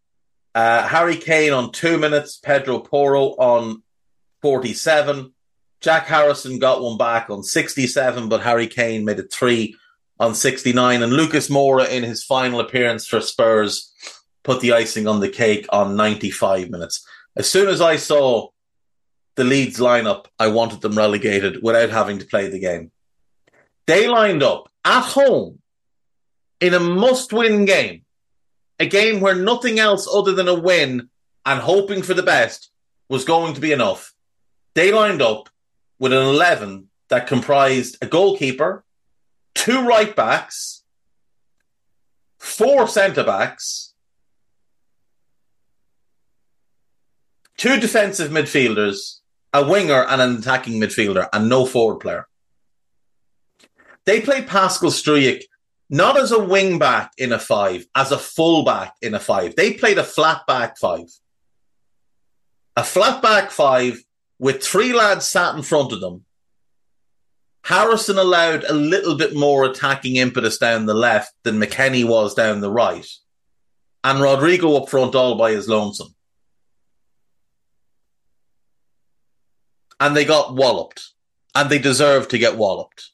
Uh, 0.55 0.87
Harry 0.87 1.17
Kane 1.17 1.53
on 1.53 1.73
two 1.73 1.99
minutes, 1.99 2.37
Pedro 2.37 2.81
Porro 2.81 3.37
on 3.37 3.83
47. 4.43 5.33
Jack 5.81 6.07
Harrison 6.07 6.59
got 6.59 6.83
one 6.83 6.99
back 6.99 7.31
on 7.31 7.43
67, 7.43 8.29
but 8.29 8.41
Harry 8.41 8.67
Kane 8.67 9.05
made 9.05 9.19
it 9.19 9.33
three 9.33 9.77
on 10.19 10.35
69. 10.35 11.03
And 11.03 11.13
Lucas 11.13 11.49
Moura, 11.49 11.89
in 11.89 12.03
his 12.03 12.25
final 12.25 12.61
appearance 12.61 13.07
for 13.07 13.21
Spurs, 13.21 13.93
put 14.43 14.61
the 14.61 14.73
icing 14.73 15.07
on 15.07 15.21
the 15.21 15.29
cake 15.29 15.67
on 15.71 15.95
95 15.97 16.71
minutes. 16.71 17.07
As 17.37 17.49
soon 17.49 17.69
as 17.69 17.81
I 17.81 17.97
saw 17.97 18.49
the 19.37 19.45
Leeds 19.45 19.79
lineup, 19.79 20.27
I 20.39 20.49
wanted 20.49 20.81
them 20.81 20.97
relegated 20.97 21.63
without 21.63 21.91
having 21.91 22.19
to 22.19 22.27
play 22.27 22.49
the 22.49 22.59
game. 22.59 22.91
They 23.87 24.09
lined 24.09 24.43
up 24.43 24.69
at 24.85 25.03
home 25.03 25.61
in 26.61 26.75
a 26.75 26.81
must 26.81 27.33
win 27.33 27.65
game, 27.65 28.03
a 28.79 28.87
game 28.87 29.21
where 29.21 29.35
nothing 29.35 29.79
else 29.79 30.09
other 30.13 30.33
than 30.33 30.49
a 30.49 30.55
win 30.55 31.09
and 31.45 31.61
hoping 31.61 32.03
for 32.03 32.15
the 32.15 32.23
best 32.23 32.71
was 33.09 33.25
going 33.25 33.55
to 33.55 33.61
be 33.61 33.73
enough. 33.73 34.13
They 34.75 34.93
lined 34.93 35.23
up 35.23 35.49
with 35.99 36.13
an 36.13 36.23
11 36.23 36.89
that 37.09 37.27
comprised 37.27 37.97
a 38.03 38.07
goalkeeper, 38.07 38.85
two 39.55 39.87
right 39.87 40.15
backs, 40.15 40.83
four 42.39 42.87
centre 42.87 43.25
backs, 43.25 43.95
two 47.57 47.81
defensive 47.81 48.31
midfielders, 48.31 49.19
a 49.53 49.67
winger 49.67 50.05
and 50.05 50.21
an 50.21 50.37
attacking 50.37 50.81
midfielder 50.81 51.29
and 51.33 51.49
no 51.49 51.67
forward 51.67 52.01
player. 52.01 52.29
They 54.05 54.21
played 54.21 54.47
Pascal 54.47 54.91
Struijk 54.91 55.43
not 55.91 56.19
as 56.19 56.33
a 56.33 56.39
wing 56.39 56.79
back 56.79 57.13
in 57.17 57.33
a 57.33 57.39
five, 57.39 57.87
as 57.95 58.13
a 58.13 58.19
full 58.19 58.65
back 58.65 58.95
in 59.01 59.15
a 59.15 59.21
five. 59.21 59.57
They 59.57 59.73
played 59.73 59.99
a 59.99 60.05
flat 60.05 60.47
back 60.47 60.79
five. 60.79 61.09
a 62.77 62.85
flat 62.85 63.21
back 63.23 63.51
five 63.51 64.01
with 64.39 64.63
three 64.63 64.93
lads 64.93 65.27
sat 65.27 65.57
in 65.57 65.63
front 65.63 65.93
of 65.93 66.01
them. 66.01 66.25
Harrison 67.65 68.19
allowed 68.19 68.65
a 68.65 68.73
little 68.73 69.17
bit 69.17 69.35
more 69.35 69.65
attacking 69.65 70.17
impetus 70.17 70.59
down 70.59 70.87
the 70.87 70.95
left 70.95 71.33
than 71.43 71.61
McKennie 71.61 72.07
was 72.07 72.35
down 72.35 72.61
the 72.61 72.71
right. 72.71 73.07
And 74.05 74.21
Rodrigo 74.21 74.77
up 74.77 74.89
front 74.89 75.15
all 75.15 75.37
by 75.37 75.51
his 75.51 75.69
lonesome. 75.69 76.15
And 80.01 80.17
they 80.17 80.25
got 80.25 80.55
walloped. 80.55 81.11
And 81.55 81.69
they 81.69 81.81
deserved 81.81 82.31
to 82.31 82.39
get 82.39 82.57
walloped. 82.57 83.11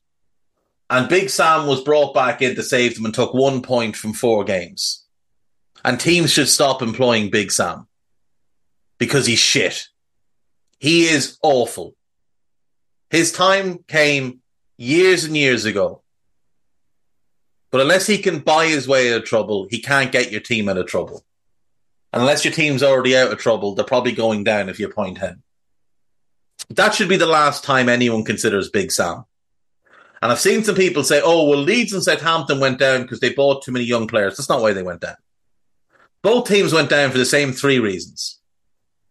And 0.90 1.09
Big 1.09 1.31
Sam 1.31 1.66
was 1.66 1.83
brought 1.83 2.14
back 2.14 2.42
in 2.42 2.55
to 2.57 2.62
save 2.62 2.94
them 2.94 3.05
and 3.05 3.14
took 3.14 3.33
one 3.33 3.62
point 3.62 3.97
from 3.97 4.12
four 4.12 4.44
games. 4.44 5.05
And 5.85 5.99
teams 5.99 6.31
should 6.31 6.49
stop 6.49 6.83
employing 6.83 7.31
Big 7.31 7.51
Sam 7.53 7.87
because 8.99 9.27
he's 9.27 9.38
shit. 9.38 9.88
He 10.79 11.07
is 11.07 11.38
awful. 11.42 11.94
His 13.11 13.33
time 13.33 13.79
came 13.87 14.40
years 14.77 15.25
and 15.25 15.37
years 15.37 15.64
ago. 15.64 16.03
But 17.70 17.81
unless 17.81 18.07
he 18.07 18.18
can 18.18 18.38
buy 18.38 18.66
his 18.66 18.87
way 18.87 19.12
out 19.12 19.23
of 19.23 19.25
trouble, 19.25 19.66
he 19.68 19.81
can't 19.81 20.12
get 20.12 20.31
your 20.31 20.40
team 20.40 20.68
out 20.68 20.79
of 20.79 20.87
trouble. 20.87 21.25
And 22.12 22.23
unless 22.23 22.44
your 22.44 22.55
team's 22.55 22.83
already 22.83 23.16
out 23.16 23.33
of 23.33 23.38
trouble, 23.38 23.75
they're 23.75 23.85
probably 23.85 24.12
going 24.12 24.44
down 24.44 24.68
if 24.68 24.79
you 24.79 24.87
appoint 24.87 25.18
him. 25.18 25.42
That 26.70 26.94
should 26.94 27.09
be 27.09 27.16
the 27.16 27.27
last 27.27 27.64
time 27.64 27.88
anyone 27.88 28.25
considers 28.25 28.70
Big 28.70 28.92
Sam. 28.92 29.25
And 30.25 30.33
I've 30.33 30.41
seen 30.41 30.65
some 30.65 30.75
people 30.75 31.05
say, 31.05 31.21
oh, 31.23 31.47
well, 31.47 31.59
Leeds 31.59 31.93
and 31.93 32.03
Southampton 32.03 32.59
went 32.59 32.79
down 32.79 33.03
because 33.03 33.21
they 33.21 33.35
bought 33.35 33.63
too 33.63 33.73
many 33.73 33.85
young 33.85 34.07
players. 34.07 34.39
That's 34.39 34.49
not 34.49 34.63
why 34.63 34.73
they 34.73 34.83
went 34.83 35.03
down. 35.03 35.17
Both 36.23 36.49
teams 36.49 36.73
went 36.73 36.89
down 36.89 37.11
for 37.11 37.19
the 37.19 37.27
same 37.27 37.53
three 37.53 37.79
reasons. 37.79 38.41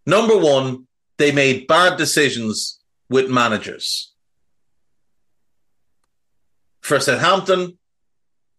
Number 0.07 0.35
one, 0.35 0.87
they 1.19 1.31
made 1.31 1.67
bad 1.67 1.97
decisions 1.97 2.79
with 3.11 3.29
managers. 3.29 4.11
For 6.81 6.99
Southampton, 6.99 7.77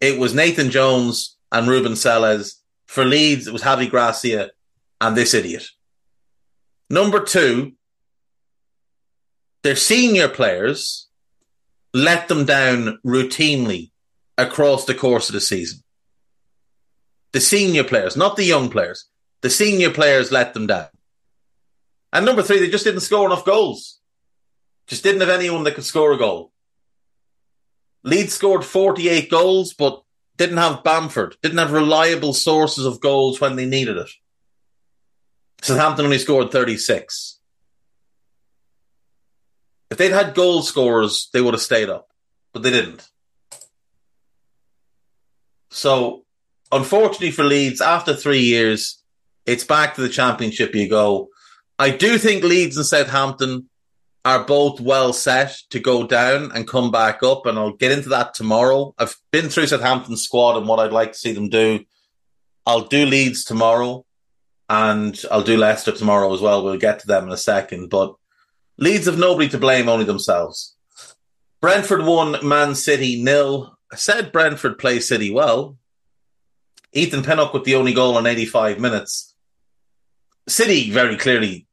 it 0.00 0.20
was 0.20 0.32
Nathan 0.32 0.70
Jones 0.70 1.36
and 1.50 1.66
Ruben 1.66 1.96
Selles. 1.96 2.62
For 2.86 3.04
Leeds, 3.04 3.48
it 3.48 3.52
was 3.52 3.62
Javi 3.62 3.90
Gracia 3.90 4.52
and 5.00 5.16
this 5.16 5.34
idiot. 5.34 5.66
Number 6.88 7.18
two, 7.18 7.72
their 9.64 9.74
senior 9.74 10.28
players 10.28 11.08
let 11.94 12.26
them 12.28 12.44
down 12.44 12.98
routinely 13.06 13.92
across 14.36 14.84
the 14.84 14.94
course 14.94 15.28
of 15.28 15.32
the 15.32 15.40
season. 15.40 15.80
The 17.32 17.40
senior 17.40 17.84
players, 17.84 18.16
not 18.16 18.36
the 18.36 18.44
young 18.44 18.68
players. 18.68 19.06
The 19.42 19.50
senior 19.50 19.90
players 19.90 20.32
let 20.32 20.54
them 20.54 20.66
down. 20.66 20.88
And 22.12 22.26
number 22.26 22.42
three, 22.42 22.58
they 22.58 22.68
just 22.68 22.84
didn't 22.84 23.00
score 23.00 23.26
enough 23.26 23.44
goals. 23.44 24.00
Just 24.86 25.02
didn't 25.02 25.20
have 25.20 25.30
anyone 25.30 25.64
that 25.64 25.76
could 25.76 25.84
score 25.84 26.12
a 26.12 26.18
goal. 26.18 26.52
Leeds 28.02 28.34
scored 28.34 28.64
48 28.64 29.30
goals, 29.30 29.72
but 29.72 30.02
didn't 30.36 30.58
have 30.58 30.84
Bamford, 30.84 31.36
didn't 31.42 31.58
have 31.58 31.72
reliable 31.72 32.34
sources 32.34 32.86
of 32.86 33.00
goals 33.00 33.40
when 33.40 33.56
they 33.56 33.66
needed 33.66 33.96
it. 33.96 34.10
Southampton 35.62 36.04
only 36.04 36.18
scored 36.18 36.50
36. 36.50 37.38
If 39.94 39.98
they'd 39.98 40.10
had 40.10 40.34
goal 40.34 40.62
scorers, 40.62 41.28
they 41.32 41.40
would 41.40 41.54
have 41.54 41.60
stayed 41.60 41.88
up, 41.88 42.08
but 42.52 42.64
they 42.64 42.72
didn't. 42.72 43.08
So, 45.70 46.24
unfortunately 46.72 47.30
for 47.30 47.44
Leeds, 47.44 47.80
after 47.80 48.12
three 48.12 48.40
years, 48.40 49.00
it's 49.46 49.62
back 49.62 49.94
to 49.94 50.00
the 50.00 50.08
championship 50.08 50.74
you 50.74 50.88
go. 50.88 51.28
I 51.78 51.90
do 51.90 52.18
think 52.18 52.42
Leeds 52.42 52.76
and 52.76 52.84
Southampton 52.84 53.68
are 54.24 54.42
both 54.42 54.80
well 54.80 55.12
set 55.12 55.54
to 55.70 55.78
go 55.78 56.08
down 56.08 56.50
and 56.52 56.66
come 56.66 56.90
back 56.90 57.22
up, 57.22 57.46
and 57.46 57.56
I'll 57.56 57.74
get 57.74 57.92
into 57.92 58.08
that 58.08 58.34
tomorrow. 58.34 58.96
I've 58.98 59.14
been 59.30 59.48
through 59.48 59.68
Southampton's 59.68 60.24
squad 60.24 60.56
and 60.56 60.66
what 60.66 60.80
I'd 60.80 60.90
like 60.90 61.12
to 61.12 61.18
see 61.20 61.30
them 61.30 61.50
do. 61.50 61.84
I'll 62.66 62.88
do 62.88 63.06
Leeds 63.06 63.44
tomorrow, 63.44 64.04
and 64.68 65.16
I'll 65.30 65.42
do 65.44 65.56
Leicester 65.56 65.92
tomorrow 65.92 66.34
as 66.34 66.40
well. 66.40 66.64
We'll 66.64 66.78
get 66.78 66.98
to 66.98 67.06
them 67.06 67.26
in 67.26 67.32
a 67.32 67.36
second, 67.36 67.90
but 67.90 68.16
Leeds 68.76 69.06
have 69.06 69.18
nobody 69.18 69.48
to 69.48 69.58
blame, 69.58 69.88
only 69.88 70.04
themselves. 70.04 70.74
Brentford 71.60 72.04
won, 72.04 72.46
Man 72.46 72.74
City 72.74 73.22
nil. 73.22 73.76
I 73.92 73.96
said 73.96 74.32
Brentford 74.32 74.78
play 74.78 75.00
City 75.00 75.30
well. 75.30 75.78
Ethan 76.92 77.22
Pinnock 77.22 77.52
with 77.52 77.64
the 77.64 77.74
only 77.74 77.92
goal 77.92 78.18
in 78.18 78.26
85 78.26 78.78
minutes. 78.78 79.34
City 80.46 80.90
very 80.90 81.16
clearly 81.16 81.66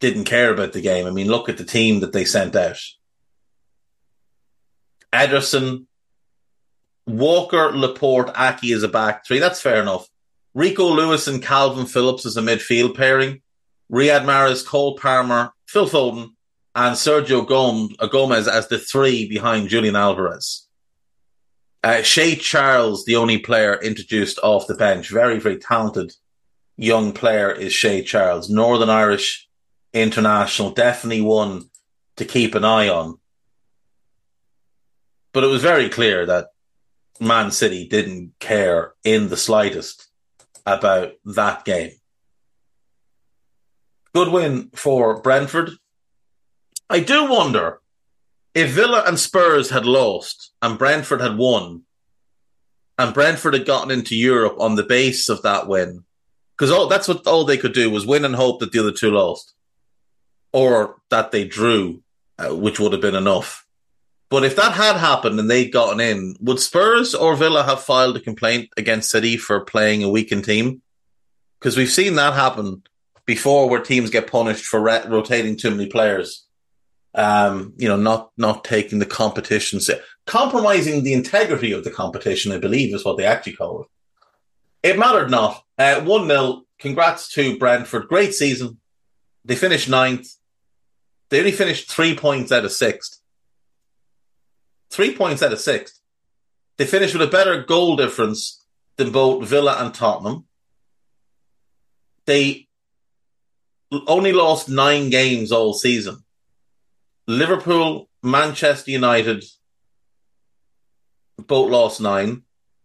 didn't 0.00 0.24
care 0.24 0.52
about 0.52 0.72
the 0.72 0.80
game. 0.80 1.06
I 1.06 1.10
mean, 1.10 1.28
look 1.28 1.48
at 1.48 1.58
the 1.58 1.64
team 1.64 2.00
that 2.00 2.12
they 2.12 2.24
sent 2.24 2.56
out. 2.56 2.80
Ederson, 5.12 5.86
Walker, 7.06 7.70
Laporte, 7.72 8.34
Aké 8.34 8.74
is 8.74 8.82
a 8.82 8.88
back 8.88 9.26
three. 9.26 9.38
That's 9.38 9.60
fair 9.60 9.80
enough. 9.80 10.08
Rico 10.54 10.84
Lewis 10.86 11.28
and 11.28 11.42
Kalvin 11.42 11.88
Phillips 11.88 12.26
as 12.26 12.36
a 12.36 12.42
midfield 12.42 12.96
pairing. 12.96 13.42
Riyad 13.92 14.24
Mahrez, 14.24 14.66
Cole 14.66 14.96
Palmer, 14.96 15.52
Phil 15.66 15.88
Foden, 15.88 16.33
and 16.74 16.96
Sergio 16.96 17.46
Gomez 17.46 18.48
as 18.48 18.68
the 18.68 18.78
three 18.78 19.28
behind 19.28 19.68
Julian 19.68 19.96
Alvarez. 19.96 20.66
Uh, 21.82 22.02
Shea 22.02 22.34
Charles, 22.34 23.04
the 23.04 23.16
only 23.16 23.38
player 23.38 23.78
introduced 23.80 24.38
off 24.42 24.66
the 24.66 24.74
bench, 24.74 25.10
very, 25.10 25.38
very 25.38 25.58
talented 25.58 26.14
young 26.76 27.12
player 27.12 27.50
is 27.50 27.72
Shea 27.72 28.02
Charles. 28.02 28.50
Northern 28.50 28.90
Irish 28.90 29.48
international, 29.92 30.70
definitely 30.70 31.20
one 31.20 31.70
to 32.16 32.24
keep 32.24 32.54
an 32.54 32.64
eye 32.64 32.88
on. 32.88 33.18
But 35.32 35.44
it 35.44 35.48
was 35.48 35.62
very 35.62 35.88
clear 35.88 36.26
that 36.26 36.48
Man 37.20 37.50
City 37.50 37.86
didn't 37.86 38.34
care 38.40 38.94
in 39.04 39.28
the 39.28 39.36
slightest 39.36 40.08
about 40.66 41.12
that 41.24 41.64
game. 41.64 41.92
Good 44.14 44.28
win 44.28 44.70
for 44.74 45.20
Brentford. 45.20 45.70
I 46.90 47.00
do 47.00 47.30
wonder 47.30 47.80
if 48.54 48.70
Villa 48.70 49.02
and 49.06 49.18
Spurs 49.18 49.70
had 49.70 49.86
lost 49.86 50.52
and 50.60 50.78
Brentford 50.78 51.20
had 51.20 51.36
won, 51.36 51.82
and 52.98 53.14
Brentford 53.14 53.54
had 53.54 53.66
gotten 53.66 53.90
into 53.90 54.14
Europe 54.14 54.56
on 54.60 54.76
the 54.76 54.82
basis 54.82 55.28
of 55.28 55.42
that 55.42 55.66
win, 55.66 56.04
because 56.56 56.70
all 56.70 56.86
that's 56.86 57.08
what 57.08 57.26
all 57.26 57.44
they 57.44 57.56
could 57.56 57.72
do 57.72 57.90
was 57.90 58.06
win 58.06 58.24
and 58.24 58.36
hope 58.36 58.60
that 58.60 58.70
the 58.70 58.78
other 58.78 58.92
two 58.92 59.10
lost, 59.10 59.54
or 60.52 60.96
that 61.10 61.32
they 61.32 61.44
drew, 61.44 62.02
uh, 62.38 62.54
which 62.54 62.78
would 62.78 62.92
have 62.92 63.02
been 63.02 63.16
enough. 63.16 63.66
But 64.30 64.44
if 64.44 64.56
that 64.56 64.72
had 64.72 64.96
happened 64.96 65.38
and 65.38 65.50
they'd 65.50 65.72
gotten 65.72 66.00
in, 66.00 66.36
would 66.40 66.60
Spurs 66.60 67.14
or 67.14 67.36
Villa 67.36 67.62
have 67.62 67.82
filed 67.82 68.16
a 68.16 68.20
complaint 68.20 68.70
against 68.76 69.10
City 69.10 69.36
for 69.36 69.60
playing 69.60 70.02
a 70.02 70.08
weakened 70.08 70.44
team? 70.44 70.82
Because 71.58 71.76
we've 71.76 71.90
seen 71.90 72.14
that 72.16 72.34
happen 72.34 72.82
before, 73.26 73.68
where 73.68 73.80
teams 73.80 74.10
get 74.10 74.30
punished 74.30 74.64
for 74.64 74.80
re- 74.80 75.06
rotating 75.06 75.56
too 75.56 75.70
many 75.70 75.86
players. 75.86 76.43
Um, 77.14 77.74
you 77.76 77.88
know, 77.88 77.96
not 77.96 78.32
not 78.36 78.64
taking 78.64 78.98
the 78.98 79.06
competition, 79.06 79.80
compromising 80.26 81.04
the 81.04 81.12
integrity 81.12 81.72
of 81.72 81.84
the 81.84 81.90
competition. 81.90 82.50
I 82.50 82.58
believe 82.58 82.94
is 82.94 83.04
what 83.04 83.16
they 83.16 83.24
actually 83.24 83.54
call 83.54 83.82
it. 83.82 84.88
It 84.88 84.98
mattered 84.98 85.30
not. 85.30 85.64
Uh, 85.78 86.00
1 86.00 86.28
0. 86.28 86.62
Congrats 86.78 87.32
to 87.32 87.58
Brentford. 87.58 88.08
Great 88.08 88.34
season. 88.34 88.78
They 89.44 89.56
finished 89.56 89.88
ninth. 89.88 90.28
They 91.30 91.38
only 91.38 91.52
finished 91.52 91.90
three 91.90 92.16
points 92.16 92.52
out 92.52 92.64
of 92.64 92.72
sixth. 92.72 93.20
Three 94.90 95.16
points 95.16 95.42
out 95.42 95.52
of 95.52 95.60
sixth. 95.60 96.00
They 96.76 96.86
finished 96.86 97.14
with 97.14 97.26
a 97.26 97.30
better 97.30 97.62
goal 97.62 97.96
difference 97.96 98.64
than 98.96 99.12
both 99.12 99.48
Villa 99.48 99.76
and 99.78 99.94
Tottenham. 99.94 100.46
They 102.26 102.68
only 104.06 104.32
lost 104.32 104.68
nine 104.68 105.10
games 105.10 105.52
all 105.52 105.74
season. 105.74 106.23
Liverpool, 107.26 108.08
Manchester 108.22 108.90
United 108.90 109.44
both 111.38 111.70
lost 111.70 112.00
nine. 112.00 112.42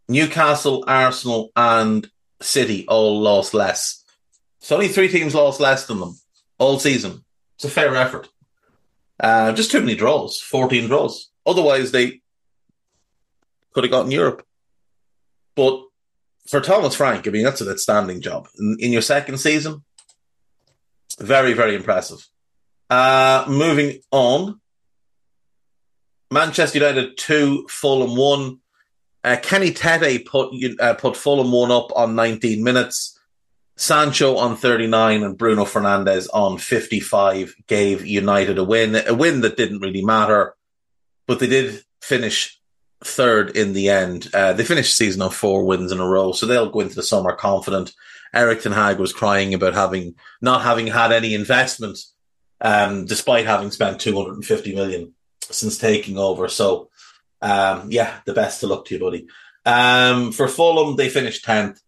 Newcastle, 0.08 0.84
Arsenal, 0.88 1.52
and 1.56 2.10
City 2.42 2.86
all 2.88 3.22
lost 3.22 3.54
less. 3.54 4.04
So 4.60 4.76
only 4.76 4.88
three 4.88 5.08
teams 5.08 5.36
lost 5.36 5.60
less 5.60 5.86
than 5.86 6.00
them 6.00 6.18
all 6.58 6.80
season. 6.80 7.24
It's 7.56 7.66
a 7.66 7.70
fair 7.70 7.96
effort. 7.96 8.28
Uh, 9.20 9.52
just 9.52 9.72
too 9.72 9.82
many 9.82 9.96
draws, 9.96 10.40
14 10.40 10.88
draws. 10.88 11.30
Otherwise, 11.46 11.92
they 11.92 12.22
could 13.74 13.84
have 13.84 13.92
gotten 13.92 14.12
Europe. 14.12 14.46
But 15.56 15.84
for 16.48 16.62
Thomas 16.62 16.96
Frank, 16.96 17.28
I 17.28 17.32
mean, 17.32 17.44
that's 17.44 17.62
an 17.62 17.70
outstanding 17.70 18.22
job. 18.22 18.48
In, 18.58 18.78
in 18.80 18.94
your 18.94 19.02
second 19.02 19.38
season, 19.40 19.84
very, 21.20 21.54
very 21.54 21.76
impressive. 21.76 22.26
Uh, 22.90 23.46
moving 23.48 24.00
on. 24.12 24.60
Manchester 26.32 26.80
United 26.80 27.18
2, 27.18 27.68
Fulham 27.70 28.16
1. 28.16 28.60
Uh, 29.24 29.38
Kenny 29.42 29.72
Tete 29.72 30.26
put 30.26 30.54
uh, 30.80 30.94
put 30.94 31.18
Fulham 31.18 31.52
one 31.52 31.72
up 31.72 31.92
on 31.96 32.16
19 32.16 32.64
minutes. 32.64 33.20
Sancho 33.76 34.36
on 34.36 34.58
39 34.58 35.24
and 35.24 35.38
Bruno 35.38 35.64
Fernandes 35.64 36.28
on 36.34 36.58
55 36.58 37.56
gave 37.68 38.06
United 38.06 38.58
a 38.58 38.64
win, 38.64 38.96
a 39.08 39.14
win 39.14 39.42
that 39.42 39.56
didn't 39.56 39.80
really 39.80 40.04
matter, 40.04 40.54
but 41.28 41.40
they 41.40 41.48
did 41.48 41.82
finish 42.02 42.60
third 43.04 43.56
in 43.56 43.72
the 43.72 43.90
end. 43.90 44.30
Uh, 44.34 44.52
they 44.52 44.66
finished 44.66 44.98
season 44.98 45.22
on 45.22 45.32
four 45.32 45.64
wins 45.64 45.94
in 45.94 46.00
a 46.02 46.06
row, 46.06 46.34
so 46.34 46.46
they'll 46.46 46.70
go 46.70 46.82
into 46.82 46.96
the 46.96 47.04
summer 47.04 47.34
confident. 47.34 47.94
Erik 48.34 48.62
Ten 48.62 48.74
Hag 48.74 49.00
was 49.00 49.14
crying 49.14 49.54
about 49.54 49.74
having 49.74 50.16
not 50.42 50.62
having 50.62 50.88
had 50.88 51.12
any 51.12 51.34
investment, 51.34 52.00
um, 52.62 53.06
despite 53.06 53.46
having 53.46 53.72
spent 53.72 54.02
250 54.02 54.76
million 54.76 55.14
since 55.42 55.78
taking 55.78 56.18
over. 56.18 56.48
So, 56.48 56.90
um, 57.42 57.88
yeah, 57.92 58.20
the 58.26 58.34
best 58.34 58.64
of 58.64 58.70
luck 58.70 58.86
to 58.86 58.96
you, 58.96 59.00
buddy. 59.00 59.28
Um, 59.66 60.32
for 60.32 60.48
Fulham, 60.48 60.96
they 60.96 61.10
finished 61.10 61.46
10th 61.46 61.80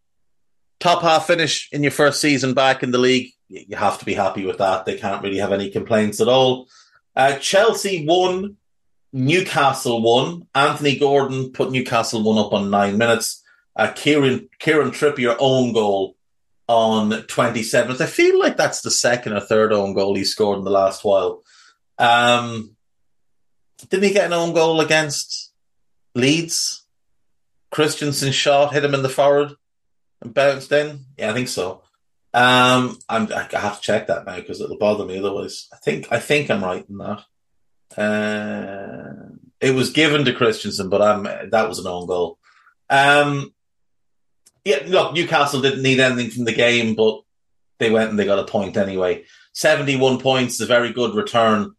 top 0.82 1.04
half 1.04 1.28
finish 1.28 1.70
in 1.72 1.84
your 1.84 1.92
first 1.92 2.20
season 2.20 2.54
back 2.54 2.84
in 2.84 2.92
the 2.92 2.98
league. 2.98 3.32
You 3.48 3.78
have 3.78 4.00
to 4.00 4.06
be 4.06 4.14
happy 4.14 4.46
with 4.46 4.58
that. 4.58 4.86
They 4.86 4.98
can't 4.98 5.22
really 5.24 5.38
have 5.38 5.52
any 5.54 5.70
complaints 5.70 6.20
at 6.20 6.28
all. 6.28 6.68
Uh, 7.16 7.38
Chelsea 7.38 8.06
won. 8.06 8.58
Newcastle 9.14 10.02
won. 10.02 10.48
Anthony 10.56 10.98
Gordon 10.98 11.52
put 11.52 11.72
Newcastle 11.72 12.24
one 12.24 12.38
up 12.38 12.54
on 12.54 12.70
nine 12.70 12.98
minutes. 12.98 13.44
Uh, 13.76 13.92
Kieran 13.94 14.50
Kieran 14.60 14.92
Trippier 14.92 15.36
own 15.40 15.74
goal 15.74 16.16
on 16.68 17.12
27th. 17.12 18.02
I 18.02 18.06
feel 18.06 18.40
like 18.40 18.58
that's 18.58 18.82
the 18.82 18.92
second 18.92 19.34
or 19.34 19.40
third 19.40 19.74
own 19.74 19.94
goal 19.94 20.16
he 20.16 20.24
scored 20.24 20.60
in 20.60 20.64
the 20.64 20.72
last 20.72 21.04
while. 21.04 21.44
Um, 21.98 22.76
didn't 23.90 24.04
he 24.04 24.14
get 24.14 24.26
an 24.26 24.34
own 24.34 24.54
goal 24.54 24.82
against 24.82 25.52
Leeds? 26.16 26.86
Christensen 27.72 28.32
shot, 28.32 28.74
hit 28.74 28.84
him 28.84 28.94
in 28.94 29.02
the 29.02 29.10
forward 29.10 29.54
and 30.22 30.34
bounced 30.34 30.72
in? 30.72 31.06
Yeah, 31.18 31.32
I 31.32 31.34
think 31.34 31.48
so. 31.48 31.82
Um, 32.34 32.98
I'm, 33.10 33.32
I 33.34 33.48
have 33.52 33.78
to 33.78 33.82
check 33.82 34.08
that 34.08 34.26
now 34.26 34.36
because 34.36 34.62
it'll 34.62 34.78
bother 34.78 35.06
me 35.06 35.20
otherwise. 35.20 35.68
I 35.74 35.78
think 35.78 36.08
I 36.12 36.20
think 36.20 36.50
I'm 36.50 36.64
right 36.64 36.86
in 36.88 36.98
that. 36.98 37.24
Uh, 37.98 39.36
it 39.60 39.76
was 39.76 39.90
given 39.90 40.24
to 40.26 40.34
Christensen, 40.34 40.90
but 40.90 41.02
I'm 41.02 41.24
that 41.24 41.68
was 41.68 41.80
an 41.80 41.88
own 41.88 42.08
goal. 42.08 42.40
Um, 42.90 43.54
yeah, 44.66 44.84
look, 44.86 45.14
Newcastle 45.14 45.62
didn't 45.62 45.84
need 45.84 46.00
anything 46.00 46.32
from 46.32 46.46
the 46.46 46.54
game, 46.54 46.96
but 46.96 47.22
they 47.80 47.90
went 47.90 48.10
and 48.10 48.20
they 48.20 48.26
got 48.26 48.40
a 48.40 48.46
point 48.46 48.78
anyway. 48.78 49.26
Seventy-one 49.54 50.20
points 50.20 50.56
is 50.56 50.62
a 50.62 50.66
very 50.66 50.94
good 50.94 51.16
return 51.16 51.76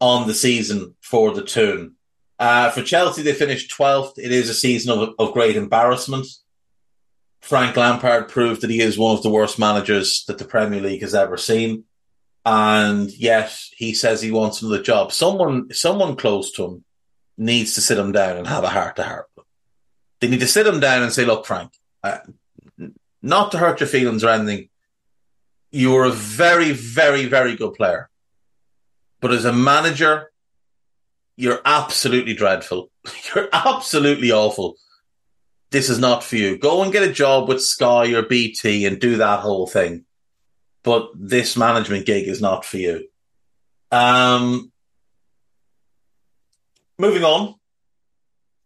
on 0.00 0.26
the 0.26 0.34
season 0.34 0.94
for 1.00 1.32
the 1.32 1.42
Toon. 1.42 1.94
Uh, 2.38 2.70
for 2.70 2.82
Chelsea, 2.82 3.22
they 3.22 3.32
finished 3.32 3.70
twelfth. 3.70 4.18
It 4.18 4.32
is 4.32 4.50
a 4.50 4.54
season 4.54 4.98
of, 4.98 5.14
of 5.18 5.32
great 5.32 5.56
embarrassment. 5.56 6.26
Frank 7.40 7.76
Lampard 7.76 8.28
proved 8.28 8.62
that 8.62 8.70
he 8.70 8.80
is 8.80 8.98
one 8.98 9.16
of 9.16 9.22
the 9.22 9.30
worst 9.30 9.58
managers 9.58 10.24
that 10.26 10.38
the 10.38 10.44
Premier 10.44 10.80
League 10.80 11.02
has 11.02 11.14
ever 11.14 11.36
seen. 11.36 11.84
And 12.46 13.10
yet 13.10 13.54
he 13.76 13.94
says 13.94 14.20
he 14.20 14.30
wants 14.30 14.60
another 14.60 14.82
job. 14.82 15.12
Someone, 15.12 15.72
someone 15.72 16.16
close 16.16 16.50
to 16.52 16.64
him 16.64 16.84
needs 17.38 17.74
to 17.74 17.80
sit 17.80 17.98
him 17.98 18.12
down 18.12 18.36
and 18.36 18.46
have 18.46 18.64
a 18.64 18.68
heart 18.68 18.96
to 18.96 19.02
heart. 19.02 19.26
They 20.20 20.28
need 20.28 20.40
to 20.40 20.46
sit 20.46 20.66
him 20.66 20.80
down 20.80 21.02
and 21.02 21.12
say, 21.12 21.24
look, 21.24 21.46
Frank, 21.46 21.72
uh, 22.04 22.18
not 23.20 23.50
to 23.50 23.58
hurt 23.58 23.80
your 23.80 23.88
feelings 23.88 24.22
or 24.22 24.28
anything. 24.28 24.68
You're 25.72 26.04
a 26.04 26.12
very, 26.12 26.70
very, 26.70 27.26
very 27.26 27.56
good 27.56 27.74
player. 27.74 28.08
But 29.20 29.32
as 29.32 29.44
a 29.44 29.52
manager, 29.52 30.30
you're 31.36 31.60
absolutely 31.64 32.34
dreadful. 32.34 32.90
You're 33.34 33.48
absolutely 33.52 34.30
awful 34.30 34.76
this 35.74 35.90
is 35.90 35.98
not 35.98 36.22
for 36.22 36.36
you. 36.36 36.56
Go 36.56 36.84
and 36.84 36.92
get 36.92 37.02
a 37.02 37.12
job 37.12 37.48
with 37.48 37.60
Sky 37.60 38.14
or 38.14 38.22
BT 38.22 38.86
and 38.86 39.00
do 39.00 39.16
that 39.16 39.40
whole 39.40 39.66
thing. 39.66 40.04
But 40.84 41.10
this 41.16 41.56
management 41.56 42.06
gig 42.06 42.28
is 42.28 42.40
not 42.40 42.64
for 42.64 42.76
you. 42.76 43.08
Um, 43.90 44.70
moving 46.96 47.24
on. 47.24 47.56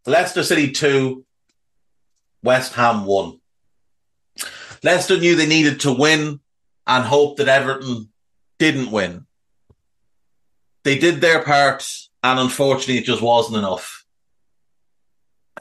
Leicester 0.05 0.43
City 0.43 0.71
2, 0.71 1.25
West 2.43 2.75
Ham 2.75 3.05
won. 3.05 3.41
Leicester 4.83 5.19
knew 5.19 5.35
they 5.35 5.47
needed 5.47 5.81
to 5.81 5.93
win 5.93 6.41
and 6.87 7.05
hoped 7.05 7.39
that 7.39 7.49
Everton 7.49 8.09
didn't 8.59 8.91
win. 8.91 9.27
They 10.85 10.99
did 10.99 11.21
their 11.21 11.43
part, 11.43 11.87
and 12.23 12.39
unfortunately, 12.39 12.99
it 12.99 13.05
just 13.05 13.23
wasn't 13.23 13.59
enough. 13.59 14.07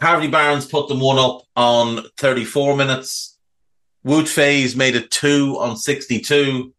Harvey 0.02 0.28
Barnes 0.28 0.66
put 0.66 0.88
them 0.88 1.00
one 1.00 1.18
up 1.18 1.42
on 1.56 2.04
34 2.18 2.76
minutes. 2.78 3.38
Wout 4.06 4.24
Faes 4.24 4.76
made 4.76 4.96
it 4.96 5.12
two 5.12 5.58
on 5.60 5.76
62. 5.76 6.74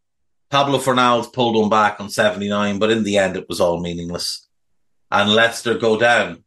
Pablo 0.50 0.78
Fornals 0.78 1.30
pulled 1.32 1.56
one 1.56 1.68
back 1.68 2.00
on 2.00 2.08
79, 2.08 2.78
but 2.78 2.90
in 2.90 3.02
the 3.02 3.18
end, 3.18 3.36
it 3.36 3.48
was 3.48 3.60
all 3.60 3.80
meaningless. 3.80 4.46
And 5.10 5.34
Leicester 5.34 5.76
go 5.76 5.98
down. 5.98 6.44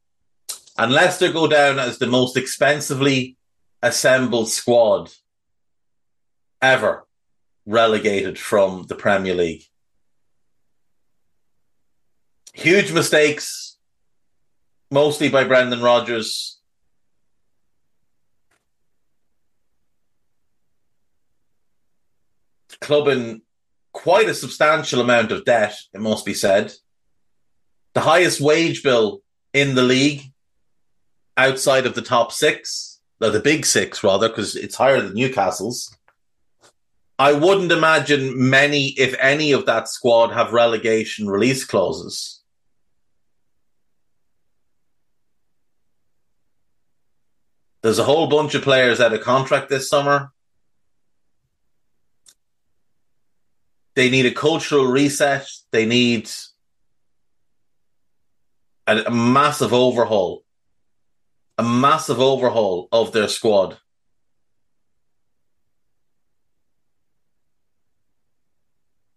And 0.78 0.92
Leicester 0.92 1.32
go 1.32 1.48
down 1.48 1.78
as 1.78 2.00
the 2.00 2.08
most 2.08 2.38
expensively 2.38 3.38
assembled 3.82 4.50
squad 4.50 5.12
ever 6.62 7.06
relegated 7.66 8.38
from 8.38 8.86
the 8.88 8.96
Premier 8.96 9.34
League. 9.34 9.64
Huge 12.54 12.92
mistakes, 12.92 13.78
mostly 14.90 15.30
by 15.30 15.44
Brendan 15.44 15.82
Rodgers, 15.82 16.62
club 22.82 23.08
in 23.08 23.42
quite 23.94 24.28
a 24.28 24.34
substantial 24.34 25.00
amount 25.00 25.32
of 25.32 25.46
debt, 25.46 25.76
it 25.94 26.02
must 26.02 26.26
be 26.26 26.34
said. 26.34 26.74
The 27.94 28.02
highest 28.02 28.42
wage 28.42 28.84
bill 28.84 29.22
in 29.54 29.76
the 29.76 29.84
league 29.84 30.24
outside 31.38 31.86
of 31.86 31.96
the 31.96 32.02
top 32.02 32.32
six, 32.32 32.91
the 33.30 33.40
big 33.40 33.66
six 33.66 34.04
rather, 34.04 34.30
because 34.30 34.56
it's 34.56 34.76
higher 34.76 35.02
than 35.02 35.14
Newcastle's. 35.14 35.96
I 37.20 37.34
wouldn't 37.34 37.72
imagine 37.72 38.50
many, 38.50 38.88
if 38.98 39.16
any, 39.20 39.52
of 39.52 39.68
that 39.68 39.88
squad 39.88 40.32
have 40.32 40.54
relegation 40.54 41.28
release 41.28 41.64
clauses. 41.64 42.42
There's 47.84 48.00
a 48.00 48.04
whole 48.04 48.28
bunch 48.28 48.56
of 48.56 48.64
players 48.64 49.00
out 49.00 49.14
of 49.14 49.22
contract 49.22 49.70
this 49.70 49.88
summer. 49.88 50.32
they 53.96 54.10
need 54.10 54.26
a 54.26 54.32
cultural 54.32 54.86
reset. 54.86 55.48
They 55.72 55.86
need 55.86 56.30
a, 58.88 59.04
a 59.04 59.12
massive 59.12 59.74
overhaul, 59.74 60.41
a 61.62 61.64
massive 61.64 62.20
overhaul 62.20 62.90
of 62.92 63.12
their 63.12 63.28
squad. 63.28 63.78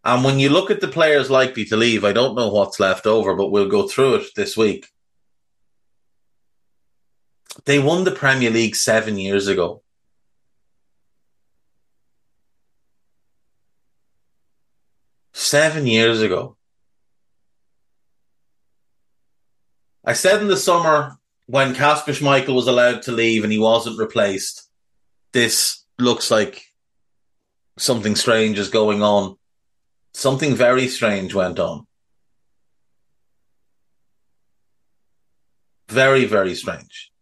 And 0.04 0.22
when 0.22 0.38
you 0.38 0.50
look 0.50 0.70
at 0.70 0.82
the 0.82 0.88
players 0.88 1.30
likely 1.30 1.64
to 1.64 1.76
leave, 1.78 2.04
I 2.04 2.12
don't 2.12 2.34
know 2.34 2.50
what's 2.50 2.78
left 2.78 3.06
over, 3.06 3.34
but 3.34 3.50
we'll 3.50 3.70
go 3.70 3.88
through 3.88 4.16
it 4.16 4.26
this 4.36 4.58
week. 4.58 4.88
They 7.64 7.78
won 7.78 8.04
the 8.04 8.10
Premier 8.10 8.50
League 8.50 8.76
seven 8.76 9.16
years 9.16 9.46
ago. 9.46 9.82
Seven 15.32 15.86
years 15.86 16.20
ago. 16.20 16.58
I 20.04 20.12
said 20.12 20.42
in 20.42 20.48
the 20.48 20.58
summer 20.58 21.16
when 21.46 21.74
Kasper 21.74 22.12
Schmeichel 22.12 22.54
was 22.54 22.66
allowed 22.66 23.02
to 23.02 23.12
leave 23.12 23.44
and 23.44 23.52
he 23.52 23.58
wasn't 23.58 23.98
replaced, 23.98 24.68
this 25.32 25.84
looks 25.98 26.30
like 26.30 26.62
something 27.76 28.16
strange 28.16 28.58
is 28.58 28.68
going 28.68 29.02
on. 29.02 29.36
Something 30.14 30.54
very 30.54 30.88
strange 30.88 31.34
went 31.34 31.58
on. 31.58 31.86
Very, 35.88 36.24
very 36.24 36.54
strange. 36.54 37.12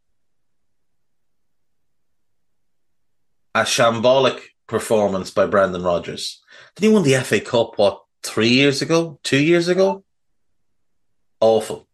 A 3.54 3.62
shambolic 3.62 4.40
performance 4.66 5.30
by 5.30 5.46
Brendan 5.46 5.82
Rodgers. 5.82 6.40
Did 6.76 6.84
he 6.84 6.94
win 6.94 7.02
the 7.02 7.20
FA 7.22 7.40
Cup, 7.40 7.72
what, 7.76 8.02
three 8.22 8.48
years 8.48 8.80
ago? 8.80 9.18
Two 9.22 9.42
years 9.42 9.68
ago? 9.68 10.04
Awful. 11.40 11.88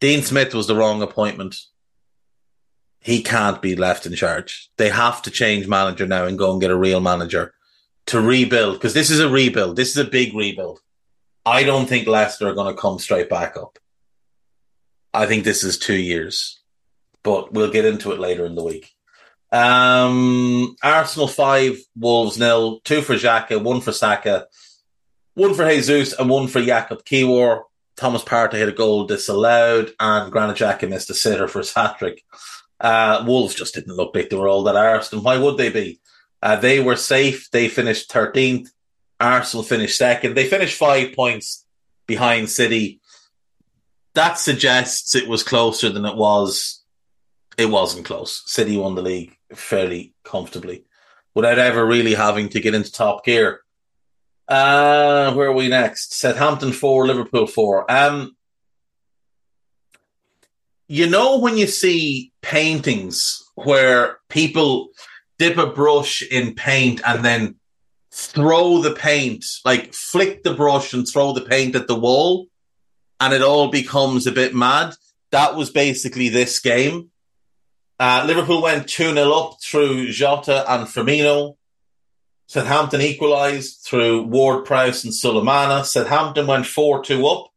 Dean 0.00 0.22
Smith 0.22 0.54
was 0.54 0.66
the 0.66 0.74
wrong 0.74 1.02
appointment. 1.02 1.56
He 3.00 3.22
can't 3.22 3.62
be 3.62 3.76
left 3.76 4.06
in 4.06 4.14
charge. 4.14 4.70
They 4.76 4.90
have 4.90 5.22
to 5.22 5.30
change 5.30 5.66
manager 5.66 6.06
now 6.06 6.24
and 6.24 6.38
go 6.38 6.52
and 6.52 6.60
get 6.60 6.70
a 6.70 6.76
real 6.76 7.00
manager 7.00 7.54
to 8.06 8.20
rebuild 8.20 8.74
because 8.74 8.94
this 8.94 9.10
is 9.10 9.20
a 9.20 9.28
rebuild. 9.28 9.76
This 9.76 9.90
is 9.90 9.96
a 9.98 10.10
big 10.10 10.34
rebuild. 10.34 10.80
I 11.46 11.64
don't 11.64 11.86
think 11.86 12.06
Leicester 12.06 12.48
are 12.48 12.54
going 12.54 12.74
to 12.74 12.80
come 12.80 12.98
straight 12.98 13.30
back 13.30 13.56
up. 13.56 13.78
I 15.12 15.26
think 15.26 15.44
this 15.44 15.64
is 15.64 15.78
two 15.78 15.96
years, 15.96 16.60
but 17.22 17.52
we'll 17.52 17.70
get 17.70 17.84
into 17.84 18.12
it 18.12 18.20
later 18.20 18.46
in 18.46 18.54
the 18.54 18.62
week. 18.62 18.90
Um, 19.50 20.76
Arsenal 20.82 21.26
five, 21.26 21.78
Wolves 21.96 22.38
nil, 22.38 22.80
two 22.84 23.02
for 23.02 23.14
Xhaka, 23.14 23.62
one 23.62 23.80
for 23.80 23.92
Saka, 23.92 24.46
one 25.34 25.54
for 25.54 25.68
Jesus, 25.68 26.12
and 26.12 26.30
one 26.30 26.46
for 26.46 26.60
Jakub 26.60 27.04
Kiwior. 27.04 27.62
Thomas 28.00 28.24
Partey 28.24 28.54
hit 28.54 28.68
a 28.70 28.72
goal 28.72 29.04
disallowed, 29.04 29.92
and 30.00 30.32
Granit 30.32 30.56
Xhaka 30.56 30.88
missed 30.88 31.10
a 31.10 31.14
sitter 31.14 31.46
for 31.46 31.58
his 31.58 31.74
hat 31.74 31.98
trick. 31.98 32.24
Uh, 32.80 33.22
Wolves 33.26 33.54
just 33.54 33.74
didn't 33.74 33.94
look 33.94 34.14
like 34.14 34.30
they 34.30 34.36
were 34.36 34.48
all 34.48 34.62
that 34.62 34.74
arsed, 34.74 35.12
and 35.12 35.22
why 35.22 35.36
would 35.36 35.58
they 35.58 35.68
be? 35.68 36.00
Uh, 36.42 36.56
they 36.56 36.80
were 36.80 36.96
safe. 36.96 37.50
They 37.50 37.68
finished 37.68 38.10
13th. 38.10 38.68
Arsenal 39.20 39.62
finished 39.62 39.98
second. 39.98 40.34
They 40.34 40.46
finished 40.46 40.78
five 40.78 41.14
points 41.14 41.66
behind 42.06 42.48
City. 42.48 43.02
That 44.14 44.38
suggests 44.38 45.14
it 45.14 45.28
was 45.28 45.42
closer 45.42 45.90
than 45.90 46.06
it 46.06 46.16
was. 46.16 46.82
It 47.58 47.66
wasn't 47.66 48.06
close. 48.06 48.42
City 48.46 48.78
won 48.78 48.94
the 48.94 49.02
league 49.02 49.36
fairly 49.54 50.14
comfortably 50.24 50.86
without 51.34 51.58
ever 51.58 51.84
really 51.84 52.14
having 52.14 52.48
to 52.48 52.60
get 52.60 52.74
into 52.74 52.90
top 52.90 53.26
gear. 53.26 53.60
Uh, 54.50 55.32
where 55.34 55.48
are 55.48 55.54
we 55.54 55.68
next? 55.68 56.12
Southampton 56.14 56.72
4, 56.72 57.06
Liverpool 57.06 57.46
4. 57.46 57.90
Um, 57.90 58.36
you 60.88 61.08
know, 61.08 61.38
when 61.38 61.56
you 61.56 61.68
see 61.68 62.32
paintings 62.42 63.48
where 63.54 64.18
people 64.28 64.88
dip 65.38 65.56
a 65.56 65.68
brush 65.68 66.22
in 66.22 66.56
paint 66.56 67.00
and 67.06 67.24
then 67.24 67.54
throw 68.10 68.82
the 68.82 68.92
paint, 68.92 69.44
like 69.64 69.94
flick 69.94 70.42
the 70.42 70.52
brush 70.52 70.92
and 70.92 71.06
throw 71.06 71.32
the 71.32 71.42
paint 71.42 71.76
at 71.76 71.86
the 71.86 71.94
wall, 71.94 72.48
and 73.20 73.32
it 73.32 73.42
all 73.42 73.68
becomes 73.68 74.26
a 74.26 74.32
bit 74.32 74.52
mad. 74.52 74.94
That 75.30 75.54
was 75.54 75.70
basically 75.70 76.28
this 76.28 76.58
game. 76.58 77.10
Uh, 78.00 78.24
Liverpool 78.26 78.62
went 78.62 78.88
2 78.88 79.14
0 79.14 79.30
up 79.30 79.58
through 79.62 80.10
Jota 80.10 80.64
and 80.72 80.88
Firmino. 80.88 81.56
Southampton 82.50 83.00
equalised 83.00 83.82
through 83.84 84.24
Ward 84.24 84.64
Prowse 84.64 85.04
and 85.04 85.12
Sulemana. 85.12 85.84
Southampton 85.84 86.48
went 86.48 86.66
4 86.66 87.04
2 87.04 87.24
up 87.24 87.52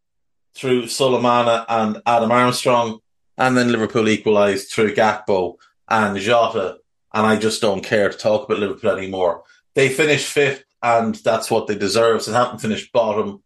through 0.53 0.83
Sulemana 0.83 1.65
and 1.67 1.99
Adam 2.05 2.31
Armstrong. 2.31 2.99
And 3.35 3.57
then 3.57 3.71
Liverpool 3.71 4.07
equalised 4.07 4.69
through 4.69 4.93
Gakpo 4.93 5.55
and 5.89 6.15
Jota. 6.19 6.77
And 7.11 7.25
I 7.25 7.37
just 7.37 7.59
don't 7.59 7.83
care 7.83 8.07
to 8.07 8.15
talk 8.15 8.43
about 8.43 8.59
Liverpool 8.59 8.91
anymore. 8.91 9.41
They 9.73 9.89
finished 9.89 10.27
fifth, 10.27 10.63
and 10.83 11.15
that's 11.15 11.49
what 11.49 11.65
they 11.65 11.73
deserve. 11.73 12.21
Southampton 12.21 12.59
finished 12.59 12.93
bottom. 12.93 13.41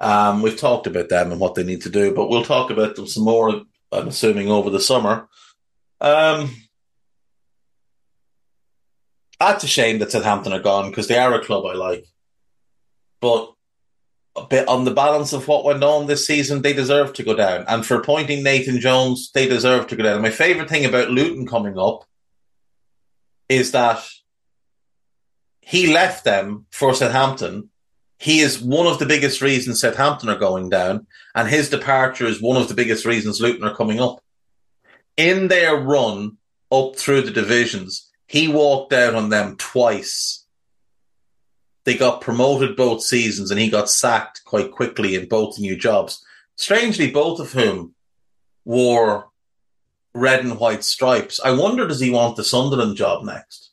Um, 0.00 0.40
we've 0.40 0.58
talked 0.58 0.86
about 0.86 1.10
them 1.10 1.30
and 1.30 1.38
what 1.38 1.56
they 1.56 1.64
need 1.64 1.82
to 1.82 1.90
do, 1.90 2.14
but 2.14 2.30
we'll 2.30 2.42
talk 2.42 2.70
about 2.70 2.96
them 2.96 3.06
some 3.06 3.24
more, 3.24 3.60
I'm 3.92 4.08
assuming, 4.08 4.50
over 4.50 4.70
the 4.70 4.80
summer. 4.80 5.28
Um, 6.00 6.56
that's 9.38 9.64
a 9.64 9.68
shame 9.68 9.98
that 9.98 10.10
Southampton 10.10 10.52
are 10.52 10.60
gone 10.60 10.90
because 10.90 11.08
they 11.08 11.18
are 11.18 11.34
a 11.34 11.44
club 11.44 11.64
I 11.66 11.74
like. 11.74 12.06
But 13.20 13.52
a 14.36 14.46
bit 14.46 14.68
on 14.68 14.84
the 14.84 14.90
balance 14.92 15.32
of 15.32 15.48
what 15.48 15.64
went 15.64 15.82
on 15.82 16.06
this 16.06 16.26
season, 16.26 16.62
they 16.62 16.72
deserve 16.72 17.12
to 17.14 17.22
go 17.22 17.34
down. 17.34 17.64
And 17.68 17.84
for 17.84 17.96
appointing 17.96 18.42
Nathan 18.42 18.80
Jones, 18.80 19.30
they 19.32 19.48
deserve 19.48 19.86
to 19.88 19.96
go 19.96 20.04
down. 20.04 20.14
And 20.14 20.22
my 20.22 20.30
favourite 20.30 20.68
thing 20.68 20.84
about 20.84 21.10
Luton 21.10 21.46
coming 21.46 21.78
up 21.78 22.04
is 23.48 23.72
that 23.72 24.06
he 25.60 25.92
left 25.92 26.24
them 26.24 26.66
for 26.70 26.94
Southampton. 26.94 27.70
He 28.18 28.40
is 28.40 28.62
one 28.62 28.86
of 28.86 28.98
the 28.98 29.06
biggest 29.06 29.42
reasons 29.42 29.80
Southampton 29.80 30.28
are 30.28 30.38
going 30.38 30.68
down, 30.68 31.06
and 31.34 31.48
his 31.48 31.68
departure 31.68 32.26
is 32.26 32.40
one 32.40 32.60
of 32.60 32.68
the 32.68 32.74
biggest 32.74 33.04
reasons 33.04 33.40
Luton 33.40 33.66
are 33.66 33.74
coming 33.74 34.00
up. 34.00 34.22
In 35.16 35.48
their 35.48 35.76
run 35.76 36.38
up 36.70 36.96
through 36.96 37.22
the 37.22 37.30
divisions, 37.30 38.05
he 38.26 38.48
walked 38.48 38.92
out 38.92 39.14
on 39.14 39.28
them 39.28 39.56
twice. 39.56 40.44
They 41.84 41.96
got 41.96 42.20
promoted 42.20 42.76
both 42.76 43.02
seasons 43.02 43.50
and 43.50 43.60
he 43.60 43.70
got 43.70 43.88
sacked 43.88 44.42
quite 44.44 44.72
quickly 44.72 45.14
in 45.14 45.28
both 45.28 45.58
new 45.58 45.76
jobs. 45.76 46.24
Strangely, 46.56 47.10
both 47.10 47.38
of 47.38 47.52
whom 47.52 47.94
wore 48.64 49.28
red 50.12 50.44
and 50.44 50.58
white 50.58 50.82
stripes. 50.82 51.38
I 51.44 51.52
wonder, 51.52 51.86
does 51.86 52.00
he 52.00 52.10
want 52.10 52.36
the 52.36 52.44
Sunderland 52.44 52.96
job 52.96 53.24
next? 53.24 53.70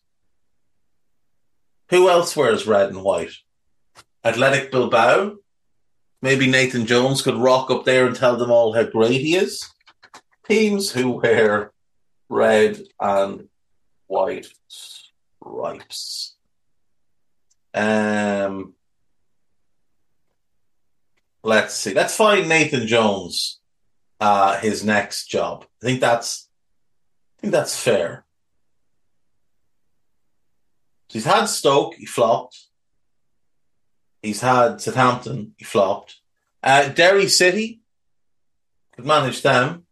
Who 1.90 2.10
else 2.10 2.36
wears 2.36 2.68
red 2.68 2.90
and 2.90 3.04
white? 3.04 3.32
Athletic 4.24 4.72
Bilbao? 4.72 5.38
Maybe 6.22 6.48
Nathan 6.48 6.86
Jones 6.86 7.22
could 7.22 7.36
rock 7.36 7.72
up 7.72 7.86
there 7.86 8.06
and 8.06 8.16
tell 8.16 8.38
them 8.38 8.52
all 8.52 8.74
how 8.74 8.84
great 8.84 9.20
he 9.22 9.36
is. 9.36 9.68
Teams 10.48 10.92
who 10.92 11.12
wear 11.12 11.72
red 12.30 12.82
and 13.00 13.50
white 14.14 14.48
stripes. 14.68 16.36
Um, 17.74 18.76
let's 21.42 21.74
see. 21.74 21.96
Let's 21.96 22.16
find 22.16 22.48
Nathan 22.48 22.86
Jones 22.86 23.60
uh, 24.20 24.60
his 24.60 24.86
next 24.86 25.28
job. 25.28 25.66
I 25.82 25.86
think 25.88 26.00
that's 26.00 26.48
I 27.38 27.42
think 27.42 27.54
that's 27.54 27.76
fair. 27.78 28.26
So 31.10 31.14
he's 31.14 31.26
had 31.26 31.46
Stoke, 31.46 31.96
he 31.96 32.06
flopped. 32.06 32.68
He's 34.22 34.42
had 34.42 34.80
Southampton, 34.80 35.56
he 35.58 35.66
flopped. 35.66 36.18
Uh, 36.62 36.90
Derry 36.90 37.28
City 37.28 37.82
could 38.96 39.06
manage 39.06 39.42
them. 39.42 39.86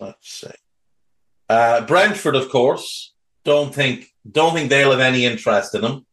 Let's 0.00 0.28
see. 0.28 0.48
Uh, 1.48 1.86
Brentford, 1.86 2.36
of 2.36 2.48
course, 2.50 3.12
don't 3.44 3.74
think 3.74 4.06
don't 4.28 4.54
think 4.54 4.70
they'll 4.70 4.90
have 4.90 5.00
any 5.00 5.24
interest 5.24 5.74
in 5.74 5.84
him. 5.84 6.06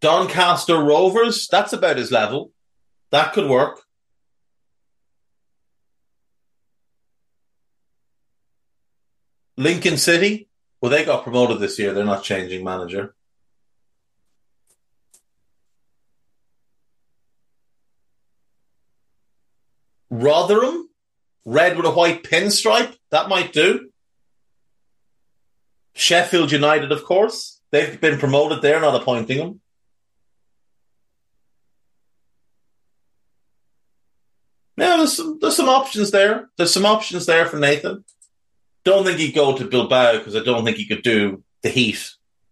Doncaster 0.00 0.78
Rovers, 0.78 1.48
that's 1.48 1.72
about 1.72 1.96
his 1.96 2.12
level. 2.12 2.52
That 3.10 3.32
could 3.32 3.48
work. 3.48 3.82
Lincoln 9.56 9.96
City, 9.96 10.48
well, 10.80 10.90
they 10.90 11.04
got 11.04 11.24
promoted 11.24 11.58
this 11.58 11.78
year. 11.78 11.92
They're 11.94 12.04
not 12.04 12.22
changing 12.22 12.62
manager. 12.62 13.15
Rotherham, 20.22 20.88
red 21.44 21.76
with 21.76 21.86
a 21.86 21.90
white 21.90 22.22
pinstripe, 22.22 22.96
that 23.10 23.28
might 23.28 23.52
do. 23.52 23.90
Sheffield 25.94 26.52
United, 26.52 26.92
of 26.92 27.04
course, 27.04 27.60
they've 27.70 28.00
been 28.00 28.18
promoted. 28.18 28.62
They're 28.62 28.80
not 28.80 29.00
appointing 29.00 29.38
them. 29.38 29.60
Now 34.76 34.98
there's 34.98 35.16
some 35.16 35.38
there's 35.40 35.56
some 35.56 35.70
options 35.70 36.10
there. 36.10 36.50
There's 36.56 36.72
some 36.72 36.84
options 36.84 37.24
there 37.24 37.46
for 37.46 37.58
Nathan. 37.58 38.04
Don't 38.84 39.04
think 39.04 39.18
he'd 39.18 39.34
go 39.34 39.56
to 39.56 39.64
Bilbao 39.64 40.18
because 40.18 40.36
I 40.36 40.44
don't 40.44 40.64
think 40.64 40.76
he 40.76 40.86
could 40.86 41.02
do 41.02 41.42
the 41.62 41.70
heat. 41.70 42.10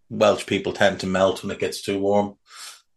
Welsh 0.09 0.45
people 0.45 0.73
tend 0.73 0.99
to 0.99 1.07
melt 1.07 1.43
when 1.43 1.51
it 1.51 1.59
gets 1.59 1.81
too 1.81 1.99
warm. 1.99 2.35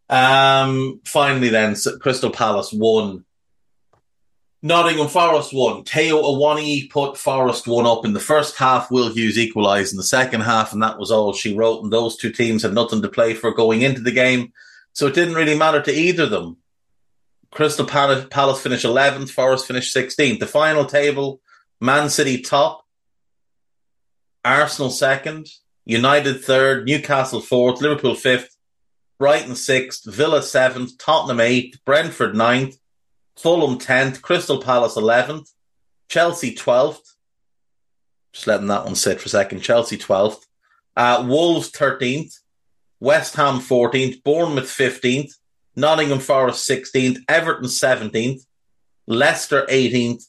Um, 0.09 1.01
finally, 1.05 1.51
then 1.51 1.77
Crystal 2.01 2.31
Palace 2.31 2.73
won 2.73 3.27
Nottingham 4.61 5.09
Forest 5.09 5.53
won. 5.55 5.85
Taiwo 5.85 6.23
Awoniyi 6.23 6.91
put 6.91 7.17
Forest 7.17 7.69
one 7.69 7.87
up 7.87 8.05
in 8.05 8.13
the 8.13 8.21
first 8.21 8.57
half. 8.57 8.91
Will 8.91 9.13
Hughes 9.13 9.39
equalised 9.39 9.93
in 9.93 9.97
the 9.97 10.03
second 10.03 10.41
half, 10.41 10.73
and 10.73 10.83
that 10.83 10.99
was 10.99 11.13
all 11.13 11.33
she 11.33 11.55
wrote. 11.55 11.83
And 11.83 11.93
those 11.93 12.17
two 12.17 12.33
teams 12.33 12.63
had 12.63 12.75
nothing 12.75 13.01
to 13.03 13.09
play 13.09 13.35
for 13.35 13.53
going 13.53 13.83
into 13.83 14.01
the 14.01 14.11
game, 14.11 14.53
so 14.93 15.07
it 15.07 15.15
didn't 15.15 15.37
really 15.37 15.57
matter 15.57 15.81
to 15.83 15.93
either 15.93 16.25
of 16.25 16.31
them. 16.31 16.57
Crystal 17.51 17.87
Palace 17.87 18.61
finished 18.61 18.85
11th, 18.85 19.31
Forest 19.31 19.67
finished 19.67 19.97
16th. 19.97 20.41
The 20.41 20.47
final 20.47 20.85
table 20.85 21.41
Man 21.81 22.11
City 22.11 22.43
top, 22.43 22.85
Arsenal 24.45 24.91
second, 24.91 25.47
United 25.87 26.45
third, 26.45 26.85
Newcastle 26.85 27.41
fourth, 27.41 27.81
Liverpool 27.81 28.17
fifth, 28.17 28.57
Brighton 29.19 29.55
sixth, 29.55 30.05
Villa 30.05 30.43
seventh, 30.43 30.99
Tottenham 30.99 31.41
eighth, 31.41 31.79
Brentford 31.85 32.35
ninth, 32.37 32.77
Fulham 33.39 33.79
10th, 33.79 34.21
Crystal 34.21 34.61
Palace 34.61 34.97
11th, 34.97 35.53
Chelsea 36.09 36.55
12th. 36.55 37.15
Just 38.33 38.47
letting 38.47 38.67
that 38.67 38.85
one 38.85 38.95
sit 38.95 39.21
for 39.21 39.27
a 39.27 39.31
second. 39.31 39.61
Chelsea 39.61 39.97
12th. 39.97 40.45
Uh, 40.97 41.25
Wolves 41.27 41.71
13th. 41.71 42.41
West 43.01 43.37
Ham 43.37 43.61
14th. 43.61 44.23
Bournemouth 44.23 44.67
15th. 44.67 45.33
Nottingham 45.77 46.19
Forest 46.19 46.69
16th. 46.69 47.19
Everton 47.29 47.67
17th. 47.67 48.45
Leicester 49.07 49.67
18th. 49.71 50.25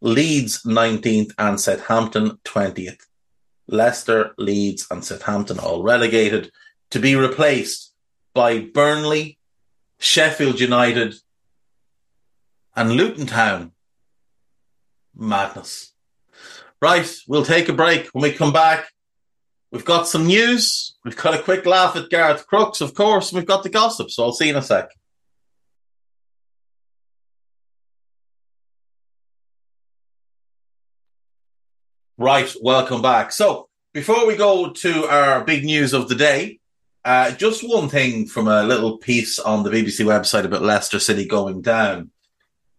Leeds 0.00 0.62
19th. 0.62 1.32
And 1.38 1.60
Southampton 1.60 2.38
20th. 2.44 3.00
Leicester, 3.70 4.34
Leeds, 4.36 4.86
and 4.90 5.04
Southampton 5.04 5.58
all 5.58 5.82
relegated. 5.82 6.50
to 6.90 6.98
be 6.98 7.14
replaced 7.14 7.92
by 8.34 8.58
Burnley, 8.58 9.38
Sheffield 10.00 10.58
United, 10.58 11.14
and 12.74 12.92
Luton 12.92 13.26
Town. 13.26 13.72
Madness. 15.14 15.92
Right, 16.80 17.10
we'll 17.28 17.44
take 17.44 17.68
a 17.68 17.74
break. 17.74 18.08
When 18.08 18.22
we 18.22 18.32
come 18.32 18.52
back, 18.52 18.90
we've 19.70 19.84
got 19.84 20.08
some 20.08 20.26
news. 20.26 20.96
We've 21.04 21.16
got 21.16 21.34
a 21.34 21.42
quick 21.42 21.66
laugh 21.66 21.96
at 21.96 22.10
Gareth 22.10 22.46
Crooks, 22.46 22.80
of 22.80 22.94
course, 22.94 23.30
and 23.30 23.38
we've 23.38 23.46
got 23.46 23.62
the 23.62 23.68
gossip. 23.68 24.10
So 24.10 24.24
I'll 24.24 24.32
see 24.32 24.46
you 24.46 24.52
in 24.52 24.56
a 24.56 24.62
sec. 24.62 24.88
Right, 32.16 32.54
welcome 32.60 33.00
back. 33.00 33.32
So 33.32 33.68
before 33.94 34.26
we 34.26 34.36
go 34.36 34.70
to 34.70 35.06
our 35.06 35.42
big 35.42 35.64
news 35.64 35.94
of 35.94 36.08
the 36.08 36.14
day, 36.14 36.60
uh, 37.04 37.30
just 37.32 37.66
one 37.66 37.88
thing 37.88 38.26
from 38.26 38.46
a 38.46 38.62
little 38.62 38.98
piece 38.98 39.38
on 39.38 39.62
the 39.62 39.70
BBC 39.70 40.04
website 40.04 40.44
about 40.44 40.62
Leicester 40.62 40.98
City 40.98 41.24
going 41.24 41.62
down. 41.62 42.10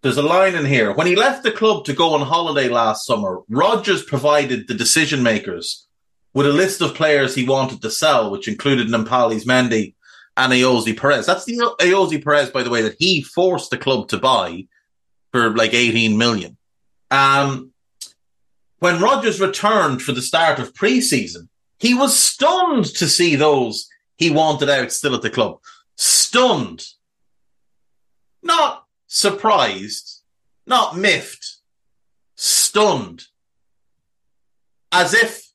There's 0.01 0.17
a 0.17 0.23
line 0.23 0.55
in 0.55 0.65
here. 0.65 0.93
When 0.93 1.05
he 1.05 1.15
left 1.15 1.43
the 1.43 1.51
club 1.51 1.85
to 1.85 1.93
go 1.93 2.15
on 2.15 2.21
holiday 2.21 2.69
last 2.69 3.05
summer, 3.05 3.41
Rodgers 3.49 4.03
provided 4.03 4.67
the 4.67 4.73
decision 4.73 5.21
makers 5.21 5.87
with 6.33 6.47
a 6.47 6.53
list 6.53 6.81
of 6.81 6.95
players 6.95 7.35
he 7.35 7.47
wanted 7.47 7.81
to 7.81 7.91
sell, 7.91 8.31
which 8.31 8.47
included 8.47 8.87
Nampalys 8.87 9.45
Mendy 9.45 9.93
and 10.35 10.51
Ayoze 10.51 10.97
Perez. 10.97 11.27
That's 11.27 11.45
the 11.45 11.57
Ayoze 11.79 12.23
Perez, 12.23 12.49
by 12.49 12.63
the 12.63 12.71
way, 12.71 12.81
that 12.81 12.95
he 12.97 13.21
forced 13.21 13.69
the 13.69 13.77
club 13.77 14.07
to 14.07 14.17
buy 14.17 14.65
for 15.31 15.55
like 15.55 15.73
18 15.73 16.17
million. 16.17 16.57
Um, 17.11 17.71
when 18.79 19.01
Rodgers 19.01 19.39
returned 19.39 20.01
for 20.01 20.13
the 20.13 20.21
start 20.21 20.57
of 20.57 20.73
preseason, 20.73 21.47
he 21.77 21.93
was 21.93 22.17
stunned 22.17 22.85
to 22.85 23.07
see 23.07 23.35
those 23.35 23.87
he 24.17 24.31
wanted 24.31 24.69
out 24.69 24.91
still 24.91 25.13
at 25.13 25.21
the 25.21 25.29
club. 25.29 25.59
Stunned. 25.95 26.85
Not 28.41 28.85
surprised, 29.13 30.21
not 30.65 30.97
miffed, 30.97 31.57
stunned. 32.35 33.23
As 34.89 35.13
if 35.13 35.49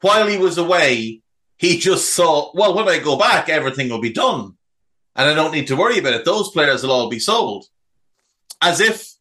while 0.00 0.26
he 0.26 0.36
was 0.36 0.58
away, 0.58 1.22
he 1.56 1.78
just 1.78 2.14
thought, 2.16 2.56
well, 2.56 2.74
when 2.74 2.88
I 2.88 2.98
go 2.98 3.16
back, 3.16 3.48
everything 3.48 3.88
will 3.88 4.00
be 4.00 4.12
done. 4.12 4.56
And 5.14 5.30
I 5.30 5.34
don't 5.34 5.52
need 5.52 5.68
to 5.68 5.76
worry 5.76 5.98
about 5.98 6.14
it. 6.14 6.24
Those 6.24 6.50
players 6.50 6.82
will 6.82 6.90
all 6.90 7.08
be 7.08 7.20
sold. 7.20 7.66
As 8.60 8.80
if 8.80 9.12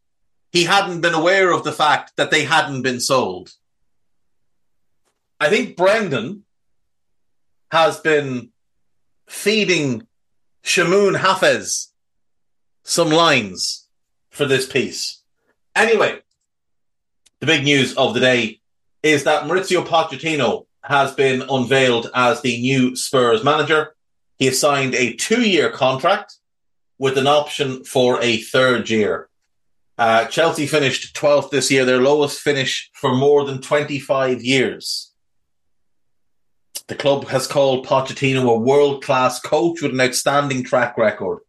he 0.51 0.63
hadn't 0.63 1.01
been 1.01 1.13
aware 1.13 1.51
of 1.51 1.63
the 1.63 1.71
fact 1.71 2.13
that 2.17 2.31
they 2.31 2.45
hadn't 2.45 2.81
been 2.81 2.99
sold. 2.99 3.51
I 5.39 5.49
think 5.49 5.77
Brendan 5.77 6.43
has 7.71 7.99
been 7.99 8.49
feeding 9.27 10.07
Shamoon 10.63 11.17
Hafez 11.17 11.92
some 12.83 13.09
lines 13.09 13.87
for 14.29 14.45
this 14.45 14.67
piece. 14.67 15.21
Anyway, 15.75 16.19
the 17.39 17.45
big 17.45 17.63
news 17.63 17.95
of 17.95 18.13
the 18.13 18.19
day 18.19 18.59
is 19.01 19.23
that 19.23 19.43
Mauricio 19.43 19.85
Pochettino 19.85 20.65
has 20.83 21.13
been 21.13 21.43
unveiled 21.49 22.09
as 22.13 22.41
the 22.41 22.59
new 22.61 22.95
Spurs 22.95 23.43
manager. 23.43 23.95
He 24.37 24.45
has 24.45 24.59
signed 24.59 24.95
a 24.95 25.13
two 25.13 25.41
year 25.41 25.69
contract 25.69 26.35
with 26.97 27.17
an 27.17 27.27
option 27.27 27.83
for 27.83 28.21
a 28.21 28.37
third 28.37 28.89
year. 28.89 29.29
Uh, 29.97 30.25
Chelsea 30.25 30.67
finished 30.67 31.15
12th 31.15 31.51
this 31.51 31.69
year, 31.69 31.85
their 31.85 32.01
lowest 32.01 32.41
finish 32.41 32.89
for 32.93 33.15
more 33.15 33.45
than 33.45 33.61
25 33.61 34.41
years. 34.43 35.11
The 36.87 36.95
club 36.95 37.27
has 37.27 37.47
called 37.47 37.85
Pochettino 37.85 38.49
a 38.49 38.57
world 38.57 39.03
class 39.03 39.39
coach 39.39 39.81
with 39.81 39.91
an 39.91 40.01
outstanding 40.01 40.63
track 40.63 40.97
record. 40.97 41.39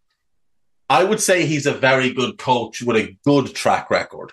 I 0.89 1.05
would 1.05 1.21
say 1.21 1.47
he's 1.47 1.67
a 1.67 1.73
very 1.73 2.13
good 2.13 2.39
coach 2.39 2.83
with 2.83 2.97
a 2.97 3.17
good 3.25 3.55
track 3.55 3.91
record. 3.91 4.33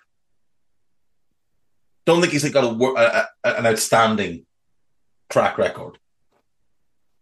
Don't 2.05 2.21
think 2.21 2.33
he's 2.33 2.49
got 2.49 2.63
a, 2.63 2.67
a, 2.67 3.27
a, 3.43 3.57
an 3.59 3.65
outstanding 3.65 4.45
track 5.29 5.57
record. 5.57 5.97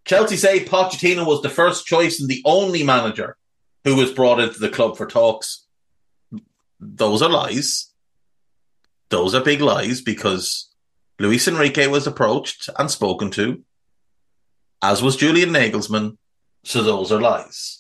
Chelsea 0.06 0.38
say 0.38 0.66
Pochettino 0.66 1.26
was 1.26 1.42
the 1.42 1.50
first 1.50 1.86
choice 1.86 2.20
and 2.20 2.30
the 2.30 2.42
only 2.46 2.84
manager 2.84 3.38
who 3.84 3.96
was 3.96 4.12
brought 4.12 4.40
into 4.40 4.60
the 4.60 4.70
club 4.70 4.98
for 4.98 5.06
talks 5.06 5.68
those 6.80 7.22
are 7.22 7.30
lies. 7.30 7.92
Those 9.10 9.36
are 9.36 9.44
big 9.44 9.62
lies 9.62 10.02
because 10.02 10.70
Luis 11.20 11.48
Enrique 11.48 11.88
was 11.88 12.08
approached 12.08 12.70
and 12.78 12.90
spoken 12.90 13.32
to, 13.32 13.64
as 14.82 15.04
was 15.04 15.18
Julian 15.18 15.50
Nagelsmann. 15.50 16.18
So 16.64 16.84
those 16.84 17.12
are 17.12 17.20
lies. 17.20 17.79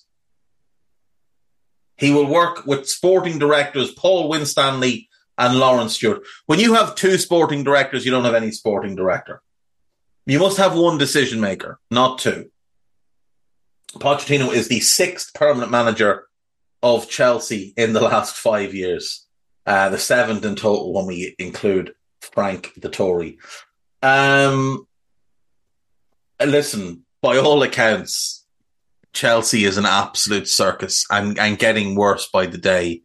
He 1.99 2.11
will 2.11 2.27
work 2.27 2.65
with 2.65 2.89
sporting 2.89 3.39
directors 3.39 3.91
Paul 3.91 4.29
Winstanley 4.29 5.09
and 5.37 5.57
Laurence 5.57 5.95
Stewart. 5.95 6.23
When 6.45 6.59
you 6.59 6.73
have 6.73 6.95
two 6.95 7.17
sporting 7.17 7.63
directors, 7.63 8.05
you 8.05 8.11
don't 8.11 8.25
have 8.25 8.35
any 8.35 8.51
sporting 8.51 8.95
director. 8.95 9.41
You 10.25 10.39
must 10.39 10.57
have 10.57 10.77
one 10.77 10.97
decision 10.97 11.39
maker, 11.41 11.79
not 11.89 12.19
two. 12.19 12.51
Pochettino 13.93 14.53
is 14.53 14.67
the 14.67 14.79
sixth 14.79 15.33
permanent 15.33 15.71
manager 15.71 16.27
of 16.83 17.09
Chelsea 17.09 17.73
in 17.75 17.93
the 17.93 18.01
last 18.01 18.35
five 18.35 18.73
years. 18.73 19.25
Uh, 19.65 19.89
the 19.89 19.97
seventh 19.97 20.45
in 20.45 20.55
total 20.55 20.93
when 20.93 21.05
we 21.05 21.35
include 21.37 21.93
Frank 22.21 22.71
Dettori. 22.79 23.37
Um, 24.01 24.87
listen, 26.39 27.05
by 27.21 27.37
all 27.37 27.61
accounts, 27.63 28.38
Chelsea 29.13 29.65
is 29.65 29.77
an 29.77 29.85
absolute 29.85 30.47
circus 30.47 31.05
and, 31.09 31.37
and 31.39 31.59
getting 31.59 31.95
worse 31.95 32.27
by 32.27 32.45
the 32.45 32.57
day. 32.57 33.01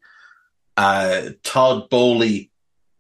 Uh, 0.76 1.30
Todd 1.42 1.88
Boehly 1.90 2.50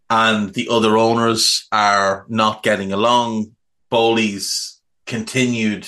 and 0.08 0.52
the 0.54 0.68
other 0.70 0.96
owners 0.96 1.66
are 1.72 2.24
not 2.28 2.62
getting 2.62 2.92
along. 2.92 3.52
Boehly's 3.90 4.80
continued 5.06 5.86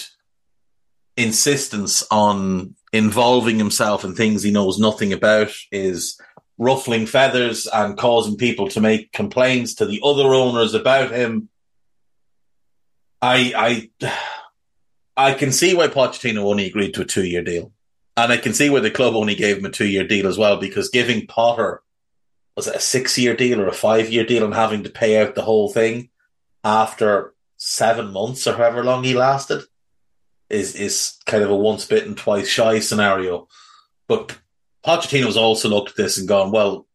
insistence 1.17 2.05
on 2.11 2.75
involving 2.93 3.59
himself 3.59 4.05
in 4.05 4.14
things 4.14 4.43
he 4.43 4.51
knows 4.51 4.79
nothing 4.79 5.12
about 5.12 5.51
is 5.71 6.21
ruffling 6.59 7.07
feathers 7.07 7.67
and 7.67 7.99
causing 7.99 8.37
people 8.37 8.69
to 8.69 8.81
make 8.81 9.12
complaints 9.12 9.75
to 9.75 9.87
the 9.87 10.01
other 10.03 10.35
owners 10.35 10.75
about 10.75 11.11
him. 11.11 11.49
I 13.21 13.91
I 14.01 14.11
I 15.17 15.33
can 15.35 15.53
see 15.53 15.75
why 15.75 15.89
Pochettino 15.89 16.45
only 16.45 16.67
agreed 16.67 16.95
to 16.95 17.03
a 17.03 17.07
two 17.07 17.25
year 17.25 17.43
deal. 17.43 17.73
And 18.17 18.33
I 18.33 18.39
can 18.39 18.55
see 18.55 18.71
why 18.71 18.81
the 18.81 18.91
club 18.91 19.14
only 19.14 19.35
gave 19.35 19.59
him 19.59 19.64
a 19.67 19.71
two 19.71 19.87
year 19.87 20.07
deal 20.07 20.27
as 20.27 20.39
well, 20.39 20.57
because 20.59 20.89
giving 20.89 21.27
Potter 21.27 21.83
was 22.57 22.67
it 22.67 22.77
a 22.77 22.81
six 22.81 23.19
year 23.19 23.37
deal 23.37 23.61
or 23.61 23.69
a 23.69 23.73
five 23.73 24.11
year 24.11 24.25
deal 24.25 24.45
and 24.45 24.55
having 24.55 24.83
to 24.85 24.91
pay 24.91 25.21
out 25.21 25.35
the 25.35 25.43
whole 25.43 25.71
thing 25.71 26.09
after 26.64 27.35
seven 27.59 28.12
months 28.12 28.47
or 28.47 28.55
however 28.55 28.83
long 28.83 29.05
he 29.05 29.14
lasted 29.14 29.62
is 30.49 30.75
is 30.75 31.19
kind 31.27 31.43
of 31.43 31.51
a 31.51 31.57
once 31.57 31.85
bitten, 31.87 32.14
twice 32.14 32.49
shy 32.49 32.79
scenario. 32.79 33.49
But 34.09 34.39
Pochettino's 34.85 35.37
also 35.37 35.69
looked 35.69 35.91
at 35.91 35.97
this 35.97 36.19
and 36.19 36.29
gone, 36.29 36.53
well, 36.53 36.87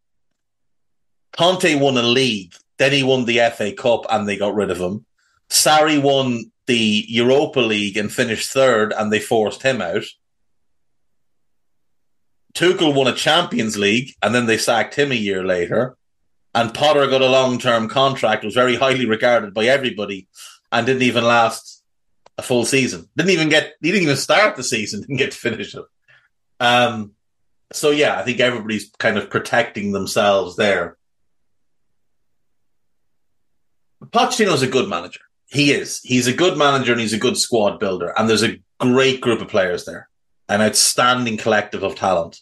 Conte 1.34 1.76
won 1.76 1.98
a 1.98 2.04
league, 2.04 2.54
then 2.78 2.92
he 2.92 3.04
won 3.04 3.26
the 3.26 3.40
FA 3.56 3.74
Cup 3.74 4.06
and 4.10 4.28
they 4.28 4.38
got 4.38 4.56
rid 4.56 4.72
of 4.72 4.80
him. 4.80 5.06
Sarri 5.50 6.02
won 6.02 6.52
the 6.68 7.06
Europa 7.08 7.60
League 7.60 7.98
and 7.98 8.12
finished 8.12 8.52
third 8.52 8.94
and 8.94 9.12
they 9.12 9.20
forced 9.20 9.64
him 9.64 9.82
out. 9.82 10.04
Tuchel 12.54 12.94
won 12.94 13.08
a 13.08 13.14
Champions 13.14 13.78
League 13.78 14.14
and 14.22 14.36
then 14.36 14.46
they 14.46 14.58
sacked 14.58 14.96
him 14.96 15.12
a 15.12 15.16
year 15.16 15.44
later. 15.44 15.98
And 16.54 16.74
Potter 16.74 17.08
got 17.08 17.22
a 17.22 17.30
long 17.30 17.60
term 17.60 17.88
contract, 17.88 18.44
was 18.44 18.54
very 18.54 18.76
highly 18.76 19.06
regarded 19.06 19.54
by 19.54 19.66
everybody, 19.66 20.28
and 20.72 20.86
didn't 20.86 21.04
even 21.04 21.24
last 21.24 21.82
a 22.38 22.42
full 22.42 22.66
season. 22.66 23.08
Didn't 23.16 23.32
even 23.32 23.50
get 23.50 23.74
he 23.82 23.92
didn't 23.92 24.04
even 24.04 24.18
start 24.18 24.56
the 24.56 24.64
season, 24.64 25.02
didn't 25.02 25.18
get 25.18 25.32
to 25.32 25.38
finish 25.38 25.76
it. 25.76 25.86
Um 26.60 27.14
so 27.72 27.92
yeah, 27.92 28.20
I 28.20 28.24
think 28.24 28.42
everybody's 28.42 28.92
kind 29.00 29.18
of 29.18 29.30
protecting 29.30 29.94
themselves 29.94 30.58
there. 30.58 30.98
Pochettino's 34.04 34.62
a 34.62 34.68
good 34.68 34.90
manager. 34.90 35.22
He 35.52 35.74
is. 35.74 36.00
He's 36.02 36.28
a 36.28 36.34
good 36.34 36.58
manager 36.58 36.94
and 36.94 37.02
he's 37.02 37.14
a 37.14 37.20
good 37.20 37.38
squad 37.38 37.78
builder. 37.78 38.14
And 38.18 38.30
there's 38.30 38.44
a 38.44 38.60
great 38.80 39.20
group 39.20 39.42
of 39.42 39.50
players 39.50 39.86
there. 39.86 40.08
An 40.48 40.62
outstanding 40.62 41.38
collective 41.38 41.84
of 41.84 41.96
talent. 41.96 42.40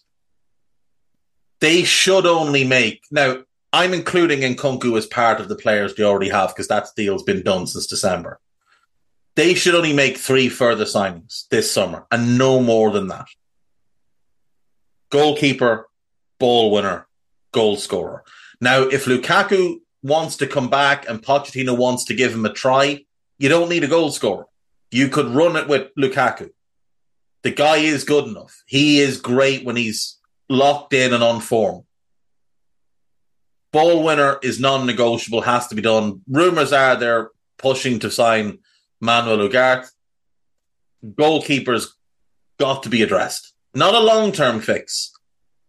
They 1.59 1.83
should 1.83 2.25
only 2.25 2.63
make 2.63 3.03
now 3.11 3.43
I'm 3.73 3.93
including 3.93 4.39
Nkunku 4.39 4.97
as 4.97 5.05
part 5.05 5.39
of 5.39 5.49
the 5.49 5.55
players 5.55 5.93
they 5.93 6.03
already 6.03 6.29
have 6.29 6.49
because 6.49 6.67
that 6.69 6.87
deal's 6.95 7.23
been 7.23 7.43
done 7.43 7.67
since 7.67 7.85
December. 7.85 8.39
They 9.35 9.53
should 9.53 9.75
only 9.75 9.93
make 9.93 10.17
three 10.17 10.49
further 10.49 10.85
signings 10.85 11.47
this 11.49 11.71
summer 11.71 12.05
and 12.11 12.37
no 12.37 12.61
more 12.61 12.91
than 12.91 13.07
that. 13.07 13.27
Goalkeeper, 15.11 15.87
ball 16.39 16.71
winner, 16.71 17.07
goal 17.51 17.75
scorer. 17.75 18.23
Now, 18.61 18.81
if 18.83 19.05
Lukaku 19.05 19.77
wants 20.01 20.37
to 20.37 20.47
come 20.47 20.69
back 20.69 21.07
and 21.09 21.21
Pochettino 21.21 21.77
wants 21.77 22.05
to 22.05 22.13
give 22.13 22.33
him 22.33 22.45
a 22.45 22.53
try, 22.53 23.05
you 23.37 23.49
don't 23.49 23.69
need 23.69 23.83
a 23.83 23.87
goal 23.87 24.11
scorer. 24.11 24.45
You 24.91 25.09
could 25.09 25.27
run 25.27 25.55
it 25.55 25.67
with 25.67 25.93
Lukaku. 25.95 26.51
The 27.43 27.51
guy 27.51 27.77
is 27.77 28.03
good 28.03 28.27
enough. 28.27 28.63
He 28.65 28.99
is 28.99 29.21
great 29.21 29.63
when 29.63 29.75
he's 29.75 30.17
locked 30.49 30.93
in 30.93 31.13
and 31.13 31.23
on 31.23 31.39
form. 31.39 31.83
Ball 33.71 34.03
winner 34.03 34.39
is 34.41 34.59
non 34.59 34.85
negotiable, 34.85 35.41
has 35.41 35.67
to 35.67 35.75
be 35.75 35.81
done. 35.81 36.21
Rumors 36.27 36.73
are 36.73 36.95
they're 36.95 37.29
pushing 37.57 37.99
to 37.99 38.09
sign 38.09 38.59
Manuel 38.99 39.47
Ugarte. 39.47 39.87
Goalkeepers 41.05 41.87
got 42.57 42.83
to 42.83 42.89
be 42.89 43.03
addressed. 43.03 43.53
Not 43.75 43.93
a 43.93 43.99
long 43.99 44.31
term 44.31 44.59
fix, 44.59 45.11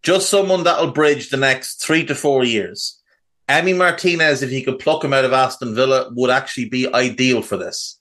just 0.01 0.29
someone 0.29 0.63
that'll 0.63 0.91
bridge 0.91 1.29
the 1.29 1.37
next 1.37 1.75
three 1.75 2.05
to 2.07 2.15
four 2.15 2.43
years. 2.43 3.00
Emi 3.49 3.75
Martinez, 3.75 4.43
if 4.43 4.49
he 4.49 4.63
could 4.63 4.79
pluck 4.79 5.03
him 5.03 5.13
out 5.13 5.25
of 5.25 5.33
Aston 5.33 5.75
Villa, 5.75 6.09
would 6.11 6.29
actually 6.29 6.69
be 6.69 6.93
ideal 6.93 7.41
for 7.41 7.57
this. 7.57 7.99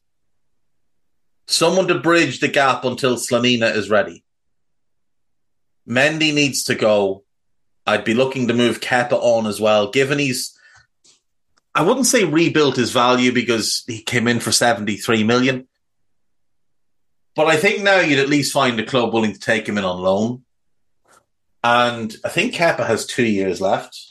Someone 1.47 1.89
to 1.89 1.99
bridge 1.99 2.41
the 2.41 2.49
gap 2.49 2.85
until 2.85 3.17
Slonina 3.17 3.75
is 3.75 3.91
ready. 3.91 4.25
Mendy 5.89 6.33
needs 6.33 6.65
to 6.65 6.75
go. 6.75 7.25
I'd 7.87 8.05
be 8.05 8.15
looking 8.15 8.47
to 8.49 8.55
move 8.55 8.81
Kepa 8.81 9.13
on 9.13 9.47
as 9.47 9.61
well, 9.61 9.91
given 9.91 10.19
he's 10.19 10.57
I 11.75 11.83
wouldn't 11.83 12.07
say 12.07 12.25
rebuilt 12.25 12.77
his 12.77 12.91
value 12.91 13.33
because 13.33 13.85
he 13.87 14.03
came 14.03 14.27
in 14.27 14.41
for 14.41 14.53
73 14.53 15.25
million. 15.25 15.69
But 17.37 17.47
I 17.47 17.57
think 17.57 17.83
now 17.83 18.01
you'd 18.01 18.19
at 18.19 18.29
least 18.29 18.53
find 18.53 18.79
a 18.81 18.85
club 18.85 19.13
willing 19.13 19.33
to 19.33 19.39
take 19.39 19.69
him 19.69 19.79
in 19.79 19.85
on 19.85 20.01
loan. 20.01 20.45
And 21.63 22.15
I 22.25 22.29
think 22.29 22.55
Kepa 22.55 22.87
has 22.87 23.07
two 23.07 23.25
years 23.25 23.61
left. 23.61 24.10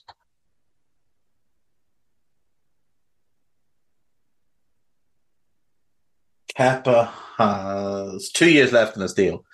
Kepa 6.59 7.09
has 7.37 8.29
two 8.31 8.51
years 8.51 8.73
left 8.73 8.97
in 8.97 9.01
his 9.01 9.13
deal. 9.13 9.45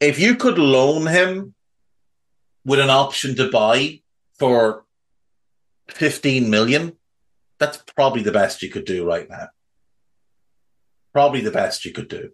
If 0.00 0.18
you 0.18 0.34
could 0.34 0.58
loan 0.58 1.06
him 1.06 1.54
with 2.64 2.80
an 2.80 2.90
option 2.90 3.36
to 3.36 3.48
buy 3.48 4.00
for 4.40 4.84
15 5.90 6.50
million, 6.50 6.96
that's 7.60 7.78
probably 7.94 8.22
the 8.22 8.32
best 8.32 8.60
you 8.60 8.70
could 8.70 8.84
do 8.84 9.06
right 9.06 9.30
now. 9.30 9.48
Probably 11.12 11.42
the 11.42 11.52
best 11.52 11.84
you 11.84 11.92
could 11.92 12.08
do. 12.08 12.30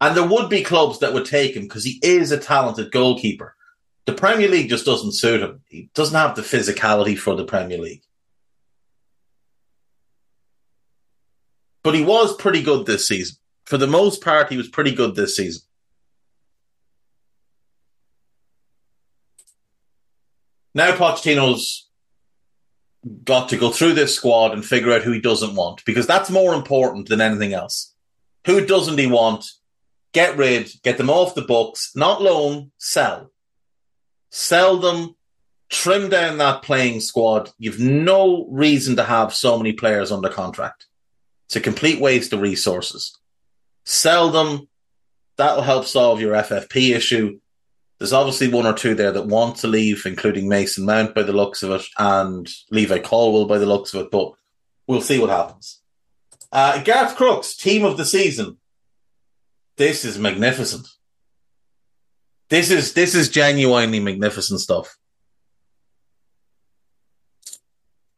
And 0.00 0.16
there 0.16 0.26
would 0.26 0.48
be 0.48 0.62
clubs 0.62 1.00
that 1.00 1.12
would 1.12 1.26
take 1.26 1.56
him 1.56 1.64
because 1.64 1.84
he 1.84 2.00
is 2.02 2.32
a 2.32 2.38
talented 2.38 2.90
goalkeeper. 2.90 3.54
The 4.06 4.14
Premier 4.14 4.48
League 4.48 4.70
just 4.70 4.86
doesn't 4.86 5.12
suit 5.12 5.42
him. 5.42 5.60
He 5.68 5.90
doesn't 5.94 6.16
have 6.16 6.36
the 6.36 6.42
physicality 6.42 7.18
for 7.18 7.34
the 7.34 7.44
Premier 7.44 7.78
League. 7.78 8.05
But 11.86 11.94
he 11.94 12.02
was 12.02 12.34
pretty 12.34 12.62
good 12.62 12.84
this 12.84 13.06
season. 13.06 13.36
For 13.64 13.78
the 13.78 13.86
most 13.86 14.20
part, 14.20 14.50
he 14.50 14.56
was 14.56 14.66
pretty 14.66 14.92
good 14.92 15.14
this 15.14 15.36
season. 15.36 15.62
Now 20.74 20.96
Pochettino's 20.96 21.88
got 23.22 23.50
to 23.50 23.56
go 23.56 23.70
through 23.70 23.92
this 23.92 24.16
squad 24.16 24.52
and 24.52 24.64
figure 24.64 24.92
out 24.92 25.02
who 25.02 25.12
he 25.12 25.20
doesn't 25.20 25.54
want 25.54 25.84
because 25.84 26.08
that's 26.08 26.28
more 26.28 26.54
important 26.54 27.08
than 27.08 27.20
anything 27.20 27.52
else. 27.52 27.94
Who 28.46 28.66
doesn't 28.66 28.98
he 28.98 29.06
want? 29.06 29.44
Get 30.12 30.36
rid, 30.36 30.68
get 30.82 30.98
them 30.98 31.08
off 31.08 31.36
the 31.36 31.42
books, 31.42 31.92
not 31.94 32.20
loan, 32.20 32.72
sell. 32.78 33.30
Sell 34.32 34.78
them, 34.78 35.14
trim 35.68 36.08
down 36.08 36.38
that 36.38 36.62
playing 36.62 36.98
squad. 36.98 37.52
You've 37.60 37.78
no 37.78 38.48
reason 38.50 38.96
to 38.96 39.04
have 39.04 39.32
so 39.32 39.56
many 39.56 39.72
players 39.72 40.10
under 40.10 40.28
contract. 40.28 40.85
It's 41.46 41.56
a 41.56 41.60
complete 41.60 42.00
waste 42.00 42.32
of 42.32 42.40
resources. 42.40 43.18
Sell 43.84 44.30
them. 44.30 44.68
That'll 45.36 45.62
help 45.62 45.84
solve 45.84 46.20
your 46.20 46.34
FFP 46.34 46.94
issue. 46.94 47.38
There's 47.98 48.12
obviously 48.12 48.48
one 48.48 48.66
or 48.66 48.74
two 48.74 48.94
there 48.94 49.12
that 49.12 49.26
want 49.26 49.56
to 49.58 49.68
leave, 49.68 50.04
including 50.04 50.48
Mason 50.48 50.84
Mount 50.84 51.14
by 51.14 51.22
the 51.22 51.32
looks 51.32 51.62
of 51.62 51.70
it, 51.70 51.86
and 51.98 52.48
Levi 52.70 52.98
Colwill 52.98 53.46
by 53.46 53.58
the 53.58 53.66
looks 53.66 53.94
of 53.94 54.02
it, 54.02 54.10
but 54.10 54.32
we'll 54.86 55.00
see 55.00 55.18
what 55.18 55.30
happens. 55.30 55.80
Uh, 56.52 56.82
Gareth 56.82 57.16
Crooks, 57.16 57.56
team 57.56 57.84
of 57.84 57.96
the 57.96 58.04
season. 58.04 58.58
This 59.76 60.04
is 60.04 60.18
magnificent. 60.18 60.88
This 62.48 62.70
is 62.70 62.92
this 62.92 63.14
is 63.14 63.28
genuinely 63.28 64.00
magnificent 64.00 64.60
stuff. 64.60 64.96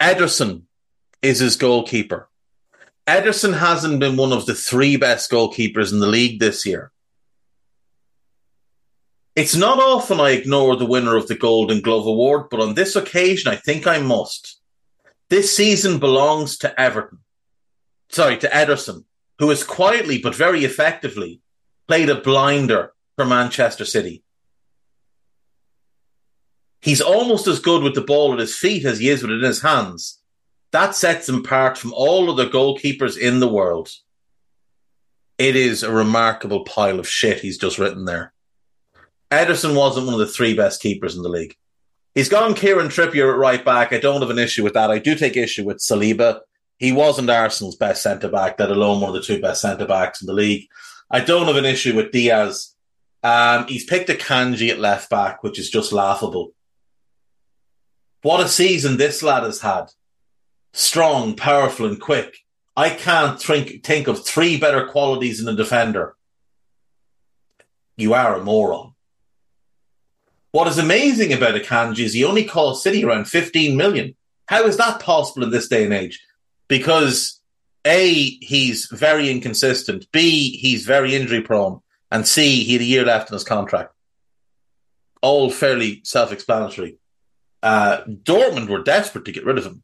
Ederson 0.01 0.63
is 1.23 1.41
his 1.41 1.57
goalkeeper. 1.57 2.28
Ederson 3.09 3.59
hasn't 3.59 4.01
been 4.01 4.19
one 4.19 4.33
of 4.33 4.45
the 4.45 4.55
three 4.55 4.99
best 4.99 5.31
goalkeepers 5.31 5.93
in 5.93 5.99
the 5.99 6.07
league 6.07 6.41
this 6.41 6.67
year. 6.67 6.93
It's 9.35 9.57
not 9.57 9.79
often 9.79 10.21
I 10.21 10.31
ignore 10.31 10.77
the 10.77 10.85
winner 10.85 11.17
of 11.17 11.27
the 11.27 11.35
Golden 11.35 11.81
Glove 11.81 12.07
Award, 12.07 12.51
but 12.51 12.61
on 12.61 12.75
this 12.75 12.97
occasion, 12.97 13.51
I 13.51 13.57
think 13.57 13.87
I 13.87 13.99
must. 13.99 14.61
This 15.31 15.57
season 15.57 15.99
belongs 15.99 16.59
to 16.59 16.79
Everton. 16.79 17.21
Sorry, 18.11 18.37
to 18.39 18.49
Ederson, 18.49 19.05
who 19.39 19.49
has 19.49 19.65
quietly 19.65 20.19
but 20.19 20.35
very 20.35 20.67
effectively 20.67 21.41
played 21.87 22.11
a 22.11 22.21
blinder 22.21 22.93
for 23.17 23.25
Manchester 23.25 23.87
City. 23.87 24.23
He's 26.83 27.01
almost 27.01 27.47
as 27.47 27.59
good 27.59 27.83
with 27.83 27.95
the 27.95 28.03
ball 28.03 28.35
at 28.35 28.39
his 28.39 28.55
feet 28.55 28.85
as 28.85 28.99
he 28.99 29.09
is 29.09 29.23
with 29.23 29.31
it 29.31 29.39
in 29.39 29.45
his 29.45 29.63
hands. 29.63 30.18
That 30.73 30.95
sets 30.95 31.29
him 31.29 31.37
apart 31.37 31.79
from 31.79 31.93
all 31.95 32.31
other 32.31 32.49
goalkeepers 32.49 33.17
in 33.17 33.41
the 33.41 33.49
world. 33.49 33.91
It 35.39 35.57
is 35.57 35.83
a 35.83 35.93
remarkable 35.93 36.65
pile 36.65 36.99
of 36.99 37.09
shit 37.09 37.41
he's 37.41 37.59
just 37.59 37.79
written 37.79 38.05
there. 38.05 38.33
Ederson 39.31 39.77
wasn't 39.77 40.07
one 40.07 40.15
of 40.15 40.21
the 40.21 40.27
three 40.27 40.55
best 40.55 40.83
keepers 40.83 41.17
in 41.17 41.23
the 41.23 41.29
league. 41.29 41.55
He's 42.15 42.29
gone 42.29 42.55
Kieran 42.55 42.89
Trippier 42.89 43.33
at 43.33 43.39
right 43.39 43.65
back. 43.65 43.93
I 43.93 43.99
don't 43.99 44.21
have 44.21 44.31
an 44.31 44.39
issue 44.39 44.65
with 44.65 44.75
that. 44.75 44.91
I 44.91 44.99
do 44.99 45.15
take 45.15 45.37
issue 45.37 45.65
with 45.65 45.79
Saliba. 45.79 46.41
He 46.79 46.93
wasn't 46.93 47.31
Arsenal's 47.31 47.77
best 47.77 48.03
centre 48.03 48.29
back, 48.29 48.59
let 48.59 48.71
alone 48.71 49.01
one 49.01 49.11
of 49.11 49.15
the 49.15 49.23
two 49.23 49.41
best 49.41 49.61
centre 49.61 49.87
backs 49.87 50.21
in 50.21 50.27
the 50.27 50.33
league. 50.33 50.67
I 51.11 51.21
don't 51.21 51.47
have 51.47 51.57
an 51.57 51.65
issue 51.65 51.95
with 51.95 52.13
Dias. 52.13 52.75
Um, 53.23 53.67
he's 53.67 53.85
picked 53.85 54.09
Akanji 54.09 54.71
at 54.71 54.79
left 54.79 55.11
back, 55.11 55.43
which 55.43 55.59
is 55.59 55.71
just 55.71 55.93
laughable. 55.93 56.53
What 58.23 58.41
a 58.41 58.49
season 58.49 58.97
this 58.97 59.23
lad 59.23 59.45
has 59.45 59.61
had. 59.61 59.87
Strong, 60.73 61.37
powerful, 61.37 61.87
and 61.87 62.01
quick. 62.01 62.39
I 62.77 62.91
can't 62.91 63.41
think, 63.43 63.83
think 63.83 64.07
of 64.07 64.25
three 64.25 64.59
better 64.59 64.87
qualities 64.87 65.41
in 65.41 65.49
a 65.49 65.57
defender. 65.57 66.15
You 67.97 68.15
are 68.15 68.37
a 68.37 68.45
moron. 68.45 68.95
What 70.53 70.69
is 70.69 70.79
amazing 70.79 71.33
about 71.33 71.57
Akanji 71.57 72.01
is 72.01 72.15
he 72.15 72.25
only 72.25 72.45
cost 72.45 72.83
City 72.83 73.05
around 73.05 73.27
15 73.27 73.77
million. 73.77 74.15
How 74.47 74.65
is 74.65 74.77
that 74.79 75.01
possible 75.01 75.45
in 75.45 75.51
this 75.51 75.69
day 75.69 75.85
and 75.85 75.93
age? 75.93 76.21
Because 76.69 77.41
A, 77.85 78.09
he's 78.41 78.87
very 78.87 79.31
inconsistent. 79.31 80.07
B, 80.13 80.57
he's 80.57 80.87
very 80.87 81.15
injury 81.15 81.43
prone. 81.43 81.81
And 82.11 82.27
C, 82.27 82.65
he 82.65 82.75
had 82.75 82.83
a 82.83 82.87
year 82.87 83.05
left 83.05 83.31
in 83.31 83.35
his 83.35 83.45
contract. 83.45 83.93
All 85.21 85.51
fairly 85.51 86.01
self 86.05 86.33
explanatory. 86.33 86.99
Uh, 87.63 88.03
Dortmund 88.05 88.69
were 88.69 88.83
desperate 88.83 89.25
to 89.25 89.33
get 89.33 89.45
rid 89.45 89.59
of 89.59 89.67
him. 89.67 89.83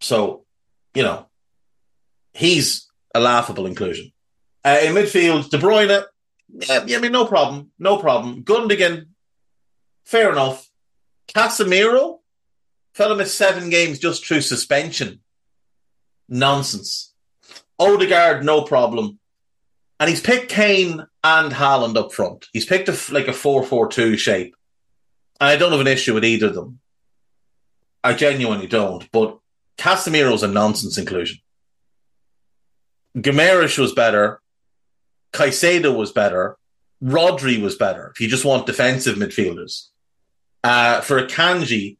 So, 0.00 0.44
you 0.94 1.02
know, 1.02 1.26
he's 2.34 2.88
a 3.14 3.20
laughable 3.20 3.66
inclusion. 3.66 4.12
Uh, 4.64 4.78
in 4.82 4.94
midfield, 4.94 5.48
De 5.50 5.58
Bruyne, 5.58 6.04
yeah, 6.48 6.96
I 6.96 7.00
mean, 7.00 7.12
no 7.12 7.26
problem. 7.26 7.70
No 7.78 7.98
problem. 7.98 8.42
Gundogan, 8.44 9.06
Fair 10.06 10.30
enough. 10.30 10.70
Casemiro, 11.26 12.20
fell 12.94 13.14
missed 13.16 13.36
seven 13.36 13.70
games 13.70 13.98
just 13.98 14.24
through 14.24 14.40
suspension. 14.40 15.20
Nonsense. 16.28 17.12
Odegaard, 17.78 18.44
no 18.44 18.62
problem. 18.62 19.18
And 19.98 20.08
he's 20.08 20.20
picked 20.20 20.48
Kane 20.48 21.04
and 21.24 21.52
Haaland 21.52 21.96
up 21.96 22.12
front. 22.12 22.46
He's 22.52 22.64
picked 22.64 22.88
a, 22.88 23.12
like 23.12 23.26
a 23.26 23.32
4-4-2 23.32 24.16
shape. 24.16 24.54
And 25.40 25.48
I 25.48 25.56
don't 25.56 25.72
have 25.72 25.80
an 25.80 25.88
issue 25.88 26.14
with 26.14 26.24
either 26.24 26.46
of 26.46 26.54
them. 26.54 26.78
I 28.04 28.14
genuinely 28.14 28.68
don't. 28.68 29.10
But 29.10 29.38
Casemiro's 29.78 30.42
a 30.42 30.48
nonsense 30.48 30.98
inclusion. 30.98 31.38
Guimaraes 33.16 33.78
was 33.78 33.92
better. 33.92 34.40
Caicedo 35.32 35.96
was 35.96 36.12
better. 36.12 36.56
Rodri 37.02 37.60
was 37.60 37.76
better. 37.76 38.10
If 38.14 38.20
you 38.20 38.28
just 38.28 38.44
want 38.44 38.66
defensive 38.66 39.16
midfielders. 39.16 39.88
Uh, 40.64 41.00
for 41.00 41.26
Akanji, 41.26 41.98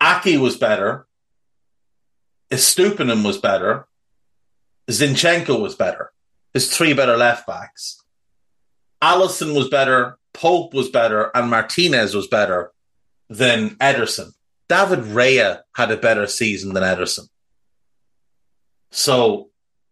Aké 0.00 0.40
was 0.40 0.56
better. 0.56 1.06
Estupinan 2.50 3.24
was 3.24 3.38
better. 3.38 3.86
Zinchenko 4.88 5.60
was 5.60 5.74
better. 5.74 6.12
There's 6.52 6.74
three 6.74 6.94
better 6.94 7.16
left 7.16 7.46
backs. 7.46 8.02
Alisson 9.02 9.54
was 9.54 9.68
better. 9.68 10.18
Pope 10.32 10.74
was 10.74 10.88
better. 10.88 11.30
And 11.34 11.50
Martinez 11.50 12.14
was 12.14 12.26
better 12.26 12.72
than 13.28 13.70
Ederson. 13.76 14.32
David 14.70 15.00
Raya 15.00 15.62
had 15.74 15.90
a 15.90 15.96
better 15.96 16.28
season 16.28 16.74
than 16.74 16.84
Ederson. 16.84 17.28
So, 18.92 19.50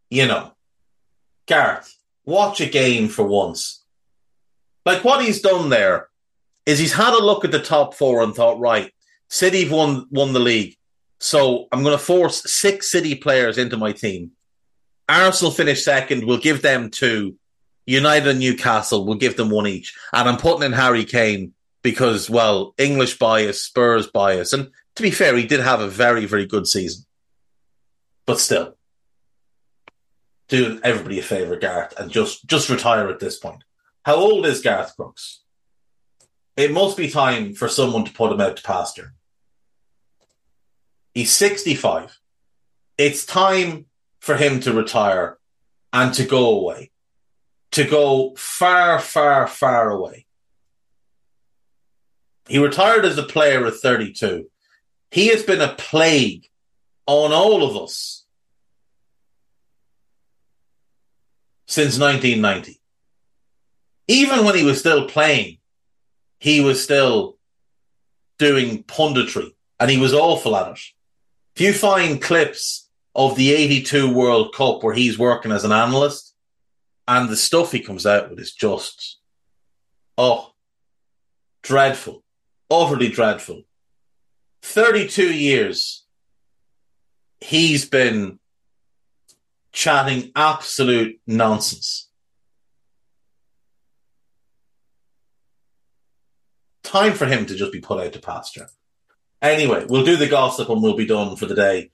you 0.09 0.25
know, 0.25 0.53
Gareth, 1.47 1.93
watch 2.25 2.61
a 2.61 2.67
game 2.67 3.09
for 3.09 3.25
once. 3.25 3.85
Like 4.87 5.03
what 5.03 5.25
he's 5.25 5.41
done 5.41 5.69
there 5.69 6.09
is 6.65 6.79
he's 6.79 6.93
had 6.93 7.13
a 7.13 7.25
look 7.25 7.45
at 7.45 7.51
the 7.51 7.59
top 7.59 7.95
four 7.95 8.23
and 8.23 8.33
thought, 8.33 8.61
right, 8.61 8.95
City 9.29 9.65
have 9.65 9.73
won 9.73 10.07
won 10.13 10.33
the 10.33 10.39
league. 10.39 10.77
So 11.19 11.67
I'm 11.73 11.83
going 11.83 11.99
to 11.99 12.03
force 12.03 12.49
six 12.49 12.89
City 12.89 13.17
players 13.17 13.59
into 13.59 13.77
my 13.77 13.91
team. 13.91 14.31
Arsenal 15.09 15.51
finish 15.51 15.83
second. 15.85 16.25
We'll 16.25 16.39
give 16.39 16.63
them 16.63 16.91
two. 16.91 17.35
United 17.85 18.29
and 18.29 18.39
Newcastle, 18.39 19.07
we'll 19.07 19.17
give 19.17 19.37
them 19.37 19.51
one 19.51 19.67
each. 19.67 19.97
And 20.13 20.29
I'm 20.29 20.37
putting 20.37 20.63
in 20.63 20.73
Harry 20.73 21.05
Kane 21.05 21.55
because, 21.83 22.29
well, 22.29 22.75
English 22.79 23.19
bias, 23.19 23.63
Spurs 23.63 24.07
bias. 24.07 24.53
And 24.53 24.71
to 24.97 25.03
be 25.03 25.11
fair, 25.11 25.37
he 25.37 25.47
did 25.47 25.61
have 25.61 25.81
a 25.81 25.89
very, 25.89 26.27
very 26.27 26.47
good 26.47 26.67
season. 26.67 27.05
But 28.27 28.41
still, 28.41 28.77
do 30.49 30.81
everybody 30.83 31.19
a 31.19 31.23
favour, 31.23 31.57
Gareth, 31.57 31.95
and 31.99 32.11
just, 32.11 32.47
just 32.47 32.69
retire 32.69 33.09
at 33.09 33.21
this 33.21 33.39
point. 33.39 33.65
How 34.05 34.17
old 34.17 34.47
is 34.47 34.61
Gareth 34.61 34.95
Crooks? 34.97 35.43
It 36.57 36.73
must 36.73 36.97
be 36.97 37.09
time 37.09 37.55
for 37.55 37.69
someone 37.69 38.05
to 38.05 38.13
put 38.13 38.33
him 38.33 38.41
out 38.41 38.57
to 38.57 38.63
pasture. 38.63 39.15
He's 41.15 41.33
65. 41.33 42.19
It's 42.97 43.25
time 43.25 43.87
for 44.21 44.37
him 44.37 44.61
to 44.61 44.73
retire 44.73 45.39
and 45.93 46.13
to 46.15 46.25
go 46.25 46.59
away, 46.59 46.91
to 47.73 47.85
go 47.85 48.35
far, 48.37 48.99
far, 48.99 49.47
far 49.47 49.91
away. 49.91 50.27
He 52.49 52.59
retired 52.59 53.05
as 53.05 53.19
a 53.19 53.23
player 53.23 53.67
at 53.67 53.75
32. 53.75 54.49
He 55.11 55.29
has 55.29 55.43
been 55.43 55.61
a 55.61 55.75
plague 55.75 56.49
on 57.07 57.33
all 57.33 57.63
of 57.63 57.77
us 57.77 58.25
since 61.67 61.99
1990. 61.99 62.81
Even 64.09 64.45
when 64.45 64.55
he 64.55 64.65
was 64.65 64.79
still 64.79 65.07
playing, 65.07 65.59
he 66.39 66.61
was 66.61 66.83
still 66.83 67.37
doing 68.39 68.83
punditry 68.85 69.53
and 69.79 69.91
he 69.91 69.99
was 69.99 70.15
awful 70.15 70.57
at 70.57 70.73
it. 70.73 70.81
If 71.55 71.63
you 71.63 71.73
find 71.73 72.23
clips 72.23 72.89
of 73.15 73.37
the 73.37 73.53
82 73.53 74.13
World 74.13 74.55
Cup 74.55 74.83
where 74.83 74.95
he's 74.95 75.19
working 75.19 75.53
as 75.53 75.65
an 75.65 75.73
analyst 75.73 76.35
and 77.07 77.29
the 77.29 77.37
stuff 77.37 77.73
he 77.73 77.81
comes 77.81 78.07
out 78.07 78.31
with 78.31 78.39
is 78.39 78.53
just, 78.53 79.19
oh, 80.17 80.53
dreadful, 81.63 82.23
utterly 82.71 83.09
dreadful. 83.09 83.63
32 84.63 85.33
years 85.33 86.05
he's 87.41 87.85
been 87.85 88.39
chatting 89.73 90.33
absolute 90.35 91.21
nonsense. 91.27 92.09
Time 96.83 97.13
for 97.13 97.27
him 97.27 97.47
to 97.47 97.55
just 97.55 97.73
be 97.73 97.81
put 97.81 98.05
out 98.05 98.13
to 98.15 98.19
pasture. 98.19 98.69
Anyway, 99.41 99.85
we'll 99.89 100.05
do 100.05 100.17
the 100.17 100.27
gossip 100.27 100.69
and 100.69 100.83
we'll 100.83 100.97
be 100.97 101.07
done 101.07 101.37
for 101.37 101.47
the 101.47 101.55
day. 101.55 101.91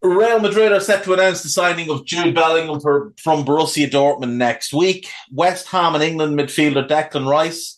Real 0.00 0.38
Madrid 0.38 0.70
are 0.70 0.80
set 0.80 1.02
to 1.04 1.12
announce 1.12 1.42
the 1.42 1.48
signing 1.48 1.90
of 1.90 2.04
Jude 2.04 2.34
Bellingham 2.34 2.78
for, 2.78 3.14
from 3.16 3.44
Borussia 3.44 3.90
Dortmund 3.90 4.34
next 4.34 4.72
week. 4.72 5.08
West 5.32 5.66
Ham 5.68 5.94
and 5.94 6.04
England 6.04 6.38
midfielder 6.38 6.86
Declan 6.86 7.28
Rice 7.28 7.77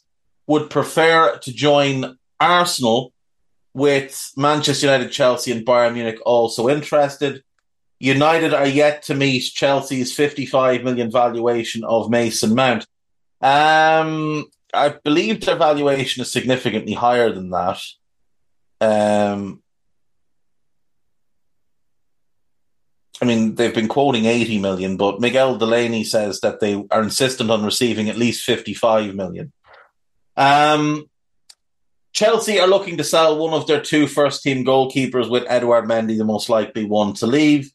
would 0.51 0.69
prefer 0.69 1.39
to 1.39 1.53
join 1.53 2.19
Arsenal, 2.41 3.13
with 3.73 4.33
Manchester 4.37 4.87
United, 4.87 5.13
Chelsea, 5.13 5.53
and 5.53 5.65
Bayern 5.65 5.95
Munich 5.95 6.19
also 6.27 6.69
interested. 6.69 7.45
United 8.01 8.53
are 8.53 8.67
yet 8.67 9.05
to 9.05 9.15
meet 9.15 9.53
Chelsea's 9.55 10.13
55 10.13 10.83
million 10.83 11.11
valuation 11.11 11.85
of 11.85 12.11
Mason 12.11 12.55
Mount. 12.55 12.85
Um, 13.41 14.47
I 14.75 14.89
believe 15.05 15.41
their 15.41 15.57
valuation 15.57 16.23
is 16.23 16.33
significantly 16.33 16.95
higher 16.95 17.31
than 17.33 17.51
that. 17.51 17.81
Um, 18.81 19.63
I 23.23 23.27
mean, 23.27 23.55
they've 23.55 23.75
been 23.75 23.89
quoting 23.89 24.25
80 24.25 24.59
million, 24.59 24.97
but 24.97 25.21
Miguel 25.21 25.59
Delaney 25.59 26.05
says 26.05 26.41
that 26.41 26.59
they 26.59 26.83
are 26.91 27.03
insistent 27.03 27.51
on 27.51 27.65
receiving 27.65 28.09
at 28.09 28.17
least 28.17 28.45
55 28.45 29.15
million. 29.15 29.53
Um, 30.41 31.05
Chelsea 32.13 32.59
are 32.59 32.67
looking 32.67 32.97
to 32.97 33.05
sell 33.05 33.39
one 33.39 33.53
of 33.53 33.67
their 33.67 33.83
two 33.83 34.07
first 34.07 34.43
team 34.43 34.65
goalkeepers, 34.65 35.31
with 35.31 35.45
Edouard 35.47 35.85
Mendy 35.85 36.17
the 36.17 36.25
most 36.25 36.49
likely 36.49 36.87
one 36.87 37.13
to 37.15 37.27
leave. 37.27 37.71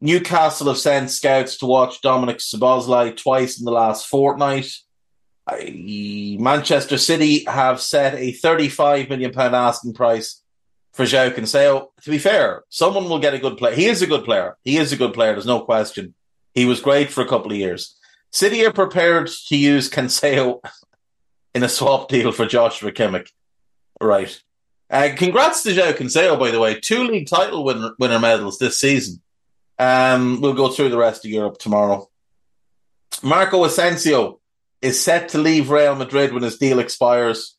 Newcastle 0.00 0.66
have 0.66 0.76
sent 0.76 1.10
scouts 1.10 1.58
to 1.58 1.66
watch 1.66 2.02
Dominic 2.02 2.38
Szoboszlai 2.38 3.16
twice 3.16 3.60
in 3.60 3.64
the 3.64 3.70
last 3.70 4.08
fortnight. 4.08 4.66
Manchester 5.48 6.98
City 6.98 7.44
have 7.44 7.80
set 7.80 8.14
a 8.14 8.32
£35 8.32 9.08
million 9.08 9.32
asking 9.38 9.94
price 9.94 10.42
for 10.92 11.04
João 11.04 11.32
Cancelo. 11.32 11.88
To 12.02 12.10
be 12.10 12.18
fair, 12.18 12.64
someone 12.70 13.08
will 13.08 13.20
get 13.20 13.34
a 13.34 13.38
good 13.38 13.56
player. 13.56 13.74
He 13.74 13.86
is 13.86 14.02
a 14.02 14.06
good 14.08 14.24
player. 14.24 14.56
He 14.64 14.78
is 14.78 14.92
a 14.92 14.96
good 14.96 15.14
player. 15.14 15.32
There's 15.32 15.46
no 15.46 15.60
question. 15.60 16.14
He 16.54 16.64
was 16.64 16.80
great 16.80 17.10
for 17.10 17.20
a 17.20 17.28
couple 17.28 17.52
of 17.52 17.56
years. 17.56 17.96
City 18.32 18.66
are 18.66 18.72
prepared 18.72 19.30
to 19.46 19.56
use 19.56 19.88
Cancelo 19.88 20.60
in 21.54 21.62
a 21.62 21.68
swap 21.68 22.08
deal 22.08 22.32
for 22.32 22.46
Joshua 22.46 22.92
Kimmich. 22.92 23.30
Right. 24.00 24.40
Uh, 24.90 25.10
congrats 25.16 25.62
to 25.62 25.70
João 25.70 25.94
Cancelo, 25.94 26.38
by 26.38 26.50
the 26.50 26.60
way. 26.60 26.78
Two 26.78 27.04
league 27.04 27.28
title 27.28 27.64
winner, 27.64 27.92
winner 27.98 28.18
medals 28.18 28.58
this 28.58 28.78
season. 28.78 29.22
Um, 29.78 30.40
we'll 30.40 30.54
go 30.54 30.68
through 30.68 30.90
the 30.90 30.98
rest 30.98 31.24
of 31.24 31.30
Europe 31.30 31.58
tomorrow. 31.58 32.08
Marco 33.22 33.64
Asensio 33.64 34.40
is 34.82 35.02
set 35.02 35.30
to 35.30 35.38
leave 35.38 35.70
Real 35.70 35.94
Madrid 35.94 36.32
when 36.32 36.42
his 36.42 36.58
deal 36.58 36.78
expires 36.78 37.56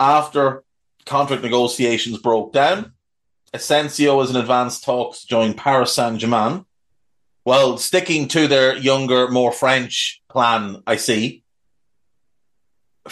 after 0.00 0.64
contract 1.04 1.42
negotiations 1.42 2.18
broke 2.18 2.52
down. 2.52 2.92
Asensio 3.52 4.20
is 4.22 4.30
in 4.30 4.36
advanced 4.36 4.82
talks 4.82 5.20
to 5.20 5.26
join 5.26 5.54
Paris 5.54 5.92
Saint 5.92 6.18
Germain. 6.18 6.64
Well, 7.44 7.76
sticking 7.76 8.28
to 8.28 8.46
their 8.46 8.76
younger, 8.76 9.28
more 9.28 9.52
French 9.52 10.22
plan, 10.30 10.82
I 10.86 10.96
see. 10.96 11.41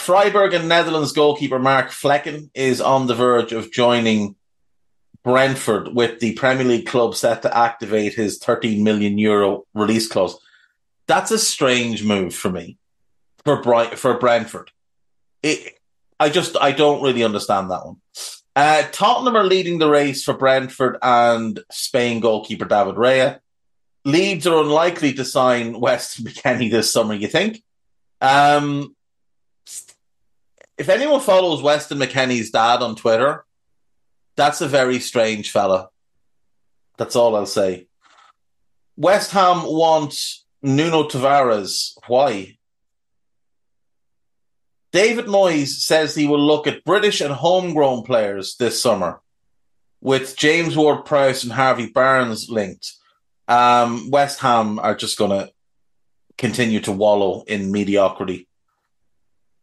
Freiburg 0.01 0.55
and 0.55 0.67
Netherlands 0.67 1.13
goalkeeper 1.13 1.59
Mark 1.59 1.91
Flekken 1.91 2.49
is 2.55 2.81
on 2.81 3.07
the 3.07 3.15
verge 3.15 3.53
of 3.53 3.71
joining 3.71 4.35
Brentford 5.23 5.95
with 5.95 6.21
the 6.21 6.33
Premier 6.33 6.67
League 6.67 6.87
club 6.87 7.15
set 7.15 7.43
to 7.43 7.55
activate 7.57 8.15
his 8.15 8.39
13 8.39 8.83
million 8.83 9.19
euro 9.19 9.67
release 9.75 10.09
clause. 10.09 10.41
That's 11.07 11.31
a 11.31 11.39
strange 11.39 12.03
move 12.03 12.35
for 12.35 12.51
me 12.51 12.79
for 13.45 13.63
for 13.97 14.19
Brentford. 14.19 14.71
It, 15.43 15.75
I 16.19 16.31
just 16.31 16.57
I 16.59 16.73
don't 16.73 17.03
really 17.03 17.23
understand 17.23 17.71
that 17.71 17.85
one. 17.85 17.97
Uh, 18.57 18.85
Tottenham 18.93 19.37
are 19.37 19.45
leading 19.45 19.79
the 19.79 19.91
race 19.91 20.25
for 20.25 20.35
Brentford 20.35 20.97
and 21.03 21.61
Spain 21.71 22.21
goalkeeper 22.21 22.65
David 22.65 22.95
Raya. 22.95 23.41
Leeds 24.07 24.47
are 24.47 24.63
unlikely 24.63 25.13
to 25.13 25.27
sign 25.27 25.79
Weston 25.79 26.25
McKennie 26.27 26.71
this 26.71 26.91
summer. 26.91 27.13
You 27.13 27.29
think? 27.29 27.63
Um, 28.23 28.97
if 30.81 30.89
anyone 30.89 31.21
follows 31.21 31.61
Weston 31.61 31.99
McKennie's 31.99 32.51
dad 32.51 32.81
on 32.81 32.97
Twitter, 32.97 33.45
that's 34.35 34.63
a 34.63 34.67
very 34.67 34.99
strange 34.99 35.51
fella. 35.51 35.91
That's 36.97 37.17
all 37.17 37.37
I'll 37.37 37.45
say. 37.45 37.87
West 38.97 39.31
Ham 39.33 39.65
wants 39.65 40.47
Nuno 40.63 41.03
Tavares. 41.03 41.93
Why? 42.07 42.57
David 44.91 45.27
Moyes 45.27 45.69
says 45.69 46.15
he 46.15 46.27
will 46.27 46.41
look 46.41 46.67
at 46.67 46.83
British 46.83 47.21
and 47.21 47.35
homegrown 47.35 48.05
players 48.05 48.57
this 48.57 48.81
summer, 48.83 49.21
with 50.01 50.35
James 50.35 50.79
Ward 50.79 51.05
Prowse 51.05 51.45
and 51.45 51.53
Harvey 51.53 51.89
Barnes 51.89 52.49
linked. 52.49 52.95
Um, 53.49 54.11
West 54.11 54.41
Ham 54.41 54.79
are 54.79 54.95
just 54.95 55.19
going 55.19 55.33
to 55.33 55.53
continue 56.39 56.81
to 56.81 56.93
wallow 56.93 57.45
in 57.47 57.71
mediocrity. 57.71 58.49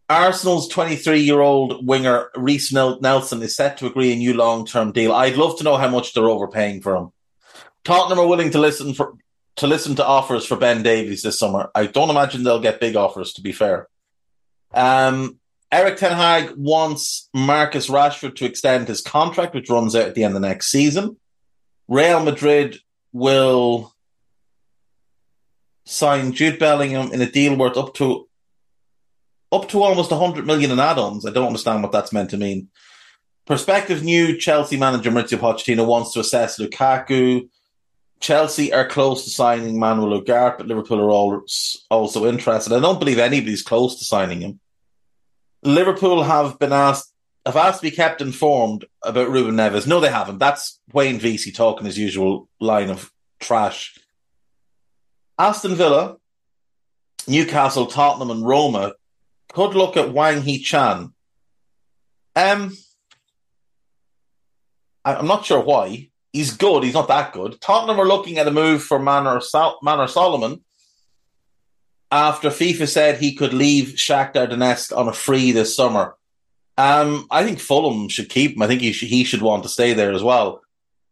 Arsenal's 0.09 0.69
23 0.69 1.19
year 1.19 1.41
old 1.41 1.85
winger 1.85 2.29
Reiss 2.35 2.71
Nelson 2.71 3.41
is 3.41 3.55
set 3.55 3.77
to 3.77 3.87
agree 3.87 4.13
a 4.13 4.15
new 4.15 4.33
long 4.33 4.65
term 4.65 4.91
deal. 4.91 5.11
I'd 5.11 5.35
love 5.35 5.57
to 5.57 5.63
know 5.63 5.75
how 5.75 5.89
much 5.89 6.13
they're 6.13 6.29
overpaying 6.29 6.81
for 6.81 6.95
him. 6.95 7.11
Tottenham 7.83 8.19
are 8.19 8.27
willing 8.27 8.51
to 8.51 8.59
listen 8.59 8.93
for 8.93 9.13
to 9.57 9.67
listen 9.67 9.95
to 9.95 10.05
offers 10.05 10.45
for 10.45 10.55
Ben 10.55 10.83
Davies 10.83 11.23
this 11.23 11.39
summer. 11.39 11.69
I 11.73 11.87
don't 11.87 12.09
imagine 12.09 12.43
they'll 12.43 12.61
get 12.61 12.79
big 12.79 12.95
offers. 12.95 13.33
To 13.33 13.41
be 13.41 13.51
fair, 13.51 13.87
um, 14.73 15.39
Erik 15.71 15.97
Ten 15.97 16.15
Hag 16.15 16.53
wants 16.55 17.29
Marcus 17.33 17.87
Rashford 17.89 18.35
to 18.37 18.45
extend 18.45 18.87
his 18.87 19.01
contract, 19.01 19.53
which 19.53 19.69
runs 19.69 19.95
out 19.95 20.07
at 20.07 20.15
the 20.15 20.23
end 20.23 20.35
of 20.35 20.41
next 20.41 20.67
season. 20.67 21.17
Real 21.87 22.23
Madrid 22.23 22.77
will 23.11 23.93
sign 25.85 26.33
Jude 26.33 26.59
Bellingham 26.59 27.11
in 27.11 27.21
a 27.21 27.29
deal 27.29 27.57
worth 27.57 27.77
up 27.77 27.93
to 27.95 28.26
up 29.51 29.69
to 29.69 29.83
almost 29.83 30.11
100 30.11 30.45
million 30.45 30.71
in 30.71 30.79
add-ons. 30.79 31.25
I 31.25 31.31
don't 31.31 31.47
understand 31.47 31.83
what 31.83 31.91
that's 31.91 32.13
meant 32.13 32.31
to 32.31 32.37
mean. 32.37 32.69
Prospective 33.45 34.03
new 34.03 34.37
Chelsea 34.37 34.77
manager 34.77 35.09
Mauricio 35.09 35.37
Pochettino 35.37 35.85
wants 35.85 36.13
to 36.13 36.19
assess 36.19 36.59
Lukaku. 36.59 37.47
Chelsea 38.19 38.73
are 38.73 38.87
close 38.87 39.23
to 39.23 39.29
signing 39.29 39.79
Manuel 39.79 40.21
Ugarte, 40.21 40.57
but 40.57 40.67
Liverpool 40.67 40.99
are 40.99 41.11
all, 41.11 41.43
also 41.89 42.27
interested. 42.27 42.73
I 42.73 42.79
don't 42.79 42.99
believe 42.99 43.19
anybody's 43.19 43.61
close 43.61 43.99
to 43.99 44.05
signing 44.05 44.41
him. 44.41 44.59
Liverpool 45.63 46.23
have 46.23 46.59
been 46.59 46.73
asked 46.73 47.13
have 47.45 47.55
asked 47.55 47.79
to 47.79 47.89
be 47.89 47.95
kept 47.95 48.21
informed 48.21 48.83
about 49.01 49.29
Ruben 49.29 49.55
Neves. 49.55 49.87
No, 49.87 50.01
they 50.01 50.09
haven't. 50.09 50.37
That's 50.37 50.81
Wayne 50.91 51.17
Veysey 51.17 51.55
talking 51.55 51.85
his 51.85 51.97
usual 51.97 52.49
line 52.59 52.89
of 52.89 53.09
trash. 53.39 53.97
Aston 55.39 55.75
Villa, 55.75 56.17
Newcastle, 57.25 57.85
Tottenham, 57.85 58.31
and 58.31 58.45
Roma 58.45 58.93
could 59.57 59.73
look 59.73 59.97
at 59.97 60.09
Hwang 60.09 60.43
Hee 60.43 60.61
Chan. 60.61 61.11
Um, 62.35 62.77
I'm 65.03 65.25
not 65.25 65.47
sure 65.47 65.59
why. 65.59 66.09
He's 66.31 66.55
good. 66.55 66.83
He's 66.83 66.93
not 66.93 67.07
that 67.07 67.33
good. 67.33 67.59
Tottenham 67.59 67.99
are 67.99 68.05
looking 68.05 68.37
at 68.37 68.47
a 68.47 68.51
move 68.51 68.83
for 68.83 68.99
Manor, 68.99 69.41
Sol- 69.41 69.79
Manor 69.81 70.07
Solomon 70.07 70.61
after 72.11 72.49
FIFA 72.49 72.87
said 72.87 73.17
he 73.17 73.33
could 73.33 73.51
leave 73.51 73.95
Shakhtar 73.95 74.47
Donetsk 74.47 74.95
on 74.95 75.07
a 75.07 75.13
free 75.13 75.51
this 75.51 75.75
summer. 75.75 76.15
Um, 76.77 77.25
I 77.31 77.43
think 77.43 77.59
Fulham 77.59 78.09
should 78.09 78.29
keep 78.29 78.55
him. 78.55 78.61
I 78.61 78.67
think 78.67 78.81
he 78.81 78.91
should, 78.91 79.09
he 79.09 79.23
should 79.23 79.41
want 79.41 79.63
to 79.63 79.69
stay 79.69 79.93
there 79.93 80.13
as 80.13 80.21
well. 80.21 80.61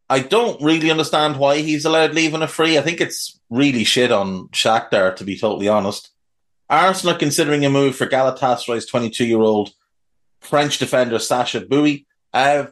I 0.07 0.19
don't 0.19 0.61
really 0.61 0.91
understand 0.91 1.37
why 1.37 1.61
he's 1.61 1.83
allowed 1.83 2.13
leaving 2.13 2.43
a 2.43 2.47
free. 2.47 2.77
I 2.77 2.81
think 2.81 3.01
it's 3.01 3.39
really 3.49 3.85
shit 3.85 4.11
on 4.11 4.49
Shakhtar, 4.49 5.15
to 5.15 5.23
be 5.23 5.35
totally 5.35 5.67
honest. 5.67 6.11
Arsenal 6.69 7.15
considering 7.15 7.65
a 7.65 7.69
move 7.69 7.95
for 7.95 8.07
Galatasaray's 8.07 8.85
22 8.85 9.25
year 9.25 9.39
old 9.39 9.71
French 10.41 10.77
defender 10.77 11.19
Sacha 11.19 11.61
Boey. 11.61 12.05
Uh, 12.33 12.67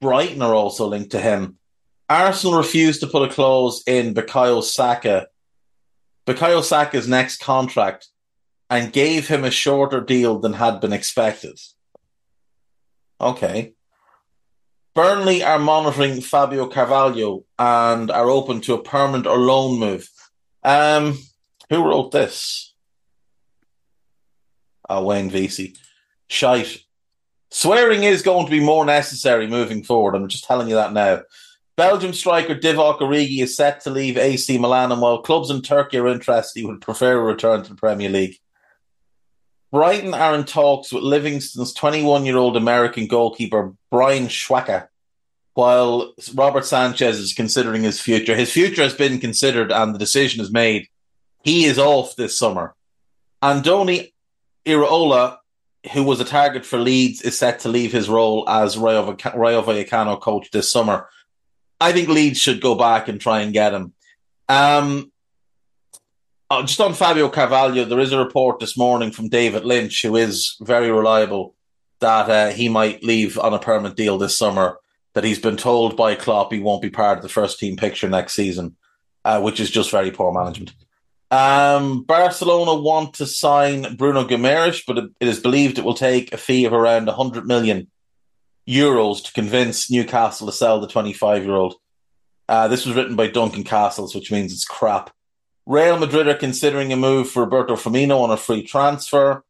Brighton 0.00 0.42
are 0.42 0.54
also 0.54 0.86
linked 0.86 1.12
to 1.12 1.20
him. 1.20 1.58
Arsenal 2.08 2.58
refused 2.58 3.00
to 3.00 3.06
put 3.06 3.28
a 3.28 3.32
clause 3.32 3.82
in 3.86 4.14
Bukayo 4.14 4.62
Saka, 4.62 5.28
Bukayo 6.26 6.62
Saka's 6.62 7.08
next 7.08 7.38
contract, 7.38 8.08
and 8.68 8.92
gave 8.92 9.28
him 9.28 9.44
a 9.44 9.50
shorter 9.50 10.00
deal 10.00 10.38
than 10.38 10.52
had 10.52 10.80
been 10.80 10.92
expected. 10.92 11.58
Okay. 13.20 13.72
Burnley 14.94 15.42
are 15.42 15.58
monitoring 15.58 16.20
Fabio 16.20 16.66
Carvalho 16.66 17.44
and 17.58 18.10
are 18.10 18.30
open 18.30 18.60
to 18.62 18.74
a 18.74 18.82
permanent 18.82 19.26
or 19.26 19.38
loan 19.38 19.78
move. 19.78 20.08
Um, 20.62 21.18
who 21.70 21.84
wrote 21.84 22.12
this? 22.12 22.73
Oh, 24.94 25.04
Wayne 25.04 25.30
Veysey. 25.30 25.76
Shite. 26.28 26.84
Swearing 27.50 28.04
is 28.04 28.22
going 28.22 28.46
to 28.46 28.50
be 28.50 28.60
more 28.60 28.84
necessary 28.84 29.46
moving 29.46 29.84
forward. 29.84 30.14
I'm 30.14 30.28
just 30.28 30.44
telling 30.44 30.68
you 30.68 30.74
that 30.74 30.92
now. 30.92 31.22
Belgium 31.76 32.12
striker 32.12 32.54
Divock 32.54 33.00
Origi 33.00 33.42
is 33.42 33.56
set 33.56 33.80
to 33.80 33.90
leave 33.90 34.16
AC 34.16 34.58
Milan, 34.58 34.92
and 34.92 35.00
while 35.00 35.22
clubs 35.22 35.50
in 35.50 35.60
Turkey 35.60 35.98
are 35.98 36.06
interested, 36.06 36.60
he 36.60 36.66
would 36.66 36.80
prefer 36.80 37.18
a 37.18 37.22
return 37.22 37.62
to 37.62 37.70
the 37.70 37.74
Premier 37.74 38.08
League. 38.08 38.38
Brighton 39.72 40.14
are 40.14 40.36
in 40.36 40.44
talks 40.44 40.92
with 40.92 41.02
Livingston's 41.02 41.72
21 41.74 42.24
year 42.24 42.36
old 42.36 42.56
American 42.56 43.08
goalkeeper 43.08 43.74
Brian 43.90 44.28
Schwatka, 44.28 44.86
while 45.54 46.14
Robert 46.34 46.64
Sanchez 46.64 47.18
is 47.18 47.34
considering 47.34 47.82
his 47.82 48.00
future. 48.00 48.36
His 48.36 48.52
future 48.52 48.82
has 48.82 48.94
been 48.94 49.18
considered 49.18 49.72
and 49.72 49.92
the 49.92 49.98
decision 49.98 50.40
is 50.40 50.52
made. 50.52 50.86
He 51.42 51.64
is 51.64 51.76
off 51.76 52.14
this 52.14 52.38
summer. 52.38 52.76
Andoni 53.42 54.12
Iraola, 54.66 55.38
who 55.92 56.04
was 56.04 56.20
a 56.20 56.24
target 56.24 56.64
for 56.64 56.78
Leeds, 56.78 57.22
is 57.22 57.38
set 57.38 57.60
to 57.60 57.68
leave 57.68 57.92
his 57.92 58.08
role 58.08 58.48
as 58.48 58.78
Rayo, 58.78 59.16
Rayo 59.34 59.62
Vallecano 59.62 60.20
coach 60.20 60.50
this 60.50 60.70
summer. 60.70 61.08
I 61.80 61.92
think 61.92 62.08
Leeds 62.08 62.38
should 62.38 62.60
go 62.60 62.74
back 62.74 63.08
and 63.08 63.20
try 63.20 63.40
and 63.40 63.52
get 63.52 63.74
him. 63.74 63.92
Um, 64.48 65.12
uh, 66.50 66.62
just 66.62 66.80
on 66.80 66.94
Fabio 66.94 67.28
Carvalho, 67.28 67.84
there 67.84 68.00
is 68.00 68.12
a 68.12 68.18
report 68.18 68.60
this 68.60 68.76
morning 68.76 69.10
from 69.10 69.28
David 69.28 69.64
Lynch, 69.64 70.02
who 70.02 70.16
is 70.16 70.56
very 70.60 70.90
reliable, 70.90 71.54
that 72.00 72.30
uh, 72.30 72.50
he 72.50 72.68
might 72.68 73.02
leave 73.02 73.38
on 73.38 73.54
a 73.54 73.58
permanent 73.58 73.96
deal 73.96 74.18
this 74.18 74.36
summer. 74.36 74.78
That 75.14 75.24
he's 75.24 75.38
been 75.38 75.56
told 75.56 75.96
by 75.96 76.16
Klopp 76.16 76.52
he 76.52 76.58
won't 76.58 76.82
be 76.82 76.90
part 76.90 77.18
of 77.18 77.22
the 77.22 77.28
first 77.28 77.60
team 77.60 77.76
picture 77.76 78.08
next 78.08 78.34
season, 78.34 78.76
uh, 79.24 79.40
which 79.40 79.60
is 79.60 79.70
just 79.70 79.92
very 79.92 80.10
poor 80.10 80.32
management. 80.32 80.74
Um, 81.34 82.04
Barcelona 82.04 82.80
want 82.80 83.14
to 83.14 83.26
sign 83.26 83.96
Bruno 83.96 84.24
Guimaraes, 84.24 84.84
but 84.86 84.98
it, 84.98 85.10
is 85.18 85.40
believed 85.40 85.78
it 85.78 85.84
will 85.84 85.94
take 85.94 86.32
a 86.32 86.36
fee 86.36 86.64
of 86.64 86.72
around 86.72 87.06
100 87.06 87.44
million 87.44 87.90
euros 88.68 89.24
to 89.24 89.32
convince 89.32 89.90
Newcastle 89.90 90.46
to 90.46 90.52
sell 90.52 90.80
the 90.80 90.86
25 90.86 91.44
year 91.44 91.56
old. 91.56 91.74
Uh, 92.48 92.68
this 92.68 92.86
was 92.86 92.94
written 92.94 93.16
by 93.16 93.26
Duncan 93.26 93.64
Castles, 93.64 94.14
which 94.14 94.30
means 94.30 94.52
it's 94.52 94.64
crap. 94.64 95.10
Real 95.66 95.98
Madrid 95.98 96.28
are 96.28 96.36
considering 96.36 96.92
a 96.92 96.96
move 96.96 97.28
for 97.28 97.42
Roberto 97.42 97.74
Firmino 97.74 98.20
on 98.20 98.30
a 98.30 98.36
free 98.36 98.62
transfer. 98.62 99.42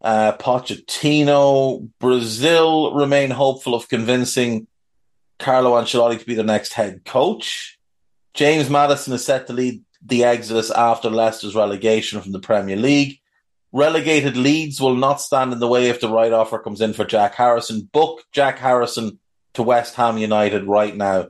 Uh, 0.00 0.32
Pochettino, 0.36 1.88
Brazil 2.00 2.92
remain 2.94 3.30
hopeful 3.30 3.76
of 3.76 3.88
convincing 3.88 4.66
Carlo 5.38 5.80
Ancelotti 5.80 6.18
to 6.18 6.26
be 6.26 6.34
the 6.34 6.42
next 6.42 6.72
head 6.72 7.04
coach. 7.04 7.78
James 8.34 8.68
Maddison 8.68 9.12
is 9.12 9.24
set 9.24 9.46
to 9.46 9.52
lead 9.52 9.84
the 10.04 10.24
Exodus 10.24 10.70
after 10.70 11.10
Leicester's 11.10 11.54
relegation 11.54 12.20
from 12.20 12.32
the 12.32 12.40
Premier 12.40 12.76
League. 12.76 13.18
Relegated 13.72 14.36
Leeds 14.36 14.80
will 14.80 14.96
not 14.96 15.20
stand 15.20 15.52
in 15.52 15.60
the 15.60 15.68
way 15.68 15.88
if 15.88 16.00
the 16.00 16.08
right 16.08 16.32
offer 16.32 16.58
comes 16.58 16.80
in 16.80 16.92
for 16.92 17.04
Jack 17.04 17.34
Harrison. 17.34 17.88
Book 17.92 18.22
Jack 18.32 18.58
Harrison 18.58 19.18
to 19.54 19.62
West 19.62 19.94
Ham 19.94 20.18
United 20.18 20.64
right 20.64 20.96
now. 20.96 21.28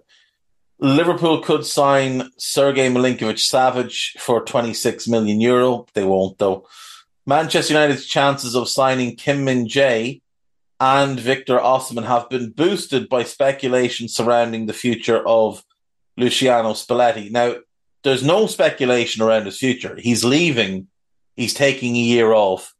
Liverpool 0.78 1.42
could 1.42 1.66
sign 1.66 2.30
Sergei 2.38 2.88
Milinkovic 2.88 3.36
Savic 3.36 4.18
for 4.18 4.42
26 4.42 5.08
million 5.08 5.40
euro. 5.40 5.86
They 5.92 6.04
won't, 6.04 6.38
though. 6.38 6.66
Manchester 7.26 7.74
United's 7.74 8.06
chances 8.06 8.56
of 8.56 8.68
signing 8.68 9.16
Kim 9.16 9.44
Min 9.44 9.66
Jae 9.66 10.22
and 10.80 11.20
Victor 11.20 11.58
Osimhen 11.58 12.06
have 12.06 12.30
been 12.30 12.50
boosted 12.50 13.10
by 13.10 13.24
speculation 13.24 14.08
surrounding 14.08 14.64
the 14.64 14.72
future 14.72 15.22
of 15.26 15.62
Luciano 16.16 16.72
Spalletti. 16.72 17.30
Now, 17.30 17.56
there's 18.02 18.24
no 18.24 18.46
speculation 18.46 19.22
around 19.22 19.46
his 19.46 19.58
future. 19.58 19.96
He's 19.98 20.24
leaving, 20.24 20.88
he's 21.36 21.54
taking 21.54 21.94
a 21.96 22.00
year 22.00 22.32
off, 22.32 22.74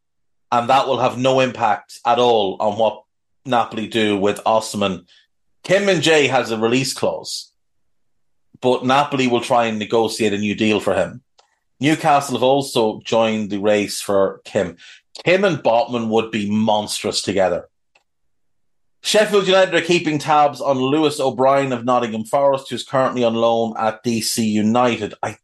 and 0.51 0.68
that 0.68 0.87
will 0.87 0.99
have 0.99 1.18
no 1.18 1.41
impact 1.41 1.99
at 2.07 2.18
all 2.18 2.57
on 2.61 2.79
what 2.79 3.03
Napoli 3.45 3.87
do 3.87 4.16
with 4.16 4.39
Osimhen. 4.45 5.07
Kim 5.62 5.87
Min 5.87 6.01
Jae 6.01 6.29
has 6.29 6.51
a 6.51 6.59
release 6.59 6.95
clause 6.95 7.51
but 8.61 8.85
Napoli 8.85 9.27
will 9.27 9.41
try 9.41 9.66
and 9.66 9.79
negotiate 9.79 10.33
a 10.33 10.39
new 10.39 10.55
deal 10.55 10.81
for 10.81 10.95
him. 10.95 11.23
Newcastle 11.81 12.37
have 12.37 12.43
also 12.43 13.01
joined 13.05 13.51
the 13.51 13.59
race 13.59 14.01
for 14.01 14.41
Kim. 14.45 14.77
Kim 15.25 15.45
and 15.45 15.59
Botman 15.59 16.09
would 16.09 16.31
be 16.31 16.51
monstrous 16.51 17.23
together. 17.23 17.68
Sheffield 19.03 19.47
United 19.47 19.75
are 19.75 19.81
keeping 19.81 20.19
tabs 20.19 20.61
on 20.61 20.79
Lewis 20.79 21.21
O'Brien 21.21 21.73
of 21.73 21.85
Nottingham 21.85 22.25
Forest, 22.25 22.69
who's 22.69 22.85
currently 22.85 23.25
on 23.25 23.35
loan 23.35 23.75
at 23.79 24.05
DC 24.05 24.45
United. 24.45 25.15
I 25.23 25.39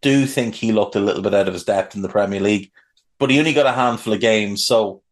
do 0.00 0.26
think 0.26 0.54
he 0.54 0.72
looked 0.72 0.96
a 0.96 1.00
little 1.00 1.22
bit 1.22 1.34
out 1.34 1.48
of 1.48 1.54
his 1.54 1.64
depth 1.64 1.94
in 1.94 2.02
the 2.02 2.08
Premier 2.08 2.40
League, 2.40 2.70
but 3.18 3.30
he 3.30 3.38
only 3.38 3.52
got 3.52 3.66
a 3.66 3.72
handful 3.72 4.14
of 4.14 4.20
games, 4.20 4.64
so 4.64 5.02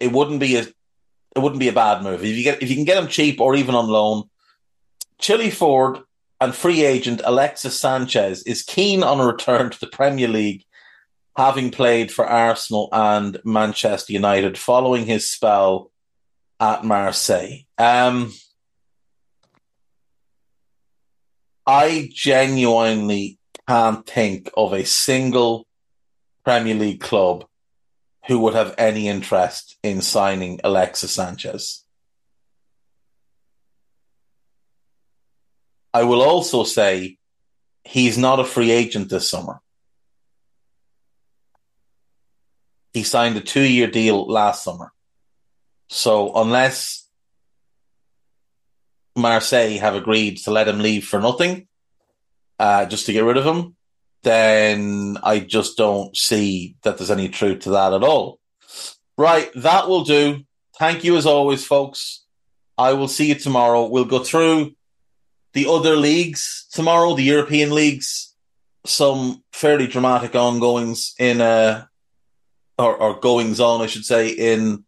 it 0.00 0.12
wouldn't 0.12 0.40
be 0.40 0.56
a 0.56 0.66
it 1.34 1.40
wouldn't 1.40 1.60
be 1.60 1.68
a 1.68 1.72
bad 1.72 2.02
move 2.02 2.24
if 2.24 2.36
you 2.36 2.42
get 2.42 2.62
if 2.62 2.70
you 2.70 2.76
can 2.76 2.84
get 2.84 3.02
him 3.02 3.08
cheap 3.08 3.40
or 3.40 3.54
even 3.54 3.74
on 3.74 3.88
loan. 3.88 4.24
Chile 5.18 5.50
Ford 5.50 5.98
and 6.40 6.54
free 6.54 6.84
agent 6.84 7.20
Alexis 7.24 7.78
Sanchez 7.78 8.42
is 8.42 8.62
keen 8.62 9.02
on 9.02 9.20
a 9.20 9.26
return 9.26 9.70
to 9.70 9.80
the 9.80 9.86
Premier 9.86 10.28
League, 10.28 10.64
having 11.36 11.70
played 11.70 12.10
for 12.10 12.26
Arsenal 12.26 12.88
and 12.90 13.38
Manchester 13.44 14.12
United 14.12 14.58
following 14.58 15.06
his 15.06 15.30
spell 15.30 15.92
at 16.62 16.84
Marseille. 16.84 17.64
Um, 17.76 18.32
I 21.66 22.08
genuinely 22.12 23.38
can't 23.68 24.06
think 24.06 24.48
of 24.56 24.72
a 24.72 24.84
single 24.84 25.66
Premier 26.44 26.76
League 26.76 27.00
club 27.00 27.46
who 28.26 28.38
would 28.38 28.54
have 28.54 28.76
any 28.78 29.08
interest 29.08 29.76
in 29.82 30.02
signing 30.02 30.60
Alexis 30.62 31.12
Sanchez. 31.12 31.84
I 35.92 36.04
will 36.04 36.22
also 36.22 36.62
say 36.62 37.18
he's 37.82 38.16
not 38.16 38.38
a 38.38 38.44
free 38.44 38.70
agent 38.70 39.10
this 39.10 39.28
summer. 39.28 39.60
He 42.92 43.02
signed 43.02 43.36
a 43.36 43.40
two 43.40 43.62
year 43.62 43.88
deal 43.88 44.28
last 44.28 44.62
summer. 44.62 44.92
So 45.92 46.32
unless 46.34 47.06
Marseille 49.14 49.78
have 49.78 49.94
agreed 49.94 50.38
to 50.38 50.50
let 50.50 50.66
him 50.66 50.78
leave 50.78 51.06
for 51.06 51.20
nothing, 51.20 51.68
uh, 52.58 52.86
just 52.86 53.04
to 53.06 53.12
get 53.12 53.24
rid 53.24 53.36
of 53.36 53.44
him, 53.44 53.76
then 54.22 55.18
I 55.22 55.40
just 55.40 55.76
don't 55.76 56.16
see 56.16 56.76
that 56.82 56.96
there's 56.96 57.10
any 57.10 57.28
truth 57.28 57.60
to 57.60 57.70
that 57.72 57.92
at 57.92 58.02
all. 58.02 58.40
Right, 59.18 59.50
that 59.54 59.86
will 59.86 60.04
do. 60.04 60.44
Thank 60.78 61.04
you 61.04 61.18
as 61.18 61.26
always, 61.26 61.62
folks. 61.62 62.24
I 62.78 62.94
will 62.94 63.08
see 63.08 63.28
you 63.28 63.34
tomorrow. 63.34 63.86
We'll 63.86 64.06
go 64.06 64.20
through 64.20 64.72
the 65.52 65.66
other 65.68 65.96
leagues 65.96 66.68
tomorrow, 66.72 67.14
the 67.14 67.22
European 67.22 67.70
leagues, 67.70 68.34
some 68.86 69.44
fairly 69.52 69.88
dramatic 69.88 70.34
ongoings 70.34 71.14
in 71.18 71.42
uh 71.42 71.84
or, 72.78 72.96
or 72.96 73.20
goings 73.20 73.60
on, 73.60 73.82
I 73.82 73.86
should 73.86 74.06
say, 74.06 74.30
in 74.30 74.84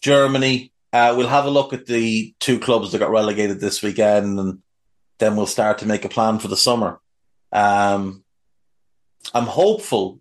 Germany. 0.00 0.72
Uh, 0.92 1.14
we'll 1.16 1.28
have 1.28 1.44
a 1.44 1.50
look 1.50 1.72
at 1.72 1.86
the 1.86 2.34
two 2.40 2.58
clubs 2.58 2.92
that 2.92 2.98
got 2.98 3.10
relegated 3.10 3.60
this 3.60 3.82
weekend, 3.82 4.38
and 4.38 4.62
then 5.18 5.36
we'll 5.36 5.46
start 5.46 5.78
to 5.78 5.86
make 5.86 6.04
a 6.04 6.08
plan 6.08 6.38
for 6.38 6.48
the 6.48 6.56
summer. 6.56 7.00
Um, 7.52 8.24
I'm 9.34 9.46
hopeful 9.46 10.20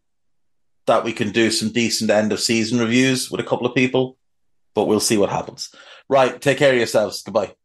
that 0.88 1.04
we 1.04 1.14
can 1.14 1.32
do 1.32 1.52
some 1.52 1.72
decent 1.72 2.10
end 2.10 2.32
of 2.32 2.40
season 2.40 2.80
reviews 2.80 3.32
with 3.32 3.40
a 3.40 3.44
couple 3.46 3.66
of 3.66 3.76
people, 3.76 4.18
but 4.74 4.86
we'll 4.86 5.00
see 5.00 5.18
what 5.18 5.30
happens. 5.30 5.74
Right, 6.10 6.40
take 6.40 6.58
care 6.58 6.72
of 6.72 6.78
yourselves. 6.78 7.24
Goodbye. 7.24 7.56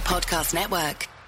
Podcast 0.00 0.52
Network. 0.52 1.19